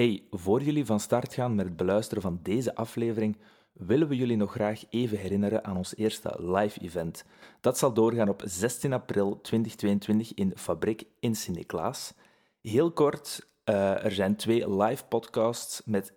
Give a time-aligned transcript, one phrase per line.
[0.00, 3.36] Hey, voor jullie van start gaan met het beluisteren van deze aflevering,
[3.72, 7.24] willen we jullie nog graag even herinneren aan ons eerste live event.
[7.60, 12.14] Dat zal doorgaan op 16 april 2022 in Fabriek in Sint-Niklaas.
[12.62, 16.12] Heel kort, uh, er zijn twee live podcasts met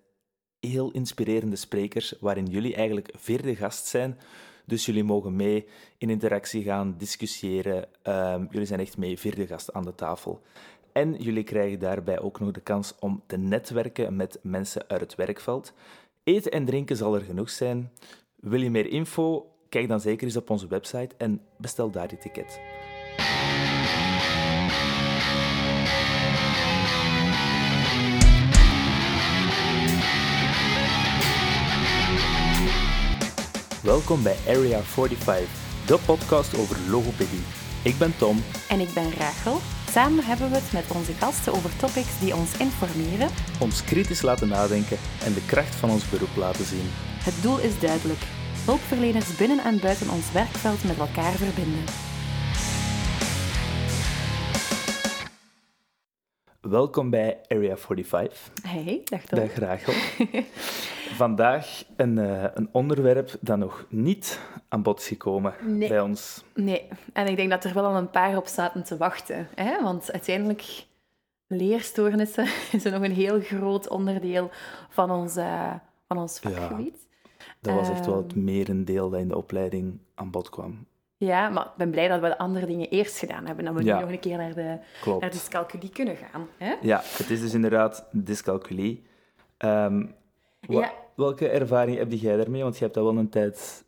[0.59, 4.19] heel inspirerende sprekers, waarin jullie eigenlijk vierde gast zijn.
[4.65, 7.87] Dus jullie mogen mee in interactie gaan, discussiëren.
[8.07, 10.41] Uh, jullie zijn echt mee vierde gast aan de tafel.
[10.93, 15.15] En jullie krijgen daarbij ook nog de kans om te netwerken met mensen uit het
[15.15, 15.73] werkveld.
[16.23, 17.91] Eten en drinken zal er genoeg zijn.
[18.35, 19.51] Wil je meer info?
[19.69, 22.59] Kijk dan zeker eens op onze website en bestel daar je ticket.
[33.83, 35.49] Welkom bij Area 45,
[35.87, 37.43] de podcast over logopedie.
[37.83, 38.37] Ik ben Tom.
[38.69, 39.82] En ik ben Rachel.
[39.93, 43.29] Samen hebben we het met onze gasten over topics die ons informeren,
[43.59, 46.89] ons kritisch laten nadenken en de kracht van ons beroep laten zien.
[47.23, 48.19] Het doel is duidelijk:
[48.65, 52.12] hulpverleners binnen en buiten ons werkveld met elkaar verbinden.
[56.69, 58.51] Welkom bij Area 45.
[58.61, 59.39] Hey, dag Tom.
[59.39, 59.93] Dag Rachel.
[61.23, 65.87] Vandaag een, uh, een onderwerp dat nog niet aan bod is gekomen nee.
[65.87, 66.43] bij ons.
[66.53, 69.47] Nee, en ik denk dat er wel al een paar op zaten te wachten.
[69.55, 69.81] Hè?
[69.81, 70.85] Want uiteindelijk,
[71.47, 74.49] leerstoornissen is nog een heel groot onderdeel
[74.89, 75.73] van ons, uh,
[76.07, 77.07] van ons vakgebied.
[77.37, 80.85] Ja, dat was echt wel het ehm, merendeel dat in de opleiding aan bod kwam.
[81.25, 83.65] Ja, maar ik ben blij dat we de andere dingen eerst gedaan hebben.
[83.65, 83.95] Dat we Ja.
[83.95, 85.21] nu nog een keer naar de, Klopt.
[85.21, 86.47] naar dyscalculie kunnen gaan.
[86.57, 86.73] Hè?
[86.81, 89.05] Ja, het is dus inderdaad dyscalculie.
[89.57, 90.05] Ehm,
[90.67, 90.91] wa- Ja.
[91.15, 92.61] Welke ervaring heb jij daarmee?
[92.63, 93.85] Want je hebt dat wel een tijd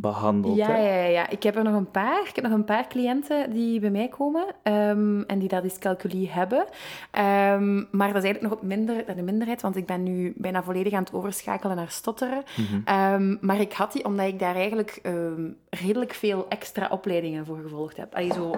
[0.00, 0.56] behandeld.
[0.56, 1.02] Ja, hè?
[1.02, 1.28] ja, ja.
[1.28, 2.20] Ik heb er nog een paar.
[2.28, 6.30] Ik heb nog een paar cliënten die bij mij komen ehm, en die dat dyscalculie
[6.30, 6.64] hebben.
[7.10, 10.62] Ehm, maar dat is eigenlijk nog op minder, de minderheid, want ik ben nu bijna
[10.62, 12.42] volledig aan het overschakelen naar stotteren.
[12.56, 12.80] Mhm.
[12.84, 15.00] Ehm, maar ik had die omdat ik daar eigenlijk
[15.70, 18.14] redelijk veel extra opleidingen voor gevolgd heb.
[18.14, 18.54] Allee, zo,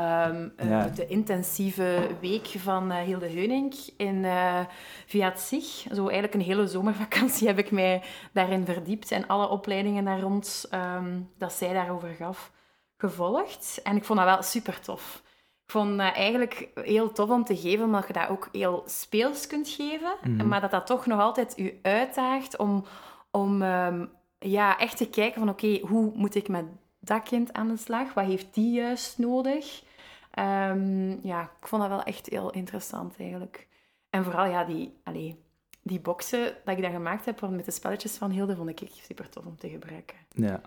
[0.00, 0.88] ehm, eh, Ja.
[0.88, 4.60] de intensieve week van eh, Hilde Heunink in, eh,
[5.06, 5.86] via het SIG.
[5.92, 8.02] Zo eigenlijk een hele zomervakantie heb ik mij
[8.32, 12.50] daarin verdiept en alle opleidingen daar rond ehm, dat zij daarover gaf
[12.96, 13.80] gevolgd.
[13.82, 15.22] En ik vond dat wel super tof.
[15.64, 19.46] Ik vond dat eigenlijk heel tof om te geven, omdat je dat ook heel speels
[19.46, 20.12] kunt geven.
[20.22, 20.48] Mhm.
[20.48, 22.84] Maar dat dat toch nog altijd u uitdaagt om,
[23.30, 24.06] om ehm,
[24.38, 26.64] ja, echt te kijken van oké, hoe moet ik met
[27.00, 28.14] dat kind aan de slag?
[28.14, 29.82] Wat heeft die juist nodig?
[30.30, 33.68] Ehm, ja, ik vond dat wel echt heel interessant eigenlijk.
[34.10, 35.44] En vooral ja, die, allee,
[35.82, 38.94] die boxen dat ik dan gemaakt heb met de spelletjes van Hilde, vond ik echt
[39.04, 40.16] super tof om te gebruiken.
[40.30, 40.60] Ja,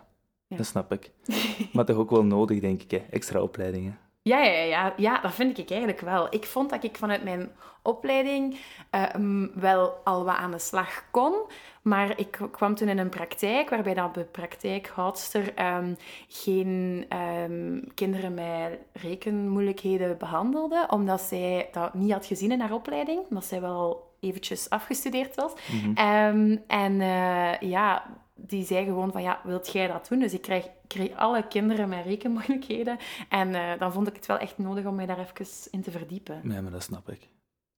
[0.47, 0.57] Ja.
[0.57, 1.11] dat snap ik.
[1.73, 2.97] Maar toch ook wel nodig, denk ik, hè?
[3.09, 3.99] extra opleidingen.
[4.23, 6.27] Ja, ja, ja, ja, dat vind ik eigenlijk wel.
[6.29, 7.51] Ik vond dat ik vanuit mijn
[7.81, 11.33] opleiding eh, mm, wel al wat aan de slag kon.
[11.81, 15.93] Maar ik kwam toen in een praktijk waarbij dat de praktijkhoudster ehm,
[16.27, 20.85] geen ehm, kinderen met rekenmoeilijkheden behandelde.
[20.89, 23.19] Omdat zij dat niet had gezien in haar opleiding.
[23.29, 25.53] Omdat zij wel eventjes afgestudeerd was.
[25.71, 25.93] Mhm.
[25.93, 28.05] Ehm, en eh, ja,
[28.35, 30.19] die zei gewoon van, ja, wilt jij dat doen?
[30.19, 32.97] Dus ik kreeg, kreeg alle kinderen met rekenmoeilijkheden.
[33.29, 35.91] En eh, dan vond ik het wel echt nodig om mij daar even in te
[35.91, 36.39] verdiepen.
[36.43, 37.27] Nee, maar dat snap ik.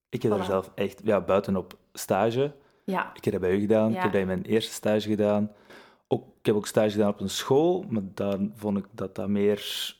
[0.09, 0.45] Ik heb er Voilà.
[0.45, 2.51] zelf echt, ja, buitenop stage.
[2.83, 3.89] Ja, Ik heb dat bij u gedaan.
[3.89, 5.51] Ik heb dat in mijn eerste stage gedaan.
[6.07, 9.27] Ook, ik heb ook stage gedaan op een school, maar dan vond ik dat dat
[9.27, 9.93] meer...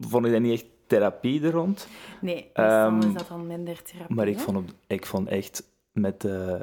[0.00, 1.88] Vond ik dat niet echt therapie er rond.
[2.20, 4.14] nee, Ehm, is dat dan minder therapie.
[4.16, 4.42] Maar ik hè?
[4.42, 5.62] vond, op, ik vond echt
[5.92, 6.60] met eh,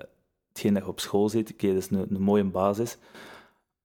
[0.47, 2.97] hetgeen dat je op school zit, oké, dat is een, een mooie basis,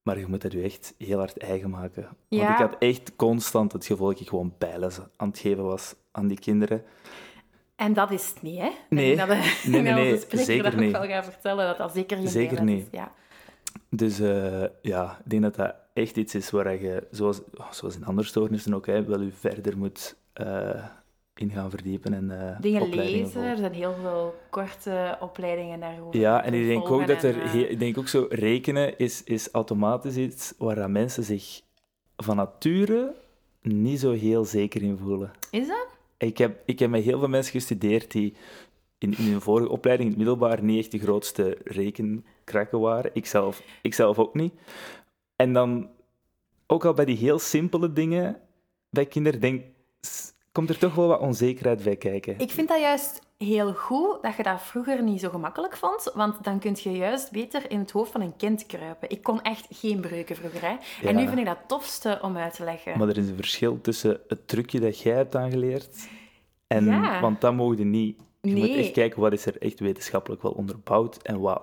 [0.05, 2.01] maar je moet dat je echt heel hard eigen maken.
[2.03, 2.51] Want Ja.
[2.53, 6.27] ik had echt constant het gevoel dat ik gewoon bijles aan het geven was aan
[6.27, 6.83] die kinderen.
[7.75, 8.69] En dat is het niet, hè?
[8.89, 9.11] Nee.
[9.11, 10.91] Ik dat, de- Nee, nee, nee, zeker dat niet.
[10.91, 12.81] wel gaat vertellen, dat dat zeker geen Zeker niet.
[12.81, 12.87] is.
[12.91, 13.11] Ja.
[13.89, 18.05] Dus eh, ja, ik denk dat dat echt iets is waar je, zoals, zoals in
[18.05, 20.85] andere stoornissen ook, hè, wel je verder moet eh,
[21.35, 26.19] in gaan verdiepen en eh, Dingen lezen, er zijn heel veel korte opleidingen daarover.
[26.19, 29.23] Ja, en ik denk ook dat er, en, eh, ik denk ook zo, rekenen is,
[29.23, 31.61] is automatisch iets waar mensen zich
[32.17, 33.15] van nature
[33.61, 35.31] niet zo heel zeker in voelen.
[35.51, 35.87] Is dat?
[36.17, 38.33] Ik heb, ik heb met heel veel mensen gestudeerd die
[38.97, 43.11] in, in hun vorige opleiding, in het middelbaar, niet echt de grootste rekenkrakken waren.
[43.13, 44.53] Ik zelf, ik zelf ook niet.
[45.35, 45.89] En dan,
[46.67, 48.41] ook al bij die heel simpele dingen
[48.89, 49.63] bij kinderen, denk,
[50.55, 52.39] komt er toch wel wat onzekerheid bij kijken.
[52.39, 56.43] Ik vind dat juist heel goed dat je dat vroeger niet zo gemakkelijk vond, want
[56.43, 59.09] dan kun je juist beter in het hoofd van een kind kruipen.
[59.09, 60.67] Ik kon echt geen breuken vroeger, hè.
[61.01, 61.09] Ja.
[61.09, 62.97] En nu vind ik dat het tofste om uit te leggen.
[62.97, 66.07] Maar er is een verschil tussen het trucje dat jij hebt aangeleerd
[66.67, 66.85] en...
[66.85, 67.21] Ja.
[67.21, 70.51] Want dat mogen je niet Je moet echt kijken wat is er echt wetenschappelijk wel
[70.51, 71.61] onderbouwd en wat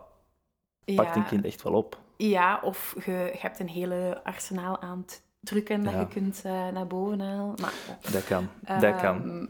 [0.94, 2.00] pakt een kind echt wel op.
[2.16, 6.00] Ja, of je, je hebt een hele arsenaal aan het drukken dat Ja.
[6.00, 7.54] je kunt eh, naar boven halen.
[7.60, 7.72] Maar,
[8.12, 8.48] Dat kan,
[8.80, 9.22] dat kan.
[9.22, 9.46] ehm,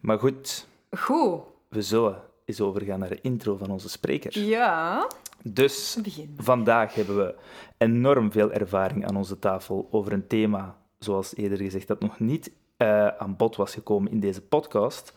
[0.00, 0.66] Maar goed,
[0.98, 1.40] Goed.
[1.68, 4.38] we zullen eens overgaan naar de intro van onze spreker.
[4.38, 5.08] Ja.
[5.42, 6.34] Dus Begin.
[6.38, 7.34] vandaag hebben we
[7.78, 12.50] enorm veel ervaring aan onze tafel over een thema, zoals eerder gezegd, dat nog niet
[12.76, 15.12] eh, aan bod was gekomen in deze podcast.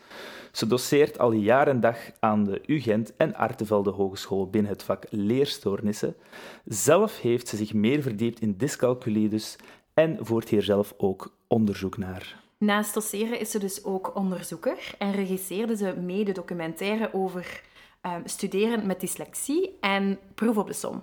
[0.52, 5.06] Ze doseert al jaar en dag aan de UGent en Artevelde Hogeschool binnen het vak
[5.10, 6.16] leerstoornissen.
[6.66, 9.56] Zelf heeft ze zich meer verdiept in dyscalculie dus
[9.98, 12.44] en voert hier zelf ook onderzoek naar.
[12.58, 17.62] Naast doseren is ze dus ook onderzoeker en regisseerde ze mede documentaire over
[18.02, 21.02] ehm, studeren met dyslexie en proef op de som.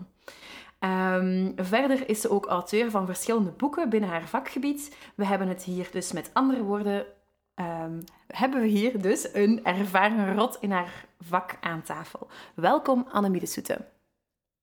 [0.78, 4.96] Ehm, verder is ze ook auteur van verschillende boeken binnen haar vakgebied.
[5.14, 7.06] We hebben het hier dus met andere woorden,
[7.54, 12.28] ehm, hebben we hier dus een ervaren rot in haar vak aan tafel.
[12.54, 13.78] Welkom Annemie de Soete.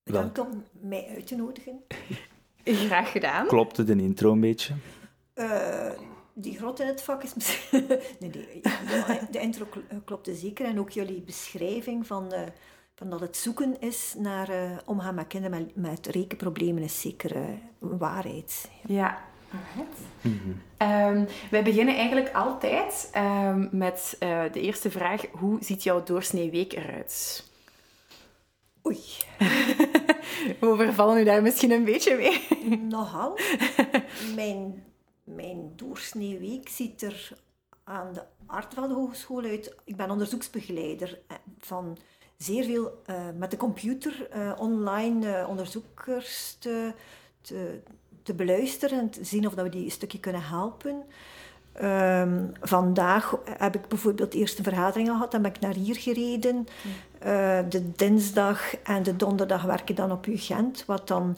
[0.04, 1.84] Bedankt om mij uit te nodigen.
[2.63, 3.48] Graag gedaan.
[3.48, 4.74] Klopte de intro een beetje?
[5.34, 5.90] Eh,
[6.34, 7.88] die grot in het vak is misschien...
[8.19, 10.66] nee, nee, ja, de intro eh, klopte zeker.
[10.66, 12.42] En ook jullie beschrijving van, eh,
[12.96, 17.36] van dat het zoeken is naar eh, omgaan met kinderen met, met rekenproblemen is zeker
[17.36, 18.69] een waarheid.
[18.86, 19.30] Ja.
[20.78, 25.22] Ehm, wij beginnen eigenlijk altijd ehm, met eh, de eerste vraag.
[25.31, 27.46] Hoe ziet jouw doorsneeweek eruit?
[28.86, 29.00] Oei,
[30.60, 32.68] We overvallen u daar misschien een beetje mee.
[32.89, 33.39] nogal.
[34.36, 34.83] Mijn,
[35.24, 37.31] mijn doorsneeweek ziet er
[37.83, 39.75] aan de Artevelde Hogeschool uit.
[39.83, 41.98] Ik ben onderzoeksbegeleider eh, van
[42.38, 46.94] zeer veel eh, met de computer eh, online onderzoekers te,
[47.42, 47.80] te,
[48.24, 51.04] te beluisteren en te zien of dat we die een stukje kunnen helpen.
[51.74, 56.68] Ehm, vandaag heb ik bijvoorbeeld eerst een vergadering gehad, dan ben ik naar hier gereden.
[57.21, 61.38] Eh, de dinsdag en de donderdag werk ik dan op UGent, wat dan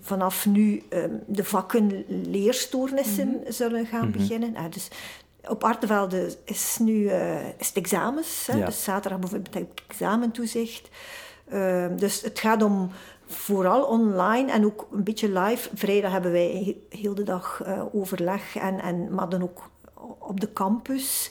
[0.00, 4.54] vanaf nu ehm, de vakken leerstoornissen zullen gaan beginnen.
[4.54, 4.88] Eh, dus
[5.48, 8.58] op Artevelde is nu eh, is het examens, hè?
[8.58, 8.64] Ja.
[8.64, 10.88] dus zaterdag bijvoorbeeld heb ik examentoezicht.
[11.48, 12.90] Ehm, dus het gaat om
[13.26, 15.70] vooral online en ook een beetje live.
[15.74, 16.50] Vrijdag hebben wij
[16.90, 19.70] he- heel de dag overleg, en, en, maar dan ook
[20.18, 21.30] op de campus.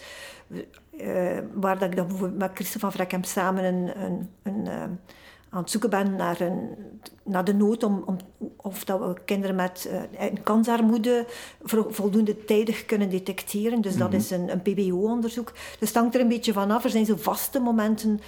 [0.98, 4.82] Eh, waar dat ik dan bijvoorbeeld met Christen van Vrekkem samen een, een, een, eh,
[5.50, 6.70] aan het zoeken ben naar, een,
[7.24, 8.18] naar de nood om, om
[8.56, 11.26] of dat we kinderen met eh, een kansarmoede
[11.64, 13.82] vo- voldoende tijdig kunnen detecteren.
[13.82, 15.52] Dus dat is een, een PBO-onderzoek.
[15.80, 16.84] Dus het hangt er een beetje van af.
[16.84, 18.20] Er zijn zo vaste momenten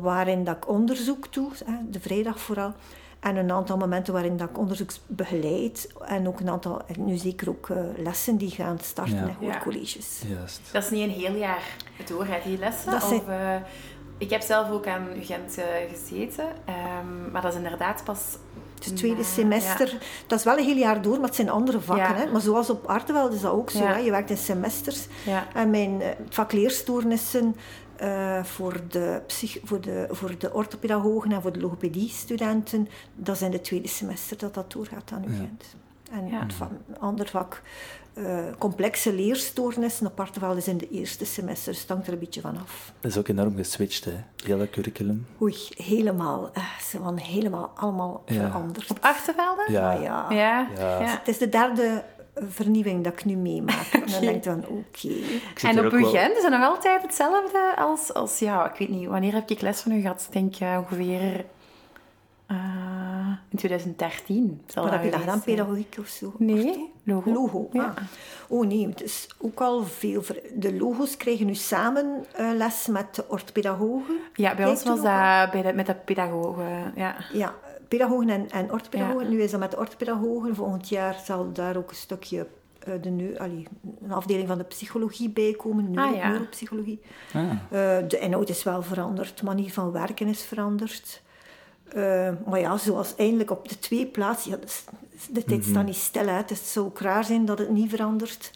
[0.00, 2.72] waarin dat ik onderzoek doe, hè, de vrijdag vooral.
[3.20, 5.88] En een aantal momenten waarin dat ik onderzoeksbegeleid.
[6.04, 9.22] En ook een aantal, en nu zeker ook eh, lessen die gaan starten Ja.
[9.40, 10.22] in hoorcolleges.
[10.28, 10.60] Juist.
[10.72, 11.62] Dat is niet een heel jaar
[12.06, 12.90] door, hè, die lessen.
[12.90, 13.54] Dat zijn- Of, eh,
[14.18, 18.20] ik heb zelf ook aan UGent eh, gezeten, ehm, maar dat is inderdaad pas...
[18.84, 22.04] Het tweede semester, dat is wel een heel jaar door, maar het zijn andere vakken.
[22.08, 22.14] Ja.
[22.14, 22.30] Hè?
[22.30, 23.78] Maar zoals op Artevelde is dat ook zo.
[23.78, 23.92] Ja.
[23.92, 23.96] Hè?
[23.98, 25.06] Je werkt in semesters.
[25.24, 25.46] Ja.
[25.54, 26.08] En mijn eh,
[27.98, 33.42] eh, voor, de psych, voor, de, voor de orthopedagogen en voor de logopedie-studenten, dat is
[33.42, 35.64] in het tweede semester dat dat doorgaat aan UGent.
[36.10, 36.40] En Ja.
[36.42, 37.62] het va- ander vak,
[38.14, 41.72] eh, complexe leerstoornissen op Artevelde is in de eerste semester.
[41.72, 42.92] Dus het hangt er een beetje van af.
[43.00, 44.14] Dat is ook enorm geswitcht, hè?
[44.44, 45.26] Heel dat curriculum.
[45.42, 46.50] Oei, helemaal.
[46.52, 48.34] eh, ze waren helemaal allemaal Ja.
[48.50, 48.90] veranderd.
[48.90, 49.64] Op Achtervelde?
[49.68, 49.92] Ja.
[49.94, 50.26] Ah, ja.
[50.30, 50.68] Ja.
[50.78, 51.00] Ja.
[51.00, 51.06] ja.
[51.18, 52.04] Het is de derde
[52.48, 53.86] vernieuwing dat ik nu meemaak.
[53.92, 55.08] En dan denk ik van, oké.
[55.66, 58.38] En op uw wel- is het nog altijd hetzelfde als, als...
[58.38, 60.24] Ja, ik weet niet, wanneer heb ik les van u gehad?
[60.26, 61.44] Ik denk eh, ongeveer...
[62.46, 62.56] eh,
[63.50, 64.60] in 2013.
[64.66, 65.42] zal Wat dat heb je dat gedaan?
[65.42, 66.32] Pedagogiek of zo?
[66.38, 67.32] Nee, logo.
[67.32, 67.82] Logo, Ja.
[67.84, 68.02] ah.
[68.48, 70.22] Oh nee, het is ook al veel...
[70.22, 74.16] ver- De logo's krijgen nu samen eh, les met de orthopedagogen.
[74.34, 76.92] Ja, bij ons was dat bij de, met de pedagogen.
[76.94, 77.16] Ja.
[77.32, 77.54] Ja,
[77.88, 79.24] pedagogen en, en orthopedagogen.
[79.24, 79.30] Ja.
[79.32, 80.54] Nu is dat met de orthopedagogen.
[80.54, 82.46] Volgend jaar zal daar ook een stukje...
[82.78, 83.66] eh, de allee,
[84.02, 86.28] een afdeling van de psychologie bij komen, neuro, Ah, ja.
[86.28, 87.00] neuropsychologie.
[87.34, 91.22] Ah, Eh, de inhoud is wel veranderd, de manier van werken is veranderd.
[91.88, 94.50] Eh, maar ja, zoals eindelijk op de twee plaatsen...
[94.50, 94.58] Ja,
[95.30, 96.32] de tijd staat niet stil, hè.
[96.32, 98.50] het is- zou ook raar zijn dat het niet verandert.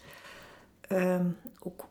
[0.87, 1.25] Ehm,
[1.63, 1.85] ook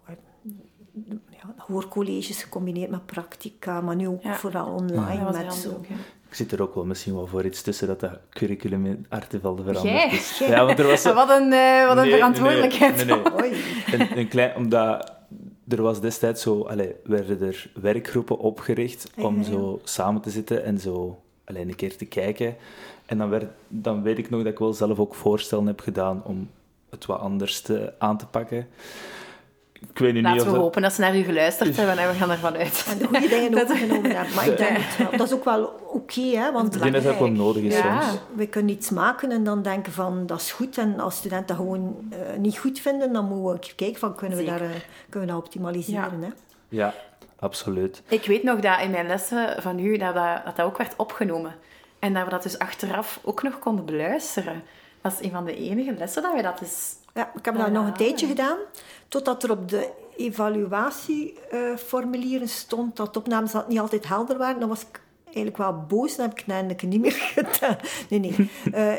[1.31, 4.35] ja, hoorcolleges gecombineerd met practica, maar nu ook Ja.
[4.37, 5.71] vooral online met zo...
[5.71, 5.85] ook.
[6.31, 9.63] Ik zit er ook wel misschien wel voor iets tussen dat dat curriculum in Artevelde
[9.63, 10.11] veranderd Jij?
[10.13, 10.39] is.
[10.39, 11.03] Ja, want er was.
[11.03, 13.07] Wat een, eh, wat een Nee, verantwoordelijkheid.
[13.07, 13.63] Nee, nee.
[13.93, 15.13] Een, een klein, omdat
[15.69, 19.51] er was destijds zo, allee, werden er werkgroepen opgericht om Ja, ja.
[19.51, 22.57] zo samen te zitten en zo alleen een keer te kijken.
[23.07, 26.23] En dan, werd, dan weet ik nog dat ik wel zelf ook voorstellen heb gedaan
[26.25, 26.51] om
[26.91, 28.67] het wat anders te, aan te pakken.
[29.89, 30.61] Ik weet nu niet Laten we dat...
[30.61, 32.87] hopen dat ze naar u geluisterd hebben en we gaan ervan uit.
[32.91, 34.35] En de goede dingen overgenomen hebben.
[34.35, 35.19] Maar ik denk het wel.
[35.19, 36.53] Dat is ook wel oké, hè.
[36.53, 38.01] Want Ik denk dat dat ook wel nodig is Ja.
[38.03, 38.21] soms.
[38.35, 40.79] we kunnen iets maken en dan denken van, dat is goed.
[40.79, 44.39] En als studenten dat gewoon eh, niet goed vinden, dan moeten we kijken van, kunnen
[44.39, 44.69] we, daar, eh,
[45.09, 46.29] kunnen we dat optimaliseren, hè.
[46.69, 46.95] Ja,
[47.39, 48.03] absoluut.
[48.09, 50.95] Ik weet nog dat in mijn lessen van u, dat dat, dat, dat ook werd
[50.97, 51.55] opgenomen.
[51.99, 54.63] En dat we dat dus achteraf ook nog konden beluisteren.
[55.03, 56.95] Dat is een van de enige lessen dat we dat dus...
[57.15, 58.57] Ja, ik heb dat nog een tijdje gedaan,
[59.09, 64.61] totdat er op de evaluatieformulieren stond dat opnames dat niet altijd helder waren.
[64.61, 67.77] Dan was ik eigenlijk wel boos, dan heb ik het eindelijk niet meer gedaan.
[68.09, 68.51] Nee, nee.
[68.73, 68.93] Eh,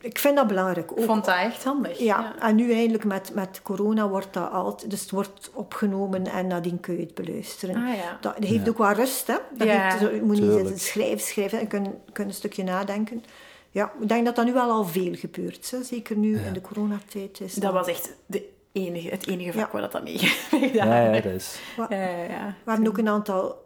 [0.00, 0.90] ik vind dat belangrijk.
[0.90, 1.98] Ik Ook, vond dat echt handig.
[1.98, 4.90] ja, en nu eigenlijk met, met corona wordt dat altijd...
[4.90, 7.76] Dus het wordt opgenomen en nadien kun je het beluisteren.
[7.76, 8.18] Ah ja.
[8.20, 9.36] Dat heeft ook wel rust, hè.
[9.56, 13.24] Dat Ja, heeft- je moet niet schrijven, schrijven en kun, kun een stukje nadenken.
[13.70, 15.70] Ja, ik denk dat dat nu wel al veel gebeurt.
[15.70, 15.82] Hè.
[15.82, 17.40] Zeker nu in de coronatijd.
[17.40, 19.80] Is Dat was echt de enige, het enige vak Ja.
[19.80, 21.60] waar dat mee gedaan Ja, dat is...
[21.76, 22.54] Ja, ja, ja.
[22.64, 23.64] We hebben ook een aantal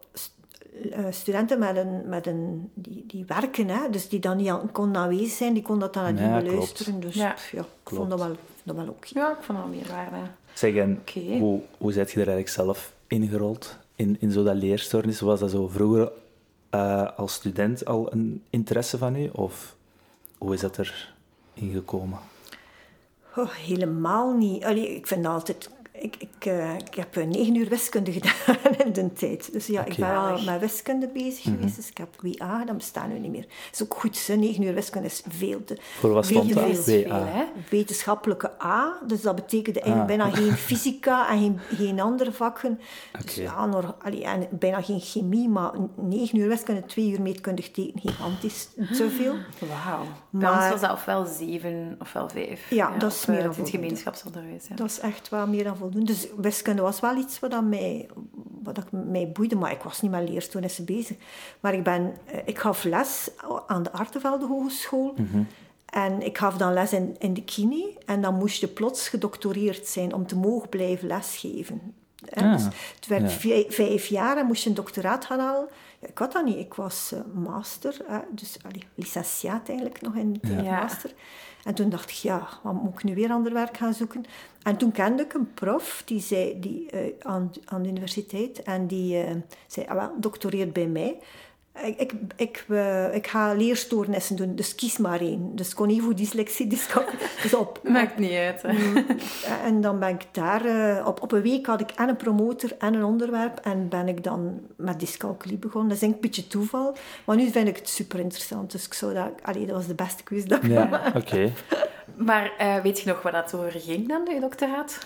[0.92, 5.02] eh, studenten met een, met een, die, die werken, hè, dus die dan niet konden
[5.02, 7.00] aanwezig zijn, die konden dat dan nadien Ja, beluisteren.
[7.00, 7.32] Dus Ja.
[7.32, 7.96] pff, ja, ik Klopt.
[8.04, 9.08] vond dat wel, dat wel oké.
[9.14, 10.16] Ja, ik vond dat meerwaarde.
[10.54, 11.02] Zeg, en
[11.38, 13.76] hoe, hoe zet je er eigenlijk zelf ingerold?
[13.96, 15.20] In, in zo dat leerstoornis?
[15.20, 16.12] Was dat zo vroeger
[16.70, 19.28] eh, als student al een interesse van u?
[19.32, 19.74] Of
[20.44, 21.14] hoe is dat er
[21.54, 22.18] ingekomen?
[23.36, 24.64] Oh, helemaal niet.
[24.64, 25.70] Allee, ik vind altijd...
[25.98, 29.52] Ik, ik, eh, ik heb eh, negen uur wiskunde gedaan in de tijd.
[29.52, 30.44] Dus ja, ik ben wel Zalig.
[30.44, 31.54] met wiskunde bezig Mhm.
[31.54, 31.76] geweest.
[31.76, 33.40] Dus ik heb WA, dat bestaat nu niet meer.
[33.42, 34.34] Dat is ook goed, hè.
[34.34, 35.76] negen uur wiskunde is veel te...
[35.98, 36.86] Voor wat Veel stond dat?
[37.06, 37.48] WA.
[37.70, 40.26] Wetenschappelijke A, dus dat betekende eigenlijk Ah.
[40.26, 42.80] bijna geen fysica en geen, geen andere vakken.
[43.24, 47.70] Dus ja, nog, allee, en bijna geen chemie, maar negen uur wiskunde, twee uur meetkundig
[47.70, 49.34] tekenen, gigantisch, te veel.
[49.84, 50.04] Wauw.
[50.30, 52.70] Bij ons Maar- was dat ofwel zeven ofwel vijf.
[52.70, 53.86] Ja, dat is meer eh, dan Het voldoende.
[53.86, 54.66] gemeenschapsonderwijs.
[54.68, 54.74] Ja.
[54.74, 58.08] Dat is echt wel meer dan Dus wiskunde was wel iets wat, dat mij,
[58.62, 61.16] wat dat mij boeide, maar ik was niet met leerstoornissen bezig.
[61.60, 63.28] Maar ik, ben, eh, ik gaf les
[63.66, 65.14] aan de Artevelde Hogeschool.
[65.86, 67.92] En ik gaf dan les in, in de kine.
[68.06, 71.80] En dan moest je plots gedoctoreerd zijn om te mogen blijven lesgeven.
[72.34, 72.64] Ah, dus
[72.94, 73.38] het werd ja.
[73.38, 75.68] vijf, vijf jaar en moest je een doctoraat gaan halen.
[76.00, 76.58] Ja, ik had dat niet.
[76.58, 80.80] Ik was eh, master, hè, dus allee, licentiaat eigenlijk nog in de Ja.
[80.80, 81.12] master.
[81.64, 84.24] En toen dacht ik, ja, wat moet ik nu weer ander werk gaan zoeken?
[84.62, 88.86] En toen kende ik een prof die zei, die, eh, aan, aan de universiteit en
[88.86, 89.34] die eh,
[89.66, 91.18] zei, ah, wel, doctoreert bij mij.
[91.82, 95.56] Ik, ik, ik, eh, ik ga leerstoornissen doen, dus kies maar één.
[95.56, 97.18] Dus ik kon niet voor dyslexie, dyscalculie.
[97.42, 98.62] Dus op, Maakt niet uit.
[98.62, 99.00] Hè.
[99.64, 100.64] en dan ben ik daar...
[100.64, 103.58] eh, op, op een week had ik en een promotor en een onderwerp.
[103.62, 105.88] En ben ik dan met dyscalculie begonnen.
[105.88, 106.96] Dat is denk ik een beetje toeval.
[107.24, 108.72] Maar nu vind ik het super interessant.
[108.72, 109.30] Dus ik zou dat...
[109.42, 111.52] Allee, dat was de beste quiz dat ik Ja, oké.
[112.16, 114.98] Maar eh, weet je nog waar dat over ging dan, je doctoraat?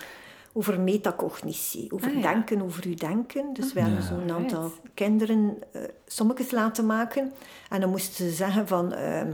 [0.53, 2.21] Over metacognitie, over Ah, ja.
[2.33, 3.53] denken over uw denken.
[3.53, 4.79] Dus we hebben zo'n aantal Right.
[4.93, 7.31] kinderen eh sommetjes laten maken.
[7.69, 8.93] En dan moesten ze zeggen van...
[8.93, 9.33] ehm,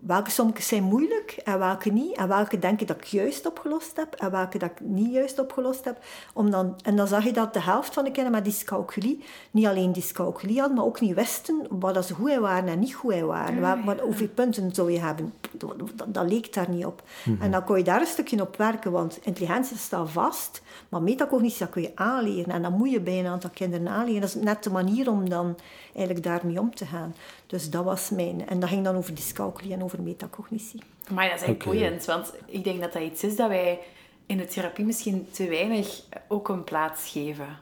[0.00, 2.16] welke sommetjes zijn moeilijk en welke niet.
[2.16, 5.84] En welke denken dat ik juist opgelost heb en welke dat ik niet juist opgelost
[5.84, 5.98] heb.
[6.34, 9.66] Om dan, en dan zag je dat de helft van de kinderen met dyscalculie niet
[9.66, 12.94] alleen dyscalculie hadden, maar ook niet wisten wat dat ze goed in waren en niet
[12.94, 13.60] goed in waren.
[13.60, 15.34] Waar, wat, hoeveel punten zou je hebben?
[15.52, 17.02] Dat, dat, dat leek daar niet op.
[17.40, 21.58] En dan kon je daar een stukje op werken, want intelligentie staat vast, maar metacognitie
[21.58, 22.52] dat kun je aanleren.
[22.52, 24.20] En dat moet je bij een aantal kinderen aanleren.
[24.20, 25.56] Dat is net de manier om dan
[25.94, 27.14] eigenlijk daarmee om te gaan.
[27.46, 28.48] Dus dat was mijn...
[28.48, 30.82] En dat ging dan over dyscalculie en over metacognitie.
[31.10, 31.64] Maar dat is echt Oké.
[31.64, 33.78] boeiend, want ik denk dat dat iets is dat wij
[34.26, 37.58] in de therapie misschien te weinig ook een plaats geven.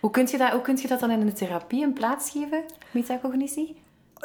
[0.00, 2.64] Hoe kun je dat, hoe kun je dat dan in de therapie een plaats geven,
[2.90, 3.79] metacognitie?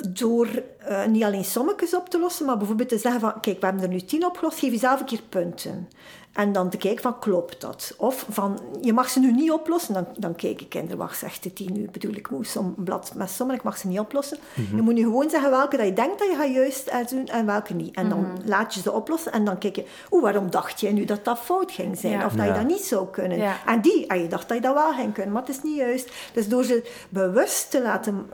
[0.09, 0.47] Door
[0.77, 3.83] eh, niet alleen sommetjes op te lossen, maar bijvoorbeeld te zeggen van, kijk, we hebben
[3.83, 5.87] er nu tien opgelost, geef jezelf een keer punten.
[6.35, 7.93] En dan te kijken van, klopt dat?
[7.97, 11.53] Of van, je mag ze nu niet oplossen, dan, dan kijken kinderen, wacht, zegt de
[11.53, 14.37] tien nu, bedoel ik, moet een blad met sommen, ik mag ze niet oplossen.
[14.75, 17.25] Je moet nu gewoon zeggen welke dat je denkt dat je gaat juist eh, doen
[17.25, 17.95] en welke niet.
[17.95, 21.05] En dan laat je ze oplossen en dan kijk je, oeh, waarom dacht jij nu
[21.05, 22.13] dat dat fout ging zijn?
[22.13, 22.25] Ja.
[22.25, 23.37] Of dat je dat niet zou kunnen.
[23.37, 23.55] Ja.
[23.65, 25.77] En die, en je dacht dat je dat wel ging kunnen, maar het is niet
[25.77, 26.11] juist.
[26.33, 28.29] Dus door ze bewust te laten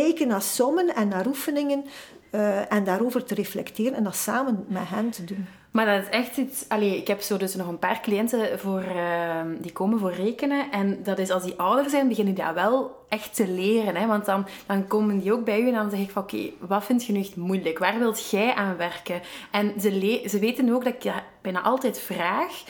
[0.00, 1.84] kijken naar sommen en naar oefeningen
[2.30, 5.46] eh, en daarover te reflecteren en dat samen met hen te doen.
[5.70, 6.64] Maar dat is echt iets...
[6.68, 10.70] Allee, ik heb zo dus nog een paar cliënten voor, eh, die komen voor rekenen.
[10.70, 13.96] En dat is als die ouder zijn, beginnen die dat wel echt te leren.
[13.96, 14.06] Hè?
[14.06, 16.22] Want dan, dan komen die ook bij u en dan zeg ik van...
[16.22, 17.78] Oké, wat vind je nu echt moeilijk?
[17.78, 19.20] Waar wilt jij aan werken?
[19.50, 21.12] En ze, ze weten ook dat ik
[21.42, 22.62] bijna altijd vraag...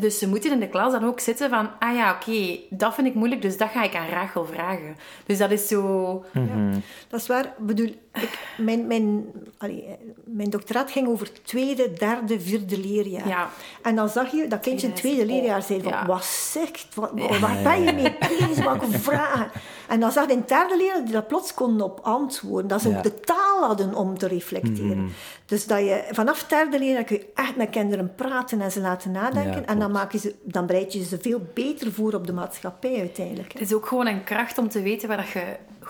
[0.00, 3.06] Dus ze moeten in de klas dan ook zitten van, ah ja, oké, dat vind
[3.06, 4.96] ik moeilijk, dus dat ga ik aan Rachel vragen.
[5.26, 6.24] Dus dat is zo...
[6.32, 7.44] Ja, dat is waar.
[7.44, 9.24] Ik bedoel, ik, mijn, mijn,
[9.58, 13.28] allee, mijn doctoraat ging over tweede, derde, vierde leerjaar.
[13.28, 13.50] Ja.
[13.82, 16.06] En dan zag je dat kindje in het tweede leerjaar zei van, Ja.
[16.06, 17.10] wat zegt, wat,
[17.40, 19.50] waar ben je mee bezig, welke vragen?
[19.88, 22.68] En dan zag je in het derde leerjaar die dat plots konden op antwoorden.
[22.68, 22.96] Dat ze Ja.
[22.96, 25.08] ook de taal hadden om te reflecteren.
[25.46, 28.80] Dus dat je vanaf het derde leerjaar kun je echt met kinderen praten en ze
[28.80, 29.60] laten nadenken.
[29.60, 32.32] Ja, en dan, maak je ze, dan bereid je ze veel beter voor op de
[32.32, 33.52] maatschappij uiteindelijk.
[33.52, 33.58] hè.
[33.58, 35.42] Het is ook gewoon een kracht om te weten waar dat je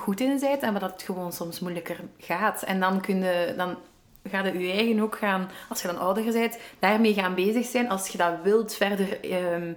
[0.08, 2.62] goed in bent en waar dat het gewoon soms moeilijker gaat.
[2.62, 3.54] En dan kun je...
[3.56, 3.76] Dan,
[4.30, 7.88] ga je je eigen ook gaan, als je dan ouder bent, daarmee gaan bezig zijn.
[7.88, 9.72] Als je dat wilt verder ehm,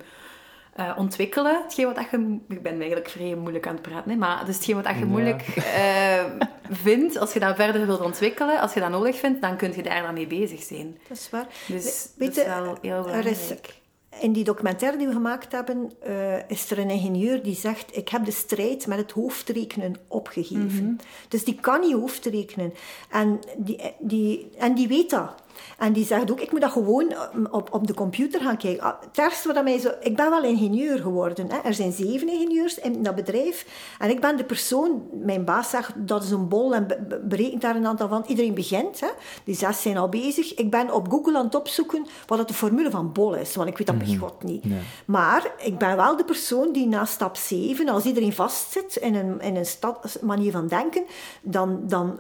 [0.75, 1.61] eh, ontwikkelen.
[1.63, 2.37] Hetgeen wat dat je...
[2.47, 4.99] Ik ben eigenlijk vrij moeilijk aan het praten, hè, maar dus hetgeen wat dat je
[4.99, 5.05] Ja.
[5.05, 6.23] moeilijk eh,
[6.69, 9.83] vindt, als je dat verder wilt ontwikkelen, als je dat nodig vindt, dan kun je
[9.83, 10.97] daar dan mee bezig zijn.
[11.07, 11.47] Dat is waar.
[11.67, 13.79] Dus dat is wel heel er is- belangrijk.
[14.19, 18.09] In die documentaire die we gemaakt hebben, eh, is er een ingenieur die zegt: Ik
[18.09, 20.83] heb de strijd met het hoofdrekenen opgegeven.
[20.83, 20.95] Mhm.
[21.27, 22.73] Dus die kan niet hoofdrekenen.
[23.09, 25.40] En die, die, en die weet dat.
[25.77, 27.13] En die zegt ook: Ik moet dat gewoon
[27.51, 28.83] op, op de computer gaan kijken.
[28.83, 29.89] Ah, Het ergste wat mij zo.
[30.01, 31.51] Ik ben wel ingenieur geworden.
[31.51, 31.57] Hè.
[31.57, 33.65] Er zijn zeven ingenieurs in dat bedrijf.
[33.99, 37.19] En ik ben de persoon, mijn baas zegt dat is een bol en be- be-
[37.23, 38.23] berekent daar een aantal van.
[38.27, 38.99] Iedereen begint.
[38.99, 39.07] Hè.
[39.43, 40.53] Die zes zijn al bezig.
[40.55, 43.55] Ik ben op Google aan het opzoeken wat de formule van bol is.
[43.55, 44.63] Want ik weet dat bij God niet.
[45.05, 49.39] Maar ik ben wel de persoon die na stap 7, als iedereen vastzit in een,
[49.41, 51.03] in een stad, manier van denken,
[51.41, 52.19] dan, dan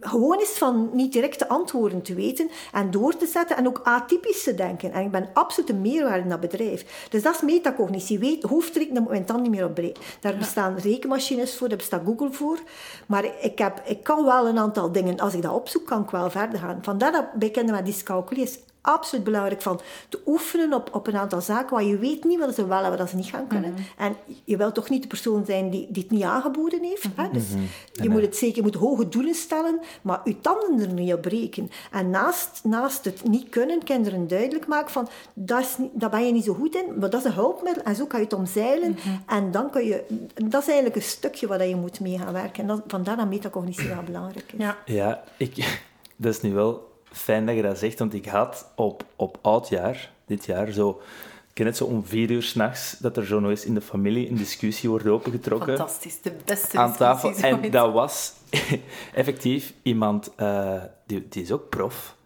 [0.00, 4.42] gewoon is van niet directe antwoorden te weten en door te zetten en ook atypisch
[4.42, 4.92] te denken.
[4.92, 7.06] En ik ben absoluut een meerwaarde in dat bedrijf.
[7.10, 8.18] Dus dat is metacognitie.
[8.18, 9.78] Weet, hoofdrekenen, daar moet mijn tand niet meer op.
[10.20, 12.58] Daar bestaan rekenmachines voor, daar bestaat Google voor.
[13.06, 16.10] Maar ik, heb, ik kan wel een aantal dingen, als ik dat opzoek, kan ik
[16.10, 16.78] wel verder gaan.
[16.82, 21.16] Vandaar dat bij kinderen met dyscalculie is absoluut belangrijk van te oefenen op, op een
[21.16, 23.74] aantal zaken waar je weet niet wat ze wel hebben, wat ze niet gaan kunnen.
[23.96, 27.08] En je wilt toch niet de persoon zijn die, die het niet aangeboden heeft.
[27.14, 27.28] Hè?
[27.32, 27.44] Dus
[27.92, 31.20] je moet het zeker je moet hoge doelen stellen, maar je tanden er niet op
[31.20, 31.70] breken.
[31.90, 36.26] En naast, naast het niet kunnen, kinderen duidelijk maken van dat, is niet, dat ben
[36.26, 38.34] je niet zo goed in, maar dat is een hulpmiddel en zo kan je het
[38.34, 38.96] omzeilen.
[39.26, 42.62] En dan kan je, dat is eigenlijk een stukje waar je moet mee gaan werken.
[42.62, 44.58] En dat, vandaar dat metacognitie wel belangrijk is.
[44.58, 44.76] Ja.
[44.84, 45.80] Ja, ik,
[46.16, 50.10] dat is nu wel fijn dat je dat zegt, want ik had op, op oudjaar,
[50.26, 51.00] dit jaar, zo...
[51.48, 53.80] Ik ken het zo om vier uur s'nachts, dat er zo nog eens in de
[53.80, 55.76] familie een discussie wordt opengetrokken.
[55.76, 57.34] Fantastisch, de beste aan tafel.
[57.34, 58.32] En dat was
[59.14, 62.16] effectief iemand, eh, die, die is ook prof.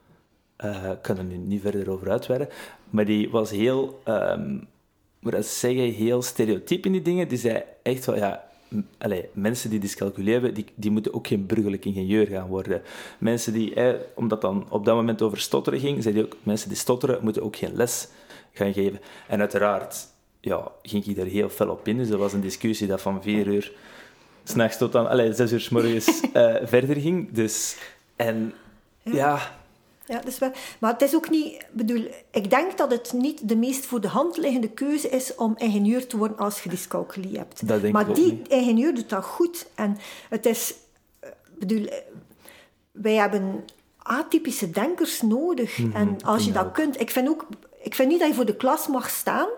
[0.56, 2.48] Eh, ik kan er nu niet verder over uitweiden.
[2.90, 4.60] Maar die was heel, hoe
[5.20, 7.28] moet ik zeggen, heel stereotyp in die dingen.
[7.28, 8.44] Die zei echt wel, ja,
[8.98, 12.82] allee, mensen die dyscalculie hebben, die, die moeten ook geen burgerlijk ingenieur gaan worden.
[13.18, 16.68] Mensen die, eh, omdat dan op dat moment over stotteren ging, zei hij ook, mensen
[16.68, 18.08] die stotteren moeten ook geen les
[18.52, 19.00] gaan geven.
[19.28, 20.06] En uiteraard
[20.40, 21.96] ja, ging ik daar heel fel op in.
[21.96, 23.72] Dus dat was een discussie dat van vier uur
[24.44, 27.32] s'nachts tot aan allee, zes uur s morgens eh, verder ging.
[27.32, 27.76] Dus,
[28.16, 28.52] en
[29.02, 29.56] ja,
[30.06, 30.52] Ja, is waar.
[30.78, 31.52] Maar het is ook niet...
[31.52, 35.34] ik bedoel, ik denk dat het niet de meest voor de hand liggende keuze is
[35.34, 37.68] om ingenieur te worden als je dyscalculie hebt.
[37.68, 38.48] Dat denk maar ik ook die niet.
[38.48, 39.66] ingenieur doet dat goed.
[39.74, 39.96] En
[40.28, 40.74] het is...
[41.20, 41.98] eh, bedoel, eh,
[42.92, 43.64] wij hebben
[43.98, 45.78] atypische denkers nodig.
[45.94, 47.00] en als je Mhm, dat kunt...
[47.00, 47.46] Ik vind, ook,
[47.82, 49.48] ik vind niet dat je voor de klas mag staan...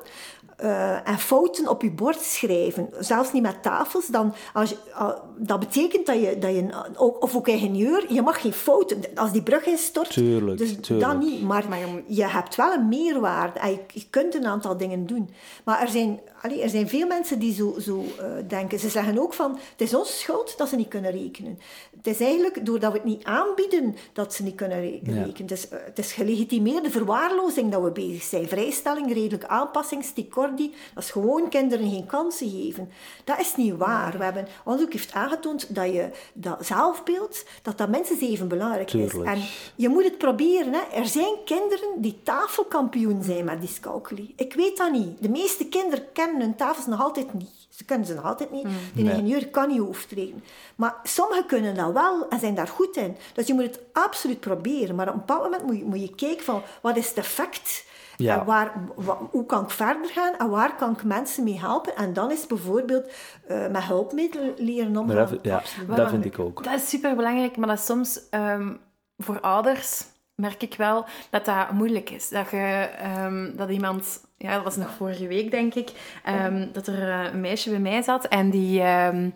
[0.56, 5.16] eh, en fouten op je bord schrijven, zelfs niet met tafels, dan als je, ah,
[5.36, 9.00] dat betekent dat je, dat je een- ook, of ook ingenieur, je mag geen fouten.
[9.14, 11.10] Als die brug instort, Tuurlijk, dus tuurlijk.
[11.10, 11.42] dat niet.
[11.42, 15.30] Maar, Maar je hebt wel een meerwaarde en je, je kunt een aantal dingen doen.
[15.64, 18.78] Maar er zijn, allee, er zijn veel mensen die zo, zo eh, denken.
[18.78, 21.58] Ze zeggen ook van, het is onze schuld dat ze niet kunnen rekenen.
[21.96, 25.22] Het is eigenlijk doordat we het niet aanbieden dat ze niet kunnen re- Ja.
[25.22, 25.32] rekenen.
[25.36, 28.48] Het is, eh, het is gelegitimeerde verwaarlozing dat we bezig zijn.
[28.48, 32.88] Vrijstelling, redelijke aanpassing, sticordi, dat is gewoon kinderen geen kansen geven.
[33.24, 34.18] Dat is niet waar.
[34.18, 39.12] We hebben, onderzoek heeft aangetoond dat je dat zelfbeeld, dat dat mensen even belangrijk is.
[39.24, 39.38] En
[39.76, 40.72] je moet het proberen.
[40.72, 40.80] Hè.
[41.00, 44.32] Er zijn kinderen die tafelkampioen zijn met dyscalculie.
[44.36, 45.22] Ik weet dat niet.
[45.22, 47.66] De meeste kinderen kennen hun tafels nog altijd niet.
[47.68, 48.62] Ze kunnen ze nog altijd niet.
[48.94, 49.12] De Nee.
[49.12, 50.44] ingenieur kan niet hoofdrekenen.
[50.76, 53.16] Maar sommigen kunnen dat wel en zijn daar goed in.
[53.34, 54.94] Dus je moet het absoluut proberen.
[54.94, 57.84] Maar op een bepaald moment moet je, moet je kijken van wat is het effect
[58.16, 58.38] Ja.
[58.40, 61.96] en waar, wa- hoe kan ik verder gaan en waar kan ik mensen mee helpen?
[61.96, 63.10] En dan is bijvoorbeeld
[63.46, 65.16] eh, met hulpmiddelen leren maar omgaan.
[65.28, 65.62] dat, ja,
[65.96, 66.64] dat vind ik ook.
[66.64, 68.72] Dat is super belangrijk, maar dat is soms ehm,
[69.18, 70.04] voor ouders
[70.36, 72.28] merk ik wel dat dat moeilijk is.
[72.28, 75.90] Dat, je, ehm, dat iemand, ja, dat was nog vorige week denk ik,
[76.24, 79.30] ehm, dat er eh, een meisje bij mij zat en die, ehm,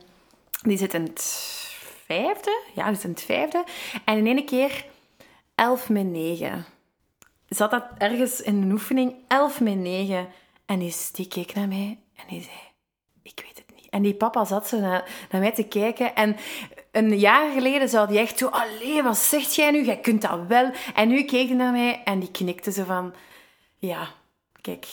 [0.63, 1.23] die zit in het
[2.07, 2.63] vijfde.
[2.75, 3.65] Ja, die zit in het vijfde.
[4.05, 4.85] En in één keer
[5.55, 6.65] 11 min 9.
[7.49, 10.29] zat dat ergens in een oefening, 11 met 9.
[10.67, 12.57] En die, die keek naar mij en die zei,
[13.23, 13.91] ik weet het niet.
[13.91, 16.15] En die papa zat zo naar, naar mij te kijken.
[16.15, 16.37] En
[16.92, 19.85] een jaar geleden zou die echt zo, allee, wat zegt jij nu?
[19.85, 20.70] Jij kunt dat wel.
[20.94, 23.14] En nu keek hij naar mij en die knikte zo van,
[23.79, 24.09] ja,
[24.61, 24.87] kijk,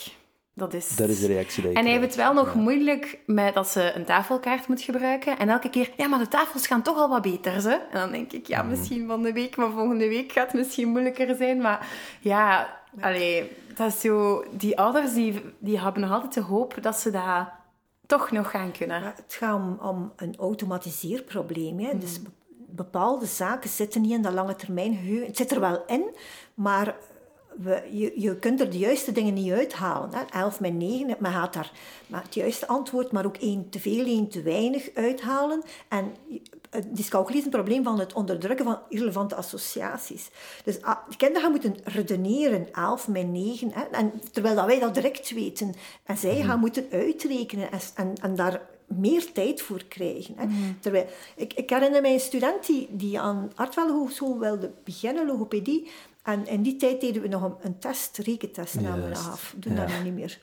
[0.53, 0.95] dat is...
[0.95, 2.59] Dat is de reactie die En hij heeft het wel nog Ja.
[2.59, 5.37] moeilijk met dat ze een tafelkaart moet gebruiken.
[5.39, 7.69] En elke keer, ja, maar de tafels gaan toch al wat beter, hè?
[7.71, 8.69] En dan denk ik, ja, Mhm.
[8.69, 11.61] misschien van de week, maar volgende week gaat het misschien moeilijker zijn.
[11.61, 11.87] Maar
[12.19, 14.43] ja, allee, dat is zo...
[14.51, 17.49] Die ouders, die, die hebben nog altijd de hoop dat ze dat
[18.07, 19.01] toch nog gaan kunnen.
[19.01, 21.79] Het gaat om, om een automatiseerprobleem.
[21.79, 21.97] Hè.
[21.97, 25.27] Dus be- bepaalde zaken zitten niet in dat lange termijn geheugen.
[25.27, 26.15] Het zit er wel in,
[26.53, 26.95] maar
[27.57, 30.09] we, je, je kunt er de juiste dingen niet uithalen.
[30.13, 30.39] Hè.
[30.39, 31.71] 11 met 9, men gaat daar
[32.07, 35.61] maar het juiste antwoord, maar ook één te veel, één te weinig uithalen.
[35.87, 36.15] En
[36.69, 40.29] eh, dyscalculie is een probleem van het onderdrukken van irrelevante associaties.
[40.63, 44.79] Dus ah, de kinderen gaan moeten redeneren, 11 met 9, hè, en, terwijl dat wij
[44.79, 45.73] dat direct weten.
[46.03, 50.33] En zij gaan moeten uitrekenen en, en, en daar meer tijd voor krijgen.
[50.37, 50.47] Hè.
[50.79, 55.91] Terwijl, ik, ik herinner mij een student die, die aan Artwell Hogeschool wilde beginnen, logopedie.
[56.27, 59.53] En in die tijd deden we nog een, een test, rekentest namen we nog af.
[59.57, 59.79] Doen Ja.
[59.85, 60.39] dat nu niet meer.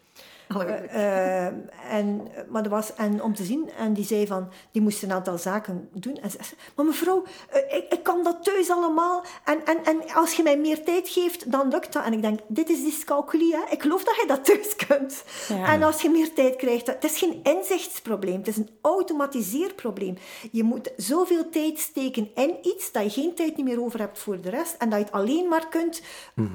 [0.48, 0.90] Ongelukkig.
[0.90, 1.46] Eh,
[1.90, 5.12] en, maar dat was, en om te zien, en die zei van, die moest een
[5.12, 6.16] aantal zaken doen.
[6.16, 9.24] En ze zei, maar mevrouw, eh, ik, ik kan dat thuis allemaal.
[9.44, 12.04] En, en, en als je mij meer tijd geeft, dan lukt dat.
[12.04, 13.62] En ik denk, dit is dyscalculie, hè.
[13.70, 15.24] Ik geloof dat je dat thuis kunt.
[15.48, 15.72] Ja.
[15.72, 20.16] En als je meer tijd krijgt, dat- het is geen inzichtsprobleem, het is een automatiseerprobleem.
[20.50, 24.18] Je moet zoveel tijd steken in iets, dat je geen tijd niet meer over hebt
[24.18, 24.74] voor de rest.
[24.78, 26.02] En dat je het alleen maar kunt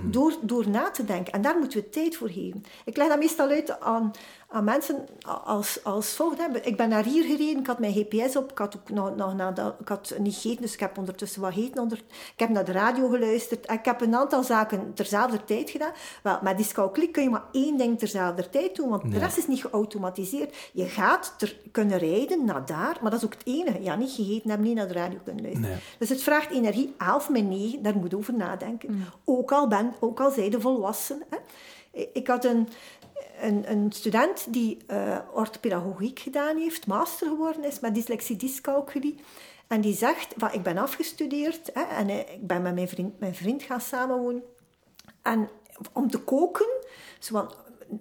[0.03, 1.33] door, door na te denken.
[1.33, 2.63] En daar moeten we tijd voor geven.
[2.85, 4.11] Ik leg dat meestal uit aan,
[4.47, 5.05] aan mensen
[5.43, 6.37] als, als volgt.
[6.37, 6.59] hè.
[6.61, 9.73] Ik ben naar hier gereden, ik had mijn GPS op, ik had, ook nog, de-
[9.79, 11.81] ik had niet gegeten, dus ik heb ondertussen wat gegeten.
[11.81, 11.97] Onder,
[12.33, 15.91] ik heb naar de radio geluisterd en ik heb een aantal zaken terzelfde tijd gedaan.
[16.23, 19.47] Wel, met dyscalculie kun je maar één ding terzelfde tijd doen, want de rest is
[19.47, 20.55] niet geautomatiseerd.
[20.73, 21.35] Je gaat
[21.71, 23.81] kunnen rijden naar daar, maar dat is ook het enige.
[23.83, 25.69] Ja, niet gegeten hebben, niet naar de radio kunnen luisteren.
[25.71, 25.79] Nee.
[25.99, 29.03] Dus het vraagt energie, 11 met 9, daar moet je over nadenken.
[29.25, 31.23] Ook, al ben, ook al zij de volwassen.
[31.29, 31.37] Hè.
[32.13, 32.67] Ik had een,
[33.41, 39.15] een, een student die eh orthopedagogiek gedaan heeft, master geworden is met dyslexie dyscalculie.
[39.67, 43.19] En die zegt, van, ik ben afgestudeerd hè, en eh, ik ben met mijn vriend,
[43.19, 44.43] mijn vriend gaan samenwonen.
[45.21, 45.49] En
[45.93, 46.67] om te koken,
[47.19, 47.53] zo van,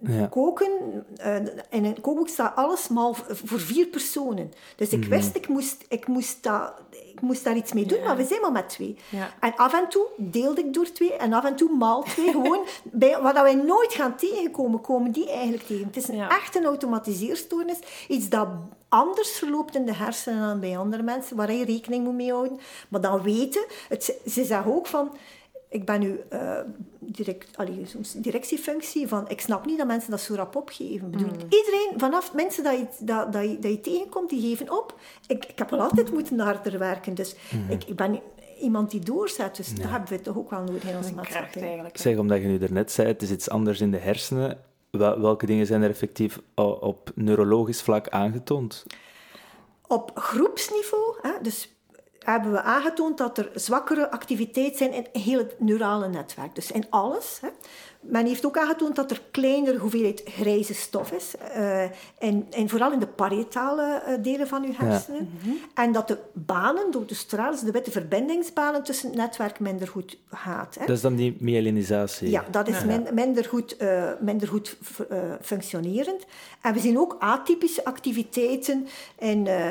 [0.03, 0.27] Ja.
[0.27, 0.71] koken,
[1.17, 1.35] eh,
[1.71, 4.53] in een kookboek staat alles maar voor vier personen.
[4.77, 6.73] Dus ik wist, ik moest, ik, moest dat,
[7.19, 8.97] ik moest daar iets mee doen, maar we zijn maar met twee.
[9.09, 9.31] Ja.
[9.41, 12.31] En af en toe deelde ik door twee en af en toe maal twee.
[12.31, 15.87] Gewoon bij, wat wij nooit gaan tegenkomen, komen die eigenlijk tegen.
[15.87, 16.29] Het is een, Ja.
[16.31, 17.79] echt een automatiseerstoornis.
[18.09, 18.49] Iets dat
[18.89, 22.59] anders verloopt in de hersenen dan bij andere mensen, waar je rekening moet mee houden.
[22.89, 25.11] Maar dan weten, het, ze zeggen ook van...
[25.71, 26.61] Ik ben nu eh,
[26.99, 29.29] direct, allee, directiefunctie van...
[29.29, 31.07] Ik snap niet dat mensen dat zo rap opgeven.
[31.07, 34.79] Ik bedoel, Iedereen, vanaf mensen dat je, dat, dat, je, dat je tegenkomt, die geven
[34.79, 34.99] op.
[35.27, 37.15] Ik, ik heb wel altijd moeten harder werken.
[37.15, 37.35] Dus
[37.69, 38.21] ik, ik ben
[38.61, 39.57] iemand die doorzet.
[39.57, 41.63] Dus dat hebben we toch ook wel nodig in onze maatschappij.
[41.63, 41.97] eigenlijk.
[41.99, 44.59] Zeg, omdat je nu daarnet zei, het is iets anders in de hersenen.
[44.91, 48.85] Wel- Welke dingen zijn er effectief op neurologisch vlak aangetoond?
[49.87, 51.77] Op groepsniveau, hè, dus
[52.31, 56.55] hebben we aangetoond dat er zwakkere activiteit zijn in heel het neurale netwerk.
[56.55, 57.39] Dus in alles.
[57.41, 57.49] Hè.
[58.11, 61.35] Men heeft ook aangetoond dat er kleinere hoeveelheid grijze stof is.
[61.55, 61.83] eh,
[62.19, 65.31] en, en vooral in de parietale eh, delen van uw hersenen.
[65.75, 70.19] En dat de banen door de stralen, de witte verbindingsbanen tussen het netwerk, minder goed
[70.31, 70.75] gaat.
[70.79, 70.87] Hè.
[70.87, 72.31] Dat is dan die myelinisatie.
[72.31, 76.25] Ja, dat is min- minder goed, eh, minder goed fu- eh, functionerend.
[76.63, 78.87] En we zien ook atypische activiteiten
[79.19, 79.71] in eh,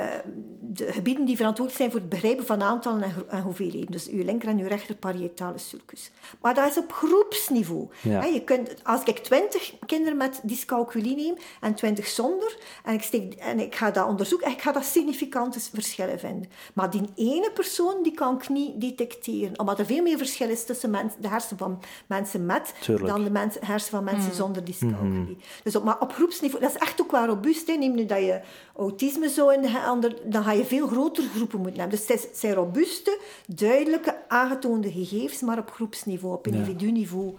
[0.62, 3.92] de gebieden die verantwoordelijk zijn voor het begrijpen van aantallen en hoeveelheden.
[3.92, 6.12] Dus uw linker en uw rechter parietale sulcus.
[6.42, 7.88] Maar dat is op groepsniveau.
[8.02, 8.26] Ja.
[8.34, 13.34] Je kunt, als ik twintig kinderen met dyscalculie neem en twintig zonder, en ik, steek,
[13.34, 16.50] en ik ga dat onderzoeken, ik ga dat significante verschillen vinden.
[16.74, 20.66] Maar die ene persoon die kan ik niet detecteren, omdat er veel meer verschil is
[20.66, 23.08] tussen mens, de hersenen van mensen met Tuurlijk.
[23.08, 25.38] dan de mensen, hersenen van mensen zonder dyscalculie.
[25.64, 27.68] Dus op, maar op groepsniveau, dat is echt ook wel robuust.
[27.68, 27.74] Hè.
[27.74, 28.42] Neem nu dat je
[28.76, 31.98] autisme zo in de ander, dan ga je veel grotere groepen moeten hebben.
[32.00, 37.34] Dus het, is- het zijn robuuste, duidelijke, aangetoonde gegevens, maar op groepsniveau, op individu-niveau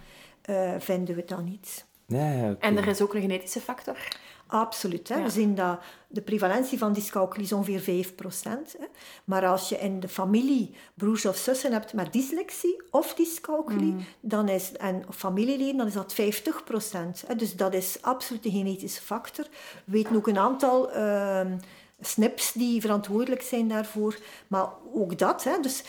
[0.49, 1.87] eh, vinden we dat niet.
[2.09, 2.57] Oké.
[2.59, 3.97] En er is ook een genetische factor.
[4.47, 5.09] Absoluut.
[5.09, 5.17] Hè.
[5.17, 5.23] Ja.
[5.23, 8.15] We zien dat de prevalentie van dyscalculie is ongeveer 5
[8.79, 8.87] Hè.
[9.25, 14.49] Maar als je in de familie broers of zussen hebt met dyslexie of dyscalculie, dan
[14.49, 16.65] is, en familieleden, dan is dat 50
[17.27, 17.35] Hè.
[17.37, 19.47] Dus dat is absoluut een genetische factor.
[19.85, 21.59] We weten ook een aantal ehm,
[22.01, 24.19] SNPs die verantwoordelijk zijn daarvoor.
[24.47, 25.61] Maar ook dat, hè.
[25.61, 25.83] dus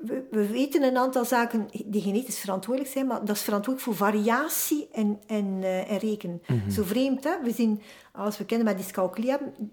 [0.00, 4.06] we, we weten een aantal zaken die genetisch verantwoordelijk zijn, maar dat is verantwoordelijk voor
[4.06, 6.42] variatie en, en, eh, en rekenen.
[6.70, 7.42] Zo vreemd, hè?
[7.42, 7.82] We zien,
[8.12, 9.72] als we kinderen met dyscalculie hebben,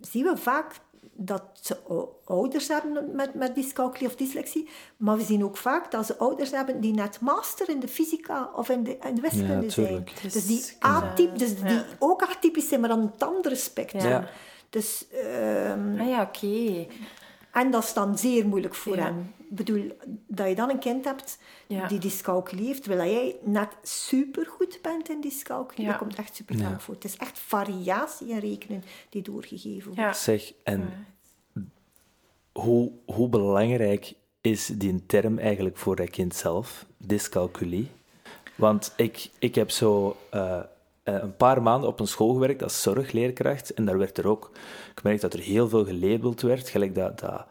[0.00, 0.80] zien we vaak
[1.16, 1.76] dat ze
[2.24, 6.50] ouders hebben met, met dyscalculie of dyslexie, maar we zien ook vaak dat ze ouders
[6.50, 10.04] hebben die net master in de fysica of in de, in de wiskunde Ja, zijn.
[10.22, 11.84] Dus, Dus die, atyp, dus die ja.
[11.98, 14.10] ook atypisch zijn, maar dan het andere spectrum.
[14.10, 14.28] Ja.
[14.70, 16.86] Dus, ehm, Ah ja, oké.
[17.54, 19.02] En dat is dan zeer moeilijk voor Ja.
[19.04, 19.32] hen.
[19.50, 21.86] Ik bedoel, dat je dan een kind hebt Ja.
[21.86, 25.84] die dyscalculie heeft, terwijl jij net supergoed bent in dyscalculie.
[25.84, 25.90] Ja.
[25.90, 26.94] Dat komt echt super vaak voor.
[26.94, 30.00] Het is echt variatie in rekenen die doorgegeven wordt.
[30.00, 30.12] Ja.
[30.12, 31.06] Zeg, en
[32.52, 37.90] hoe, hoe belangrijk is die term eigenlijk voor dat kind zelf, dyscalculie?
[38.54, 40.60] Want ik, ik heb zo eh,
[41.04, 44.50] eh, een paar maanden op een school gewerkt als zorgleerkracht en daar werd er ook...
[44.96, 47.44] Ik merk dat er heel veel gelabeld werd, gelijk dat, dat,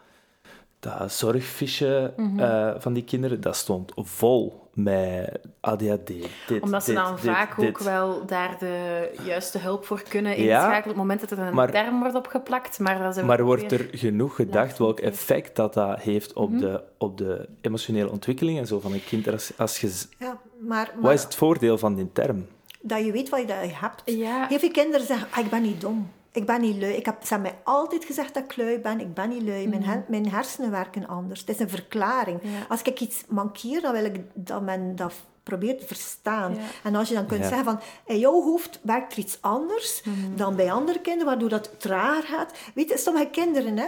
[0.79, 2.39] dat zorgfiche Mhm.
[2.39, 6.07] eh, van die kinderen, dat stond vol met ADHD.
[6.47, 7.69] Dit, Omdat ze dit, dan dit, vaak dit.
[7.69, 11.39] ook wel daar de juiste hulp voor kunnen Ja, inschakelen op het moment dat er
[11.39, 12.79] een maar- term wordt opgeplakt.
[12.79, 16.49] Maar, dat is Maar wordt weer- er genoeg gedacht welk effect dat, dat heeft op,
[16.49, 16.59] Mhm.
[16.59, 19.27] de, op de emotionele ontwikkeling en zo van een kind?
[19.31, 22.45] Als, als je, Ja, maar, wat maar is het voordeel van die term?
[22.85, 24.01] Dat je weet wat je, dat je hebt.
[24.05, 24.47] Ja.
[24.47, 26.11] Heel veel kinderen zeggen, ah, ik ben niet dom.
[26.31, 26.93] Ik ben niet lui.
[26.93, 28.99] Ik heb, ze hebben mij altijd gezegd dat ik lui ben.
[28.99, 29.67] Ik ben niet lui.
[29.67, 31.39] Mijn, hen- mijn hersenen werken anders.
[31.39, 32.41] Het is een verklaring.
[32.43, 32.51] Mhm.
[32.53, 32.59] Ja.
[32.69, 36.55] Als ik iets mankeer, dan wil ik dat men dat probeert te verstaan.
[36.55, 36.61] Ja.
[36.83, 37.47] En als je dan kunt Ja.
[37.47, 40.35] zeggen van, in jouw hoofd werkt er iets anders Mhm.
[40.35, 42.53] dan bij andere kinderen, waardoor dat trager gaat.
[42.75, 43.87] Weet je, sommige kinderen hè,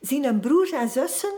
[0.00, 1.32] zien hun broers en zussen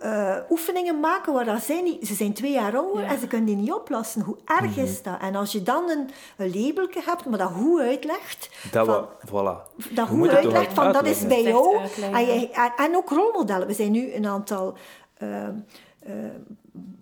[0.00, 2.06] eh, oefeningen maken waar dat zij niet...
[2.06, 3.08] Ze zijn twee jaar ouder Ja.
[3.10, 4.22] en ze kunnen die niet oplossen.
[4.22, 4.80] Hoe erg Mhm.
[4.80, 5.16] is dat?
[5.20, 8.50] En als je dan een, een labeltje hebt, maar dat goed uitlegt...
[8.72, 9.84] Dat van- we, voilà.
[9.94, 11.76] dat toch uitlegt van dat is bij jou.
[12.12, 13.66] En, je- en, en ook rolmodellen.
[13.66, 14.74] We zijn nu een aantal
[15.14, 15.52] eh, eh,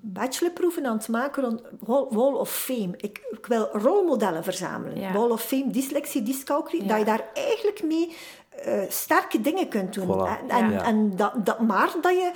[0.00, 2.90] bachelorproeven aan het maken rond Wall, Wall of Fame.
[2.96, 5.00] Ik, ik wil rolmodellen verzamelen.
[5.00, 5.12] Ja.
[5.12, 6.82] Wall of Fame, dyslexie, dyscalculie.
[6.82, 6.88] Ja.
[6.88, 8.16] Dat je daar eigenlijk mee
[8.64, 10.06] eh, sterke dingen kunt doen.
[10.06, 10.40] Voilà.
[10.48, 10.82] En, en, Ja.
[10.84, 12.30] en dat, dat, maar dat je...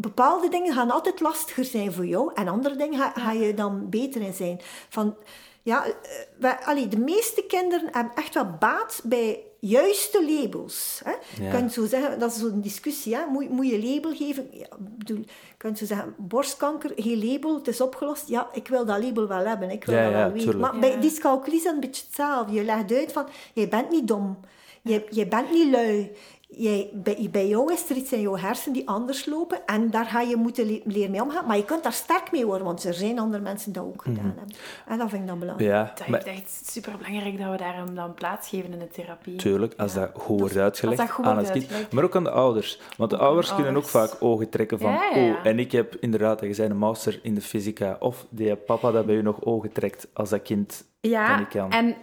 [0.00, 2.30] Bepaalde dingen gaan altijd lastiger zijn voor jou.
[2.34, 4.60] En andere dingen ga, ga je dan beter in zijn.
[4.88, 5.16] Van,
[5.62, 5.92] ja, eh,
[6.38, 11.00] wij, allee, de meeste kinderen hebben echt wel baat bij juiste labels.
[11.04, 11.10] Hè.
[11.10, 11.18] Ja.
[11.44, 13.14] Je kunt zo zeggen, dat is zo'n discussie.
[13.14, 13.26] Hè.
[13.26, 14.48] Moet, moet je label geven?
[14.52, 18.28] Ja, bedoel, je kunt zo zeggen, borstkanker, geen label, het is opgelost.
[18.28, 19.70] Ja, ik wil dat label wel hebben.
[19.70, 20.58] Ik wil Ja, dat ja, wel weten.
[20.58, 22.52] Maar bij dyscalculie is dat een beetje hetzelfde.
[22.52, 24.38] Je legt uit van, jij bent niet dom.
[24.82, 26.10] Je, je bent niet lui.
[26.50, 30.04] Jij, bij, bij jou is er iets in jouw hersenen die anders lopen en daar
[30.06, 31.46] ga je moeten le- leren mee omgaan.
[31.46, 34.02] Maar je kunt daar sterk mee worden, want er zijn andere mensen die dat ook
[34.02, 34.54] gedaan hebben.
[34.86, 35.70] En dat vind ik dan belangrijk.
[35.70, 38.78] Ja, Dat maar is echt super belangrijk dat we daar hem dan plaats geven in
[38.78, 39.36] de therapie.
[39.36, 41.92] tuurlijk, als dat goed wordt uitgelegd als dat goed aan het kind.
[41.92, 42.80] Maar ook aan de ouders.
[42.96, 44.90] Want de ouders de kunnen ook vaak ogen trekken van...
[44.92, 45.32] Ja, ja, ja.
[45.32, 47.96] Oh, en ik heb inderdaad, je zei een master in de fysica.
[48.00, 51.94] Of die papa dat bij u nog ogen trekt als dat kind Ja, en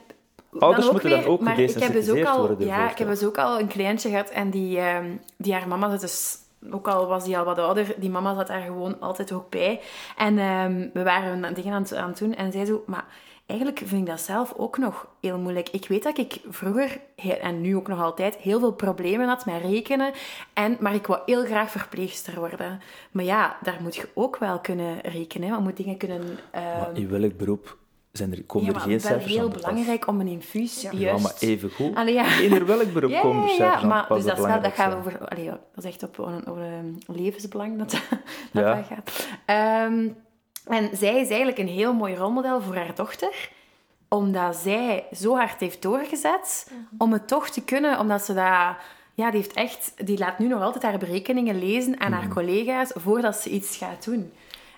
[0.61, 2.97] Ouders dan moeten dan weer- ook maar ik heb dus ook al, worden Ja, ik
[2.97, 5.05] heb dus ook al een cliëntje gehad en die, ehm,
[5.37, 6.37] die haar mama zat dus...
[6.71, 9.81] Ook al was die al wat ouder, die mama zat daar gewoon altijd ook bij.
[10.17, 12.83] En ehm, we waren dingen aan het, aan het doen en zij zo...
[12.85, 13.05] Maar
[13.45, 15.69] eigenlijk vind ik dat zelf ook nog heel moeilijk.
[15.69, 16.99] Ik weet dat ik vroeger,
[17.41, 20.11] en nu ook nog altijd, heel veel problemen had met rekenen.
[20.53, 22.81] En, maar ik wou heel graag verpleegster worden.
[23.11, 25.47] Maar ja, daar moet je ook wel kunnen rekenen.
[25.47, 26.21] Je moet dingen kunnen...
[26.51, 27.77] ehm, Maar in welk beroep
[28.17, 30.91] zijn er, komen ja, er maar geen wel cijfers heel belangrijk om een infuus Ja.
[30.91, 31.17] juist...
[31.17, 31.95] Ja, maar even goed.
[31.95, 32.39] Allee, ja.
[32.39, 34.61] In welk beroep Ja, komen er ja, cijfers ja, aan maar dus dat, is wel,
[34.61, 35.27] dat gaat over...
[35.27, 37.99] Allee, dat is echt op een, over een levensbelang dat dat,
[38.51, 38.75] Ja.
[38.75, 39.27] dat gaat.
[39.45, 40.07] Ehm,
[40.65, 43.49] en zij is eigenlijk een heel mooi rolmodel voor haar dochter
[44.07, 48.75] omdat zij zo hard heeft doorgezet om het toch te kunnen, omdat ze dat...
[49.13, 49.93] Ja, die heeft echt...
[50.07, 52.19] Die laat nu nog altijd haar berekeningen lezen aan Mhm.
[52.19, 54.31] haar collega's voordat ze iets gaat doen.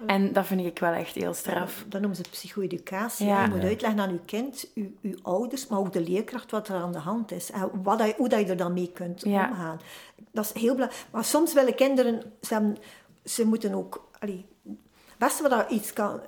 [0.06, 1.86] En dat vind ik wel echt heel straf.
[1.88, 3.26] Dat noemen ze psycho-educatie.
[3.28, 3.44] Ja.
[3.44, 3.68] Je moet Ja.
[3.68, 6.98] uitleggen aan je kind, uw, uw ouders, maar ook de leerkracht wat er aan de
[7.00, 7.52] hand is.
[7.52, 9.48] En wat dat je- hoe dat je er dan mee kunt Ja.
[9.50, 9.80] omgaan.
[10.32, 11.06] Dat is heel belangrijk.
[11.12, 12.22] Maar soms willen kinderen...
[12.42, 12.78] Ze, hebben-
[13.24, 14.10] ze moeten ook...
[14.20, 16.20] Allee, het beste wat dat iets kan...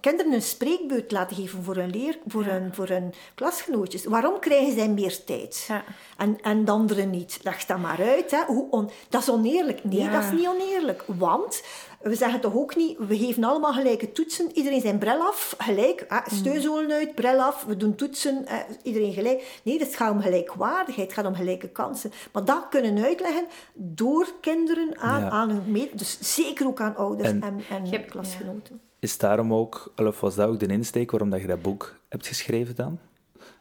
[0.00, 4.04] Kinderen een spreekbeurt laten geven voor hun, leer, voor hun, voor hun klasgenootjes.
[4.04, 5.64] Waarom krijgen zij meer tijd?
[5.68, 5.84] Ja.
[6.16, 7.38] En, en de anderen niet.
[7.42, 8.30] Leg dat maar uit.
[8.30, 8.44] Hè.
[8.46, 9.84] Hoe on- dat is oneerlijk.
[9.84, 10.10] Nee, Ja.
[10.12, 11.04] dat is niet oneerlijk.
[11.06, 11.62] Want
[12.00, 14.50] we zeggen toch ook niet, we geven allemaal gelijke toetsen.
[14.54, 16.04] Iedereen zijn bril af, gelijk.
[16.08, 16.18] Hè.
[16.36, 18.62] Steunzolen uit, bril af, we doen toetsen, hè.
[18.82, 19.60] iedereen gelijk.
[19.64, 22.12] Nee, het gaat om gelijkwaardigheid, het gaat om gelijke kansen.
[22.32, 25.28] Maar dat kunnen uitleggen door kinderen aan, Ja.
[25.30, 25.96] aan hun mede.
[25.96, 28.80] Dus zeker ook aan ouders En- en, en, Je hebt- klasgenoten.
[28.98, 32.26] Is daarom ook, of was dat ook de insteek waarom dat je dat boek hebt
[32.26, 32.98] geschreven dan?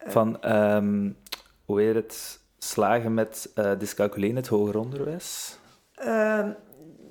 [0.06, 1.10] Van, ehm,
[1.65, 5.58] hoe heet het, slagen met eh dyscalculie in het hoger onderwijs?
[5.95, 6.49] Ehm,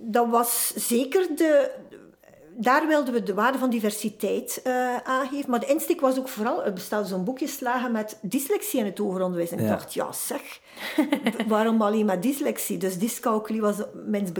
[0.00, 1.70] dat was zeker de,
[2.60, 5.50] daar wilden we de waarde van diversiteit uh, aangeven.
[5.50, 8.98] Maar de insteek was ook vooral, er bestaat zo'n boekje slagen met dyslexie in het
[8.98, 9.50] hoger onderwijs.
[9.50, 10.60] En ik dacht, ja zeg,
[11.48, 12.78] waarom alleen maar dyslexie?
[12.78, 13.76] Dus dyscalculie was,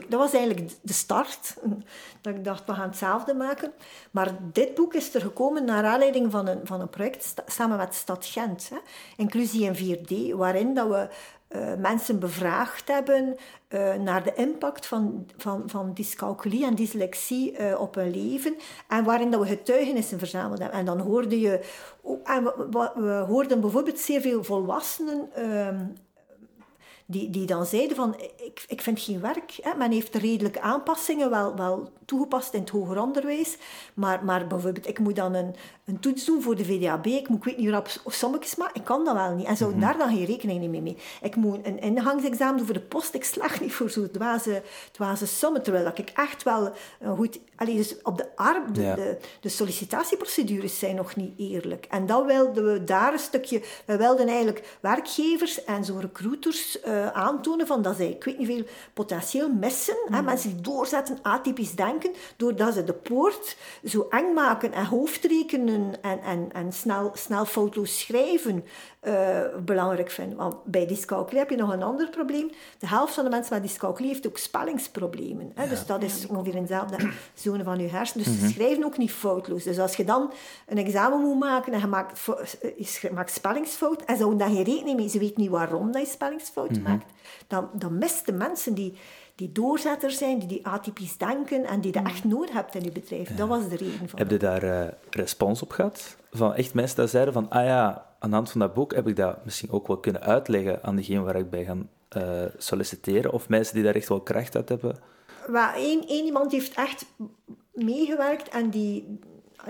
[0.08, 1.56] dat was eigenlijk de start.
[2.20, 3.72] Dat ik dacht, we gaan hetzelfde maken.
[4.10, 7.94] Maar dit boek is er gekomen naar aanleiding van een, van een project samen met
[7.94, 8.68] Stad Gent.
[8.68, 8.76] Hè.
[9.16, 11.08] Inclusie in 4D, waarin dat we
[11.48, 13.36] uh, mensen bevraagd hebben
[13.68, 18.56] uh, naar de impact van, van, van dyscalculie en dyslexie uh, op hun leven.
[18.88, 20.78] En waarin dat we getuigenissen verzameld hebben.
[20.78, 21.60] En dan hoorde je...
[22.24, 25.86] En we, we hoorden bijvoorbeeld zeer veel volwassenen ehm,
[27.10, 29.58] die, die dan zeiden van, ik, ik vind geen werk.
[29.62, 29.74] Hè.
[29.76, 33.56] Men heeft redelijke aanpassingen wel, wel toegepast in het hoger onderwijs.
[33.94, 37.06] Maar, maar bijvoorbeeld, ik moet dan een, een toets doen voor de VDAB.
[37.06, 39.46] Ik, moet, ik weet niet waarop sommetjes maar ik kan dat wel niet.
[39.46, 40.96] En zou mm daar dan geen rekening mee mee.
[41.22, 43.14] Ik moet een ingangsexamen doen voor de post.
[43.14, 45.62] Ik slag niet voor zo'n dwaze, dwaze sommen.
[45.62, 47.40] Terwijl dat ik echt wel een goed...
[47.58, 51.86] Allee, dus op de, arm, de, de, de, sollicitatieprocedures zijn nog niet eerlijk.
[51.90, 53.62] En dan wilden we daar een stukje...
[53.84, 58.46] We wilden eigenlijk werkgevers en zo recruiters uh, aantonen van dat zij, ik weet niet
[58.46, 59.96] veel, potentieel missen.
[60.04, 60.24] Hè, mhm.
[60.24, 66.20] mensen die doorzetten, atypisch denken, doordat ze de poort zo eng maken en hoofdrekenen en,
[66.20, 68.64] en, en snel, snel foutloos schrijven
[69.02, 70.36] uh, belangrijk vinden.
[70.36, 72.50] Want bij dyscalculie heb je nog een ander probleem.
[72.78, 75.52] De helft van de mensen met dyscalculie heeft ook spellingsproblemen.
[75.54, 75.68] Hè?
[75.68, 78.24] Dus dat is ongeveer in dezelfde zone van je hersenen.
[78.24, 78.52] Dus ze mhm.
[78.52, 79.62] schrijven ook niet foutloos.
[79.62, 80.32] Dus als je dan
[80.66, 82.26] een examen moet maken en je maakt,
[82.76, 86.02] je maakt spellingsfout en ze houden daar geen rekening mee, ze weten niet waarom dat
[86.02, 86.82] je spellingsfout mhm.
[86.82, 87.12] maakt,
[87.46, 88.98] dan, dan mist de mensen die
[89.38, 92.92] die doorzetters zijn, die, die atypisch denken en die je echt nodig hebt in je
[92.92, 93.36] bedrijf.
[93.36, 94.18] Dat was de reden van.
[94.18, 96.16] Heb je daar uh, respons op gehad?
[96.30, 99.08] Van echt mensen die zeiden van, ah ja, aan de hand van dat boek heb
[99.08, 101.76] ik dat misschien ook wel kunnen uitleggen aan degene waar ik bij ga
[102.16, 103.32] uh, solliciteren?
[103.32, 104.96] Of mensen die daar echt wel kracht uit hebben?
[105.46, 107.06] Well, één, één iemand heeft echt
[107.72, 109.18] meegewerkt en die,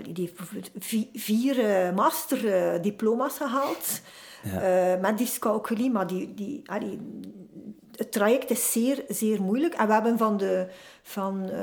[0.02, 0.70] die heeft bijvoorbeeld
[1.12, 4.00] vier uh, masterdiploma's gehaald.
[4.42, 4.94] Ja.
[4.94, 6.98] Uh, met dyscalculie, maar die, die, allee,
[7.98, 9.74] het traject is zeer, zeer moeilijk.
[9.74, 10.66] En we hebben van de,
[11.02, 11.60] van, uh,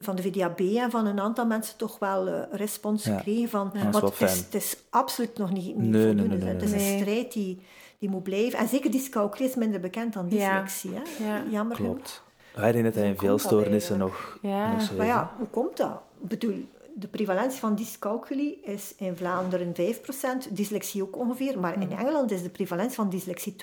[0.00, 3.48] van de VDAB en van een aantal mensen toch wel uh, respons gekregen.
[3.48, 4.00] Van, ja.
[4.00, 6.36] het, is, het, is, absoluut nog niet, niet nee, voldoende.
[6.36, 7.60] Nee, nee, het is een strijd die,
[7.98, 8.58] die moet blijven.
[8.58, 10.92] En zeker dyscalculie is minder bekend dan dyslexie.
[10.92, 11.02] Ja.
[11.18, 11.50] Hè?
[11.50, 12.22] Jammer Klopt.
[12.54, 14.72] Wij denken dat hij in veel stoornissen nog, ja.
[14.72, 16.00] nog zo Maar ja, hoe komt dat?
[16.20, 19.72] Ik bedoel, de prevalentie van dyscalculie is in Vlaanderen
[20.48, 21.98] 5%, dyslexie ook ongeveer, maar in hmm.
[21.98, 23.54] Engeland is de prevalentie van dyslexie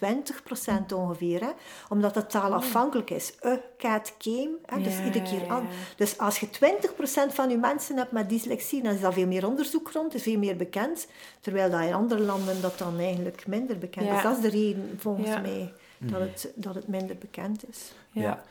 [0.91, 1.49] 20% ongeveer, hè,
[1.89, 3.33] omdat het taalafhankelijk is.
[3.45, 5.67] A cat came, hè, dus iedere keer aan.
[5.95, 9.47] Dus als je 20% van je mensen hebt met dyslexie, dan is dat veel meer
[9.47, 11.07] onderzoek rond, is veel meer bekend,
[11.41, 14.21] terwijl dat in andere landen dat dan eigenlijk minder bekend is.
[14.21, 16.21] Dat is de reden, volgens mij, dat hmm.
[16.21, 17.91] het, dat het minder bekend is.
[18.11, 18.43] Ja.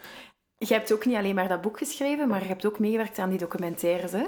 [0.67, 3.31] Je hebt ook niet alleen maar dat boek geschreven, maar je hebt ook meegewerkt aan
[3.31, 4.13] die documentaires.
[4.13, 4.27] Hè?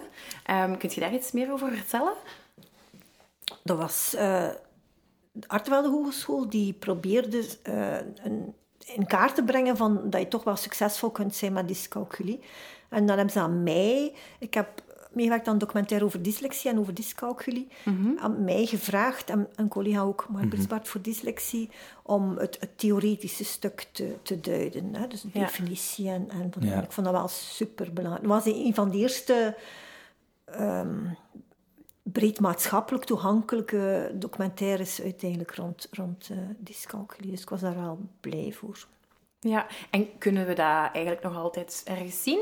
[0.65, 2.13] Um, kunt je daar iets meer over vertellen?
[3.63, 4.49] Dat was uh,
[5.33, 8.55] de Artevelde Hogeschool die probeerde uh, een,
[8.87, 12.41] in kaart te brengen van dat je toch wel succesvol kunt zijn met dyscalculie.
[12.89, 14.15] En dan hebben ze aan mij...
[14.39, 14.69] Ik heb
[15.15, 17.69] meegewerkt aan een documentaire over dyslexie en over dyscalculie.
[17.85, 20.87] Mm Aan mij gevraagd, en een collega ook, Margaret mm -hmm.
[20.87, 21.71] voor dyslexie,
[22.03, 24.95] om het, het, theoretische stuk te, te duiden.
[24.95, 25.07] Hè?
[25.07, 26.09] Dus de definitie.
[26.09, 26.83] En, en ja.
[26.83, 28.27] Ik vond dat wel super belangrijk.
[28.27, 29.57] Het was een van de eerste
[30.61, 31.17] um,
[32.03, 37.31] breed maatschappelijk toegankelijke documentaires uiteindelijk rond, rond uh, dyscalculie.
[37.31, 38.87] Dus ik was daar wel blij voor.
[39.41, 42.41] Ja, en kunnen we dat eigenlijk nog altijd ergens zien?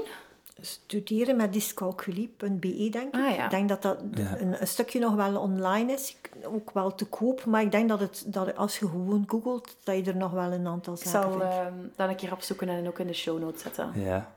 [0.66, 3.14] Studeren met dyscalculie.be, denk ik.
[3.14, 3.44] Ah, ja.
[3.44, 7.44] Ik denk dat dat een, een, stukje nog wel online is, ook wel te koop.
[7.44, 10.52] Maar ik denk dat, het, dat als je gewoon googelt, dat je er nog wel
[10.52, 11.44] een aantal zaken vindt.
[11.44, 13.92] Ik zal uh, dat een keer opzoeken en ook in de show notes zetten.
[13.94, 14.32] Ja.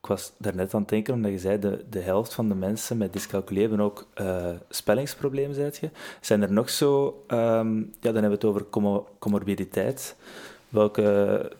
[0.00, 2.96] Ik was daarnet aan het denken, omdat je zei, de, de helft van de mensen
[2.96, 5.90] met dyscalculie hebben ook uh, spellingsproblemen, zei je.
[6.20, 7.24] Zijn er nog zo...
[7.28, 8.66] Um, ja, dan hebben we het over
[9.18, 10.16] comorbiditeit.
[10.68, 11.52] Welke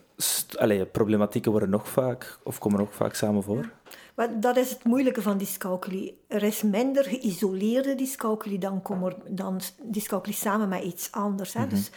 [0.58, 3.70] allee, problematieken worden nog vaak, of komen nog vaak samen voor?
[4.14, 6.18] Maar dat is het moeilijke van dyscalculie.
[6.26, 8.82] Er is minder geïsoleerde dyscalculie dan,
[9.28, 11.52] dan dyscalculie samen met iets anders.
[11.52, 11.60] Hè.
[11.60, 11.68] Mhm.
[11.68, 11.90] dus,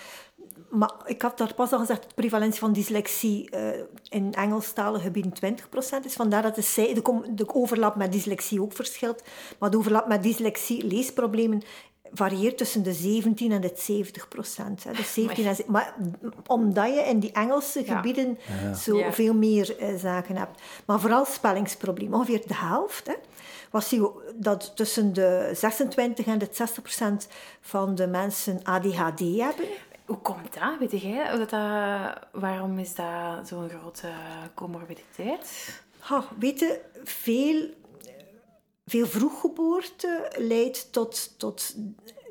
[0.70, 3.68] maar ik had daar pas al gezegd, de prevalentie van dyslexie uh,
[4.10, 5.58] in Engelstalige gebieden
[6.02, 6.14] 20% is.
[6.14, 9.24] Vandaar dat de, de, de overlap met dyslexie ook verschilt.
[9.60, 11.62] Maar de overlap met dyslexie, leesproblemen,
[12.14, 14.84] varieert tussen de 17 en de 70 procent.
[14.84, 14.92] Hè.
[14.92, 15.96] Dus 17 en, maar
[16.48, 18.74] omdat je in die Engelse gebieden ja.
[18.74, 20.62] zo veel meer uh, zaken hebt.
[20.86, 22.18] Maar vooral spellingsproblemen.
[22.20, 23.08] Ongeveer de helft.
[23.08, 23.14] Hè,
[23.72, 27.28] was die, dat tussen de 26 en de 60 procent
[27.62, 29.66] van de mensen ADHD hebben.
[30.06, 30.78] Hoe komt dat?
[30.80, 31.38] Weet jij?
[31.38, 31.62] Dat dat,
[32.32, 34.08] waarom is dat zo'n grote
[34.54, 35.82] comorbiditeit?
[36.00, 37.70] Ha, weet je, veel,
[38.88, 41.76] veel vroeggeboorte leidt tot, tot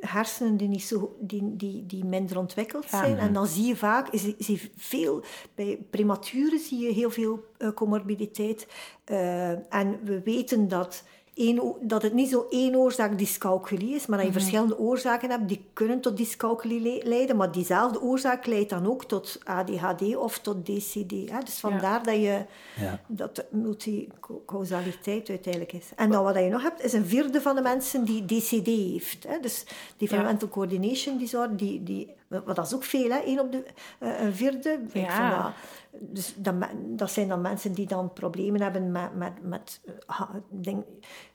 [0.01, 3.19] hersenen die, niet zo, die, die, die minder ontwikkeld zijn.
[3.19, 7.73] En dan zie je vaak, zie, zie veel, bij prematuren zie je heel veel uh,
[7.73, 8.67] comorbiditeit.
[9.07, 11.03] Uh, en we weten dat
[11.37, 14.41] één, dat het niet zo één oorzaak dyscalculie is, maar dat je mhm.
[14.41, 19.41] verschillende oorzaken hebt die kunnen tot dyscalculie leiden, maar diezelfde oorzaak leidt dan ook tot
[19.45, 21.31] ADHD of tot DCD.
[21.31, 21.39] Hè?
[21.45, 22.45] Dus vandaar dat je
[22.77, 23.01] ja.
[23.07, 25.87] dat multicausaliteit uiteindelijk is.
[25.97, 29.25] En dan wat je nog hebt, is een vierde van de mensen die DCD heeft.
[29.29, 29.41] Hè?
[29.41, 29.65] Dus
[29.97, 33.21] developmental coordination disorder, die, die, wat dat is ook veel, hè?
[33.25, 33.65] Eén op de
[34.01, 34.81] uh, een vierde.
[34.93, 35.55] Ja
[36.01, 36.55] dus dat,
[36.87, 39.15] dat, zijn dan mensen die dan problemen hebben met...
[39.15, 39.81] met, met
[40.49, 40.85] denk,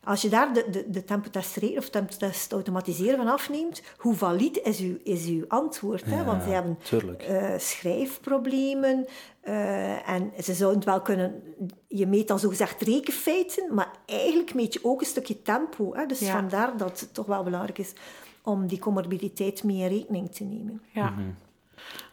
[0.03, 4.79] als je daar de, de, de tempotest of tempotest automatiseren van afneemt, hoe valide is
[4.79, 6.05] uw, is uw antwoord?
[6.05, 6.23] Hè?
[6.23, 6.77] Want ze hebben
[7.29, 9.05] uh, schrijfproblemen
[9.43, 11.43] uh, en ze zouden het wel kunnen...
[11.87, 15.93] Je meet dan zogezegd rekenfeiten, maar eigenlijk meet je ook een stukje tempo.
[15.93, 16.05] Hè?
[16.05, 17.93] Dus vandaar dat het toch wel belangrijk is
[18.43, 20.81] om die comorbiditeit mee in rekening te nemen.
[20.91, 21.09] Ja.
[21.09, 21.21] Mhm.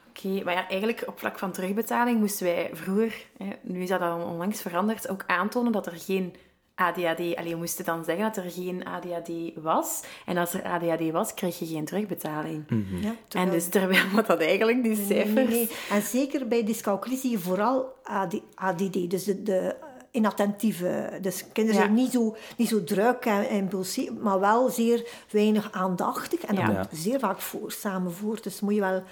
[0.09, 4.01] Oké, maar ja, eigenlijk op vlak van terugbetaling moesten wij vroeger, hè, nu is dat
[4.01, 6.35] al onlangs veranderd, ook aantonen dat er geen
[6.79, 7.37] ADHD...
[7.37, 10.03] Allee, we moesten dan zeggen dat er geen ADHD was.
[10.26, 12.70] En als er ADHD was, kreeg je geen terugbetaling.
[12.70, 13.03] Mhm.
[13.03, 15.35] ja, en dus terwijl wat dat eigenlijk, die cijfers...
[15.35, 17.95] Nee, nee, En zeker bij dyscalculie zie je vooral
[18.55, 19.76] ADD, dus de, de
[20.18, 21.18] inattentieve.
[21.20, 26.40] Dus kinderen zijn niet zo, niet zo druk en impulsief, maar wel zeer weinig aandachtig.
[26.40, 28.38] En dat komt zeer vaak voor, samen voor.
[28.42, 29.02] Dus moet je wel...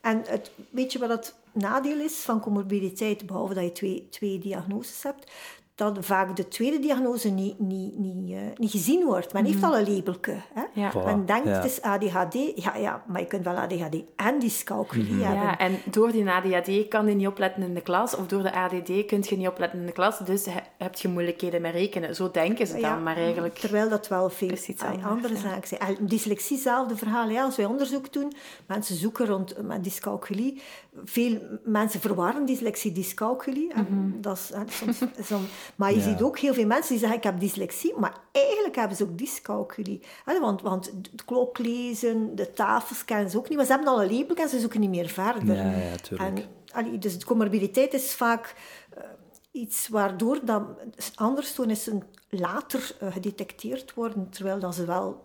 [0.00, 4.38] En het, weet je wat het nadeel is van comorbiditeit, behalve dat je twee, twee
[4.38, 5.30] diagnoses hebt?
[5.74, 9.32] Dat vaak de tweede diagnose niet, niet, niet, uh, niet gezien wordt.
[9.32, 9.66] Men heeft mhm.
[9.66, 10.36] al een labelke.
[10.54, 10.62] Hè?
[10.72, 10.92] Ja.
[11.04, 12.34] Men denkt het is ADHD.
[12.54, 15.42] Ja, ja, maar je kunt wel ADHD en dyscalculie mm hebben.
[15.42, 18.16] Ja, en door die ADHD kan je niet opletten in de klas.
[18.16, 20.18] Of door de ADD kun je niet opletten in de klas.
[20.18, 20.46] Dus
[20.78, 22.14] heb je moeilijkheden met rekenen.
[22.14, 23.58] Zo denken ze dan, maar eigenlijk...
[23.58, 25.80] Terwijl dat wel veel anders, andere zaken zijn.
[25.80, 27.28] En dyslexie, hetzelfde verhaal.
[27.28, 28.32] Ja, als wij onderzoek doen,
[28.66, 30.62] mensen zoeken rond met dyscalculie.
[31.04, 33.72] Veel mensen verwarren dyslexie, dyscalculie.
[33.88, 34.98] Mm Dat is soms...
[35.20, 38.76] soms maar je ziet ook heel veel mensen die zeggen, ik heb dyslexie, maar eigenlijk
[38.76, 40.00] hebben ze ook dyscalculie.
[40.40, 44.02] Want, want het klok lezen, de tafels kennen ze ook niet, maar ze hebben al
[44.02, 45.54] een label en ze zoeken niet meer verder.
[45.54, 46.46] Ja, ja, tuurlijk.
[46.72, 48.54] En, dus de comorbiditeit is vaak
[48.98, 49.04] uh,
[49.50, 50.62] iets waardoor dat
[51.14, 55.24] anderstoornissen later uh, gedetecteerd worden, terwijl dat ze wel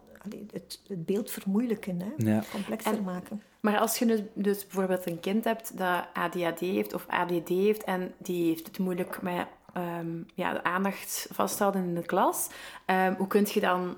[0.51, 2.31] het, het, beeld vermoeilijken, hè?
[2.31, 2.43] Ja.
[2.51, 3.41] complexer maken.
[3.59, 8.13] Maar als je dus, bijvoorbeeld een kind hebt dat ADHD heeft of ADD heeft en
[8.17, 9.47] die heeft het moeilijk met
[9.77, 12.49] um, ja, de aandacht vasthouden in de klas.
[12.85, 13.97] Um, hoe kun je dan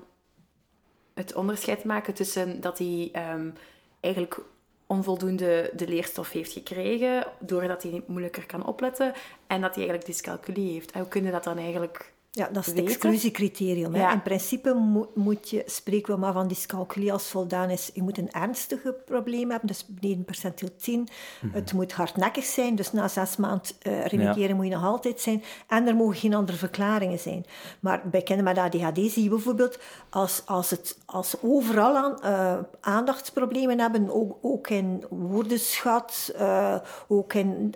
[1.14, 3.54] het onderscheid maken tussen dat hij um,
[4.00, 4.40] eigenlijk
[4.86, 9.12] onvoldoende de leerstof heeft gekregen, doordat hij moeilijker kan opletten,
[9.46, 10.90] en dat hij eigenlijk dyscalculie heeft?
[10.90, 13.94] En hoe kun je dat dan eigenlijk ja, dat is het exclusiecriterium.
[13.94, 14.74] In principe
[15.14, 17.90] moet je, spreken we maar van dyscalculie als voldaan is.
[17.94, 21.08] Je moet een ernstige probleem hebben, dus beneden percentiel 10.
[21.40, 21.54] Mhm.
[21.54, 25.42] Het moet hardnekkig zijn, dus na zes maanden uh, remediëren moet je nog altijd zijn.
[25.68, 27.44] En er mogen geen andere verklaringen zijn.
[27.80, 29.78] Maar bij kinderen met ADHD zie je bijvoorbeeld,
[30.10, 36.76] als, als, het, als ze overal aan, uh, aandachtsproblemen hebben, ook, ook in woordenschat, uh,
[37.08, 37.74] ook in,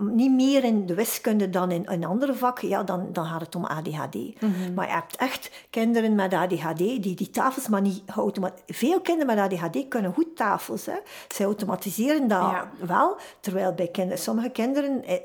[0.00, 3.54] niet meer in de wiskunde dan in, in andere vakken, ja, dan, dan gaat het
[3.54, 3.92] om ADHD.
[4.40, 4.74] Mhm.
[4.74, 8.74] Maar je hebt echt kinderen met ADHD die die tafels maar niet automatiseren.
[8.74, 10.86] Veel kinderen met ADHD kunnen goed tafels.
[10.86, 10.96] Hè.
[11.28, 15.18] Ze automatiseren dat wel, terwijl bij kinderen, sommige kinderen eh,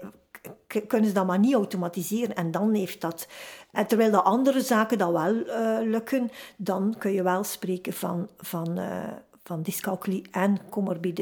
[0.88, 2.36] kunnen ze dat maar niet automatiseren.
[2.36, 3.28] En dan heeft dat...
[3.72, 8.30] En terwijl de andere zaken dat wel uh, lukken, dan kun je wel spreken van...
[8.38, 9.04] van uh,
[9.50, 10.58] van dyscalculie en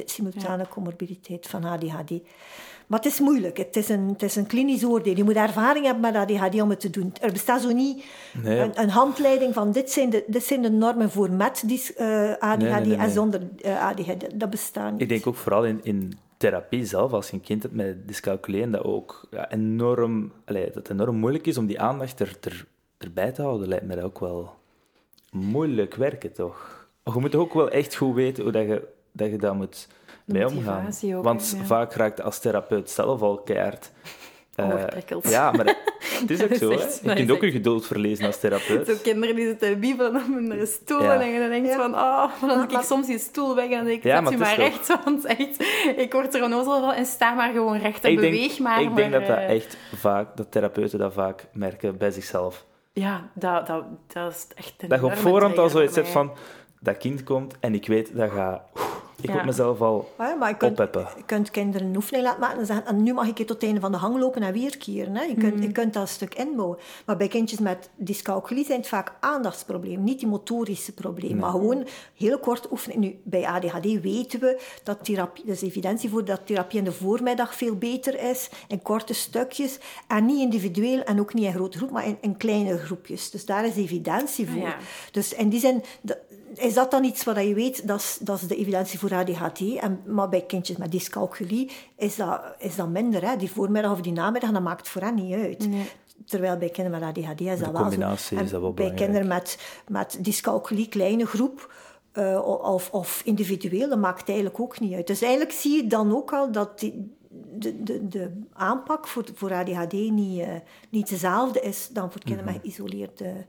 [0.06, 2.12] simultane comorbiditeit van ADHD.
[2.88, 3.58] Maar het is moeilijk.
[3.58, 5.16] Het is een, het is een klinisch oordeel.
[5.16, 7.14] Je moet ervaring hebben met ADHD om het te doen.
[7.22, 8.06] Er bestaat zo niet
[8.44, 12.38] een, een, handleiding van dit zijn de, dit zijn de normen voor met uh, eh,
[12.40, 14.40] ADHD en zonder uh, ADHD.
[14.40, 15.02] Dat bestaat niet.
[15.02, 18.70] Ik denk ook vooral in, in therapie zelf, als je een kind hebt met dyscalculie,
[18.70, 22.66] dat ook ja, enorm, allez, dat het enorm moeilijk is om die aandacht er, er,
[22.98, 24.56] erbij te houden, lijkt mij ook wel
[25.32, 26.88] moeilijk werken, toch?
[27.04, 29.88] Je moet ook wel echt goed weten hoe dat je dat, je dat moet
[30.28, 30.90] mee omgaan.
[31.22, 33.92] Want vaak raakt als therapeut zelf al keihard...
[34.60, 34.84] Uh,
[35.22, 35.66] ja, maar
[36.20, 36.72] het is ook zo.
[36.72, 38.88] Je kunt ook je geduld verlezen als therapeut.
[38.88, 42.72] Zo kinderen die zitten wiebelen op hun stoel en je denkt van, oh, dan heb
[42.72, 44.88] ik soms die stoel weg en dan denk ik, ja, maar, maar recht.
[45.04, 45.64] Want echt,
[45.98, 48.82] ik word er onnozel van en sta maar gewoon recht en ik beweeg denk, maar.
[48.82, 52.66] Ik denk dat dat eh, echt vaak, dat therapeuten dat vaak merken bij zichzelf.
[52.94, 56.32] Ja, dat, dat, dat is echt een Dat je op voorhand al zoiets hebt van,
[56.80, 58.62] dat kind komt en ik weet, dat gaat
[59.22, 59.34] Ik Ja.
[59.36, 61.07] moet mezelf al Ja, maar je kunt, oppeppen.
[61.18, 63.55] je kunt kinderen een oefening laten maken en zeggen, en nu mag ik hier tot
[63.55, 65.15] het einde van de gang lopen en weer keren.
[65.15, 65.24] Hè.
[65.24, 66.78] Je, kunt, je kunt dat een stuk inbouwen.
[67.05, 71.38] Maar bij kindjes met dyscalculie zijn het vaak aandachtsproblemen, niet die motorische problemen.
[71.38, 72.99] Maar gewoon heel kort oefenen.
[72.99, 76.91] Nu, bij ADHD weten we dat therapie, er is evidentie voor dat therapie in de
[76.91, 79.80] voormiddag veel beter is, in korte stukjes.
[80.07, 83.32] En niet individueel en ook niet in grote groep, maar in, in kleine groepjes.
[83.32, 84.61] Dus daar is evidentie voor.
[84.61, 84.76] Ja.
[85.11, 86.18] Dus in die zin, dat-
[86.54, 89.62] is dat dan iets wat je weet, dat is, dat is de evidentie voor ADHD.
[89.78, 93.30] En, maar bij kindjes met dyscalculie is dat, is dat minder.
[93.30, 93.36] Hè.
[93.36, 95.68] Die voormiddag of die namiddag, dat maakt voor hen niet uit.
[96.26, 97.82] Terwijl bij kinderen met ADHD is dat wel zo.
[97.82, 101.74] combinatie is dat wel bij kinderen met, met dyscalculie, kleine groep,
[102.12, 105.08] eh, of, of individueel, dat maakt eigenlijk ook niet uit.
[105.08, 107.16] Dus eigenlijk zie je dan ook al dat die,
[107.54, 110.48] de, de, de aanpak voor, voor ADHD niet, eh,
[110.89, 112.54] niet dezelfde is dan voor kinderen Mhm.
[112.54, 113.45] met geïsoleerde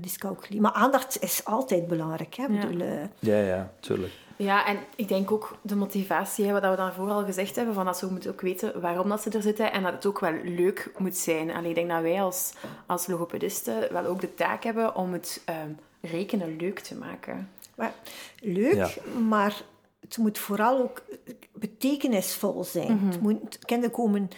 [0.00, 0.60] dyscalculie.
[0.60, 2.34] Maar aandacht is altijd belangrijk.
[2.34, 2.42] Hè?
[2.44, 2.66] Ja.
[2.66, 4.12] bedoel, eh, Ja, ja, tuurlijk.
[4.36, 7.84] Ja, en ik denk ook de motivatie, hè, wat we daarvoor al gezegd hebben, van
[7.84, 10.32] dat ze moeten ook weten waarom dat ze er zitten en dat het ook wel
[10.44, 11.50] leuk moet zijn.
[11.50, 12.52] Allee, ik denk dat wij als,
[12.86, 15.70] als logopedisten wel ook de taak hebben om het ehm,
[16.00, 17.50] rekenen leuk te maken.
[17.76, 17.92] Maar
[18.40, 18.88] leuk, Ja.
[19.28, 19.62] maar
[20.00, 21.02] het moet vooral ook
[21.52, 22.92] betekenisvol zijn.
[22.94, 23.06] Mhm.
[23.06, 24.30] het moet, kinderen komen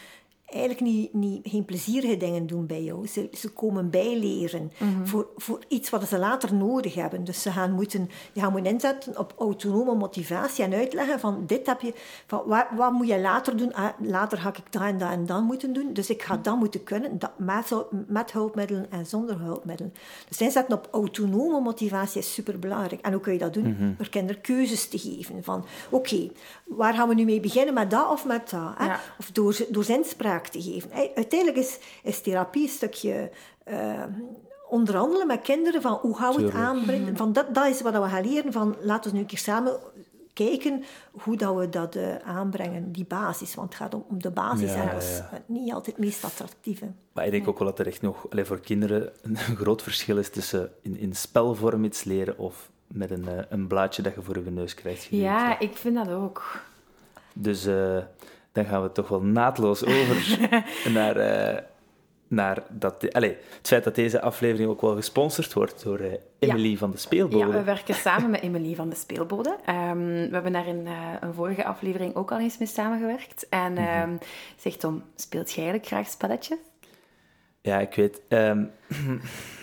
[0.58, 3.06] eigenlijk niet, niet, geen plezierige dingen doen bij jou.
[3.06, 5.06] Ze, ze komen bijleren Mhm.
[5.06, 7.24] voor, voor iets wat ze later nodig hebben.
[7.24, 11.66] Dus ze gaan moeten, je gaan moeten inzetten op autonome motivatie en uitleggen van dit
[11.66, 11.94] heb je,
[12.26, 13.74] van wat, wat moet je later doen?
[13.74, 15.92] Ah, later ga ik dat en dat en dat moeten doen.
[15.92, 17.74] Dus ik ga dat moeten kunnen, dat, met,
[18.08, 19.94] met hulpmiddelen en zonder hulpmiddelen.
[20.28, 23.00] Dus inzetten op autonome motivatie is superbelangrijk.
[23.00, 23.94] En hoe kun je dat doen?
[23.98, 25.44] Door kinderen keuzes te geven.
[25.44, 26.30] Van, oké,
[26.66, 27.74] waar gaan we nu mee beginnen?
[27.74, 28.72] Met dat of met dat?
[28.76, 28.84] Hè?
[28.86, 29.00] Ja.
[29.18, 30.90] Of door, door zinspraak te geven.
[30.92, 33.30] Uiteindelijk is, is therapie een stukje...
[33.64, 34.02] eh,
[34.68, 37.16] onderhandelen met kinderen van hoe gaan we het aanbrengen.
[37.16, 38.52] Van dat, dat is wat we gaan leren.
[38.52, 39.78] Van, laten we nu een keer samen
[40.32, 43.54] kijken hoe dat we dat eh, aanbrengen, die basis.
[43.54, 45.42] Want het gaat om, om de basis Ja, en dat is ja.
[45.46, 46.92] niet altijd het meest attractieve.
[47.12, 50.18] Maar ik denk ook wel dat er echt nog allee, voor kinderen een groot verschil
[50.18, 54.22] is tussen in, in spelvorm iets leren of met een, eh, een blaadje dat je
[54.22, 55.04] voor je neus krijgt.
[55.04, 55.20] geduwd.
[55.20, 56.62] Ja, ik vind dat ook.
[57.32, 57.98] Dus eh,
[58.52, 60.38] dan gaan we toch wel naadloos over
[60.98, 61.62] naar, eh,
[62.28, 66.76] naar dat, allee, het feit dat deze aflevering ook wel gesponsord wordt door eh Emily
[66.76, 67.46] van de Speelbode.
[67.46, 69.56] Ja, we werken samen met Emilie van de Speelbode.
[69.64, 70.86] Ehm, we hebben daar in
[71.20, 73.46] een vorige aflevering ook al eens mee samengewerkt.
[73.48, 74.10] En ehm
[74.56, 76.58] zegt Tom, speelt jij eigenlijk graag spelletjes?
[77.60, 78.20] Ja, ik weet.
[78.28, 78.64] ehm,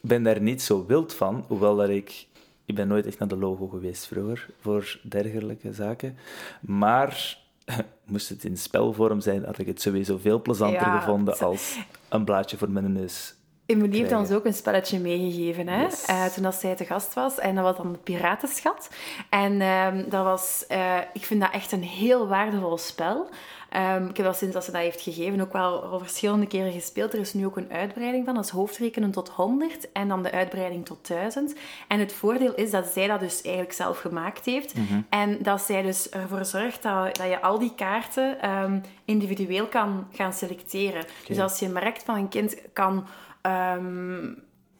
[0.00, 2.26] ben daar niet zo wild van, hoewel dat ik...
[2.64, 6.16] Ik ben nooit echt naar de logo geweest vroeger, voor dergelijke zaken.
[6.60, 7.38] Maar
[8.04, 11.78] moest het in spelvorm zijn, had ik het sowieso veel plezanter Ja, gevonden zo- als
[12.08, 13.34] een blaadje voor mijn neus.
[13.66, 15.82] Emilie heeft ons ook een spelletje meegegeven hè?
[15.82, 16.04] Yes.
[16.04, 17.38] eh, toen dat zij te gast was.
[17.38, 18.90] En dat was dan de Piratenschat.
[19.30, 23.28] En ehm, dat was, eh, ik vind dat echt een heel waardevol spel.
[23.70, 26.72] Ehm, ik heb dat sinds dat ze dat heeft gegeven ook wel al verschillende keren
[26.72, 27.12] gespeeld.
[27.12, 28.34] Er is nu ook een uitbreiding van.
[28.34, 31.54] Dat is hoofdrekenen tot 100 en dan de uitbreiding tot 1000.
[31.88, 34.74] En het voordeel is dat zij dat dus eigenlijk zelf gemaakt heeft.
[35.08, 40.06] En dat zij dus ervoor zorgt dat, dat je al die kaarten ehm, individueel kan
[40.12, 41.04] gaan selecteren.
[41.26, 43.06] Dus als je merkt van een kind kan
[43.42, 44.28] ehm,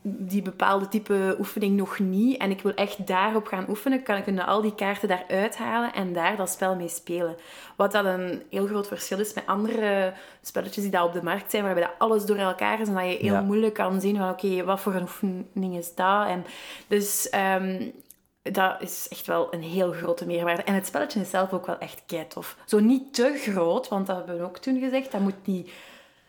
[0.02, 4.22] die bepaalde type oefening nog niet en ik wil echt daarop gaan oefenen, kan ik
[4.24, 7.36] kunnen al die kaarten daaruit halen en daar dat spel mee spelen.
[7.76, 11.50] Wat dat een heel groot verschil is met andere spelletjes die daar op de markt
[11.50, 13.40] zijn, waarbij dat alles door elkaar is en dat je heel Ja.
[13.40, 16.26] moeilijk kan zien van oké, wat voor een oefening is dat?
[16.26, 16.44] En
[16.88, 17.88] dus ehm,
[18.42, 20.62] dat is echt wel een heel grote meerwaarde.
[20.62, 22.56] En het spelletje is zelf ook wel echt kei tof.
[22.64, 25.70] Zo niet te groot, want dat hebben we ook toen gezegd, dat moet niet...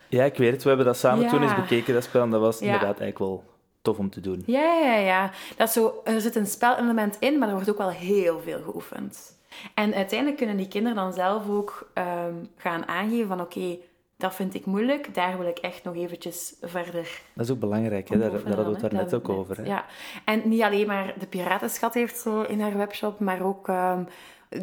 [0.08, 0.62] Ja, ik weet het.
[0.64, 1.30] We hebben dat samen Ja.
[1.30, 2.22] toen eens bekeken, dat spel.
[2.22, 2.66] En dat was Ja.
[2.66, 3.44] inderdaad eigenlijk wel
[3.82, 4.44] tof om te doen.
[4.46, 5.32] Ja, ja, ja.
[5.58, 8.62] Dat is zo, er zit een spelelement in, maar er wordt ook wel heel veel
[8.62, 9.40] geoefend.
[9.74, 13.78] En uiteindelijk kunnen die kinderen dan zelf ook ehm, gaan aangeven van oké,
[14.18, 18.10] dat vind ik moeilijk, daar wil ik echt nog eventjes verder Dat is ook belangrijk,
[18.10, 18.18] hè?
[18.18, 19.58] daar, daar hadden we het daar net ook over.
[19.58, 19.64] Hè?
[19.64, 19.86] Ja,
[20.26, 24.04] en niet alleen maar de Piratenschat heeft zo in haar webshop, maar ook ehm,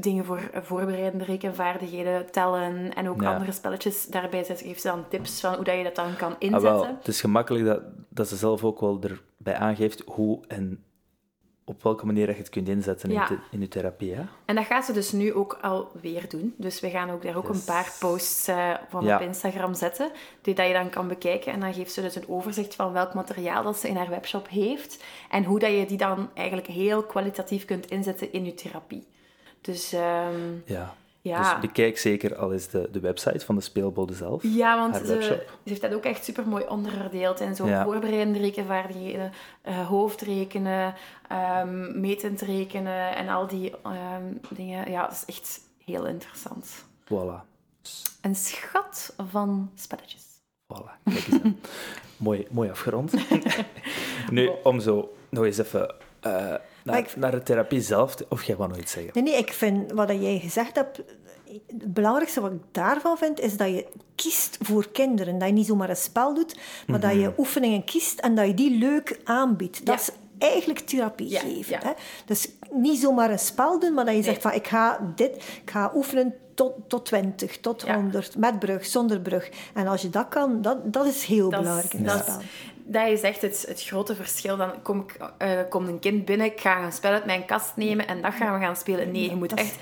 [0.01, 3.32] dingen voor voorbereidende rekenvaardigheden, tellen en ook Ja.
[3.32, 4.07] andere spelletjes.
[4.07, 6.70] Daarbij geeft ze dan tips van hoe dat je dat dan kan Ah, inzetten.
[6.70, 10.82] wel, het is gemakkelijk dat, dat ze zelf ook wel erbij aangeeft hoe en
[11.64, 13.30] op welke manier je het kunt inzetten Ja.
[13.30, 14.14] in, in je therapie.
[14.14, 14.22] Hè?
[14.45, 16.55] En dat gaat ze dus nu ook alweer doen.
[16.57, 17.59] Dus we gaan ook daar ook Yes.
[17.59, 19.16] een paar posts eh, van Ja.
[19.16, 20.11] op Instagram zetten,
[20.43, 21.53] die dat je dan kan bekijken.
[21.53, 24.49] En dan geeft ze dus een overzicht van welk materiaal dat ze in haar webshop
[24.49, 29.07] heeft en hoe dat je die dan eigenlijk heel kwalitatief kunt inzetten in je therapie.
[29.61, 30.95] Dus ehm, Ja.
[31.21, 31.53] Ja.
[31.53, 34.43] Dus bekijk zeker al eens de, de website van de speelbode zelf.
[34.43, 37.85] Ja, want ze, ze heeft dat ook echt super mooi onderverdeeld in zo Ja.
[37.85, 39.33] voorbereidende rekenvaardigheden,
[39.63, 40.95] eh, hoofdrekenen,
[41.29, 44.91] ehm, metend rekenen en al die ehm, dingen.
[44.91, 46.85] Ja, dat is echt heel interessant.
[47.05, 47.47] Voilà.
[48.21, 50.23] Een schat van spelletjes.
[50.75, 51.59] Voilà, kijk eens aan.
[52.17, 53.13] mooi, mooi afgerond.
[54.31, 56.55] nu, om zo nog eens even eh,
[56.85, 58.14] naar, ik- naar de therapie zelf...
[58.29, 59.11] Of jij wou nog iets zeggen?
[59.14, 60.97] Nee, nee, ik vind wat dat jij gezegd hebt,
[61.66, 65.39] het belangrijkste wat ik daarvan vind, is dat je kiest voor kinderen.
[65.39, 66.57] Dat je niet zomaar een spel doet,
[66.87, 69.87] maar dat je oefeningen kiest en dat je die leuk aanbiedt.
[69.87, 70.01] Dat Ja.
[70.01, 71.73] is eigenlijk therapie Ja, geven.
[71.73, 71.79] ja.
[71.83, 71.93] Hè?
[72.27, 74.29] Dus niet zomaar een spel doen, maar dat je Nee.
[74.31, 77.95] zegt van ik ga dit, ik ga oefenen tot, tot 20, tot Ja.
[77.95, 79.51] 100, met brug, zonder brug.
[79.75, 82.27] En als je dat kan, dat, dat is heel Dat is- belangrijk in dat het
[82.27, 82.45] is- spel.
[82.91, 84.57] Dat is echt het, het grote verschil.
[84.57, 87.76] Dan kom ik, eh, komt een kind binnen, ik ga een spel uit mijn kast
[87.76, 89.11] nemen en dat gaan we gaan spelen.
[89.12, 89.76] Nee, je moet echt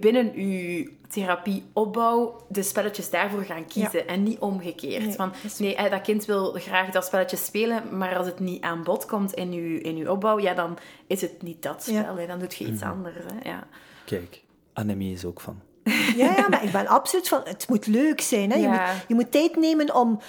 [0.00, 5.04] binnen je therapieopbouw de spelletjes daarvoor gaan kiezen en niet omgekeerd.
[5.04, 8.62] Nee, Van, nee, eh, dat kind wil graag dat spelletje spelen, maar als het niet
[8.62, 12.26] aan bod komt in je, in uw opbouw, ja, dan is het niet dat spel.
[12.26, 13.14] Dan doe je iets anders.
[13.16, 13.50] Hè.
[13.50, 13.66] Ja.
[14.04, 14.42] Kijk,
[14.72, 15.60] Annemie is ook van.
[16.16, 18.50] Ja, ja, maar ik ben absoluut van, het moet leuk zijn.
[18.50, 18.56] Hè?
[18.56, 18.92] Je, Ja.
[18.92, 20.20] moet, je moet tijd nemen om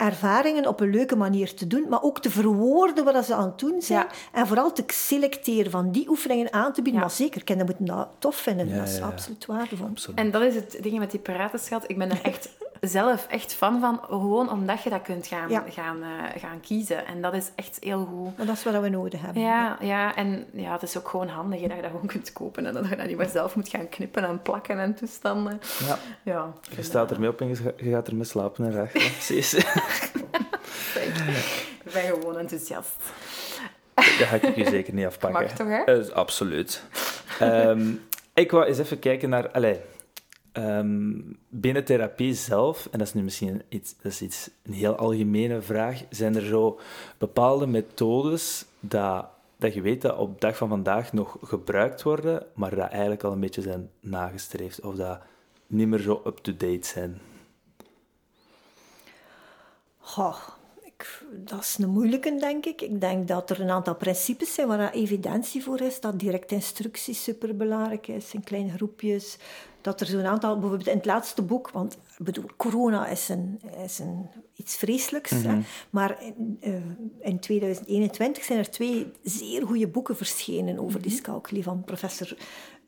[0.00, 3.58] ervaringen op een leuke manier te doen, maar ook te verwoorden wat ze aan het
[3.58, 3.98] doen zijn.
[3.98, 4.38] Ja.
[4.40, 7.00] En vooral te selecteren van die oefeningen aan te bieden.
[7.00, 7.06] Ja.
[7.06, 8.68] Maar zeker, kinderen moeten dat tof vinden.
[8.68, 9.06] Ja, dat is ja, ja.
[9.06, 9.86] absoluut waardevol.
[9.86, 10.18] Absoluut.
[10.18, 11.84] En dat is het ding met die paratenschat.
[11.86, 12.48] Ik ben er echt
[12.80, 15.64] zelf echt fan van, gewoon omdat je dat kunt gaan, Ja.
[15.68, 17.06] gaan, eh, gaan kiezen.
[17.06, 18.36] En dat is echt heel goed.
[18.36, 19.42] Maar dat is wat we nodig hebben.
[19.42, 22.32] Ja, ja, en ja, het is ook gewoon handig hè, dat je dat gewoon kunt
[22.32, 25.60] kopen en dat je dat niet meer zelf moet gaan knippen en plakken en toestanden.
[25.86, 28.92] Ja, Ja, je staat ermee op en je gaat ermee slapen en recht.
[29.16, 29.54] Precies.
[29.54, 32.90] ik ben gewoon enthousiast.
[33.94, 35.42] Dat ga ik je zeker niet afpakken.
[35.42, 35.82] Mag toch, hè?
[35.84, 36.82] Eh, absoluut.
[37.38, 37.90] Ehm,
[38.34, 39.50] ik wou eens even kijken naar...
[39.50, 39.76] Allez,
[40.52, 44.94] ehm, binnen therapie zelf, en dat is nu misschien iets, dat is iets, een heel
[44.94, 46.78] algemene vraag, zijn er zo
[47.18, 49.26] bepaalde methodes dat,
[49.56, 53.32] dat je weet dat op dag van vandaag nog gebruikt worden, maar dat eigenlijk al
[53.32, 55.20] een beetje zijn nagestreefd, of dat
[55.66, 57.20] niet meer zo up-to-date zijn?
[59.98, 60.36] Goh,
[60.82, 62.80] ik, dat is een moeilijke, denk ik.
[62.80, 66.00] Ik denk dat er een aantal principes zijn waar evidentie voor is.
[66.00, 69.38] Dat direct instructie superbelangrijk is, in kleine groepjes.
[69.80, 73.60] Dat er zo'n aantal, bijvoorbeeld in het laatste boek, want ik bedoel, corona is, een,
[73.84, 75.30] is een, iets vreselijks.
[75.30, 75.58] hè.
[75.90, 76.72] Maar in, eh,
[77.20, 82.36] in 2021 zijn er twee zeer goede boeken verschenen over dyscalculie van professor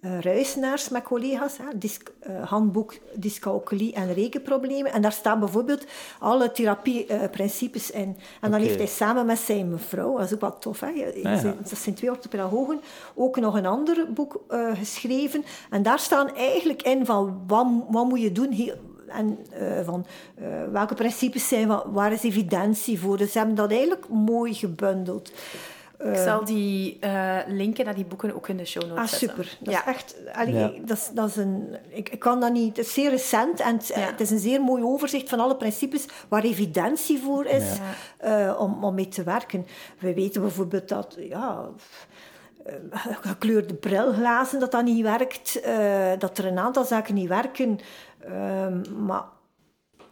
[0.03, 1.57] eh Ruisenaars met collega's.
[1.57, 1.65] Hè,
[2.21, 4.93] eh, handboek dyscalculie en rekenproblemen.
[4.93, 5.85] En daar staan bijvoorbeeld
[6.19, 8.17] alle therapieprincipes in.
[8.41, 10.89] En dan heeft hij samen met zijn mevrouw, dat is ook wat tof, hè?
[10.89, 11.39] Ja.
[11.39, 12.81] ze- dat zijn twee orthopedagogen,
[13.15, 15.45] ook nog een ander boek eh, geschreven.
[15.71, 18.79] En daar staan eigenlijk in van wat, wat moet je doen hier,
[19.09, 19.39] en
[19.85, 20.07] van
[20.73, 23.17] welke principes zijn, waar is evidentie voor.
[23.17, 25.33] Dus ze hebben dat eigenlijk mooi gebundeld.
[26.05, 29.29] Ik zal die eh, linken naar die boeken ook in de show notes Ah, zetten.
[29.29, 29.57] super.
[29.61, 29.81] Dat ja.
[29.81, 30.15] is echt...
[30.33, 30.71] allee, Ja.
[30.85, 31.77] dat, is, dat is een...
[31.89, 32.77] Ik, ik kan dat niet...
[32.77, 33.99] Het is zeer recent en het, Ja.
[34.01, 37.65] het is een zeer mooi overzicht van alle principes waar evidentie voor is
[38.19, 39.67] eh, om, om mee te werken.
[39.99, 41.17] We weten bijvoorbeeld dat...
[41.19, 41.69] Ja,
[42.65, 42.75] eh,
[43.21, 45.61] gekleurde brilglazen, dat dat niet werkt.
[45.61, 47.79] eh, dat er een aantal zaken niet werken.
[48.21, 49.23] Ehm, maar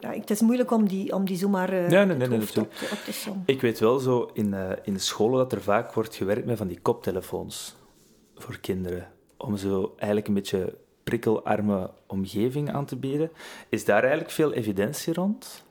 [0.00, 2.74] ja, het is moeilijk om die, om die zomaar eh, nee, nee, nee, op, natuurlijk.
[2.74, 3.42] te- op te sommen.
[3.46, 6.56] Ik weet wel zo in, eh, in de scholen dat er vaak wordt gewerkt met
[6.58, 7.76] van die koptelefoons
[8.36, 9.08] voor kinderen.
[9.36, 13.30] Om zo eigenlijk een beetje prikkelarme omgeving aan te bieden.
[13.68, 15.64] Is daar eigenlijk veel evidentie rond?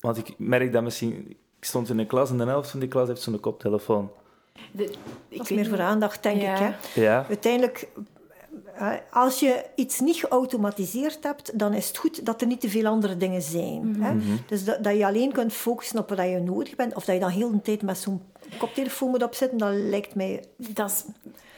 [0.00, 1.36] Want ik merk dat misschien...
[1.58, 4.10] Ik stond in een klas en de helft van die klas heeft zo'n koptelefoon.
[4.72, 4.92] De-
[5.28, 6.52] ik meer voor aandacht, denk Ja.
[6.54, 6.58] ik.
[6.94, 7.00] Hè?
[7.02, 7.88] Ja, Uiteindelijk,
[9.10, 12.86] als je iets niet geautomatiseerd hebt, dan is het goed dat er niet te veel
[12.86, 13.96] andere dingen zijn.
[14.02, 14.14] Hè?
[14.46, 17.20] Dus dat, dat je alleen kunt focussen op wat je nodig bent, of dat je
[17.20, 18.22] dan heel de tijd met zo'n
[18.58, 20.44] koptelefoon moet opzetten, dat lijkt mij...
[20.56, 21.04] Dat is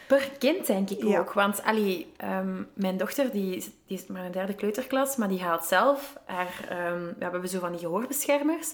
[0.08, 1.18] per kind, denk ik Ja.
[1.18, 1.32] ook.
[1.32, 5.40] Want allee, ehm, mijn dochter die, is- die is maar een derde kleuterklas, maar die
[5.42, 6.66] haalt zelf haar...
[6.68, 8.72] ehm, we hebben zo van die gehoorbeschermers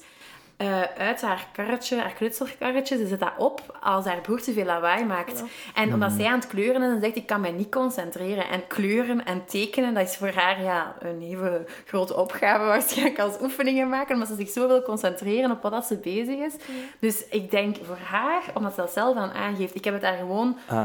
[0.57, 2.96] eh, uit haar karretje, haar knutselkarretje.
[2.96, 5.42] Ze zet dat op als haar broer te veel lawaai maakt.
[5.74, 8.48] En omdat zij aan het kleuren is, dan zegt ik kan mij niet concentreren.
[8.48, 13.40] En kleuren en tekenen, dat is voor haar ja, een even grote opgave waarschijnlijk als
[13.40, 16.55] oefeningen maken, omdat ze zich zo wil concentreren op wat dat ze bezig is.
[16.98, 20.16] Dus ik denk voor haar, omdat ze dat zelf aan aangeeft, ik heb het daar
[20.16, 20.84] gewoon ah,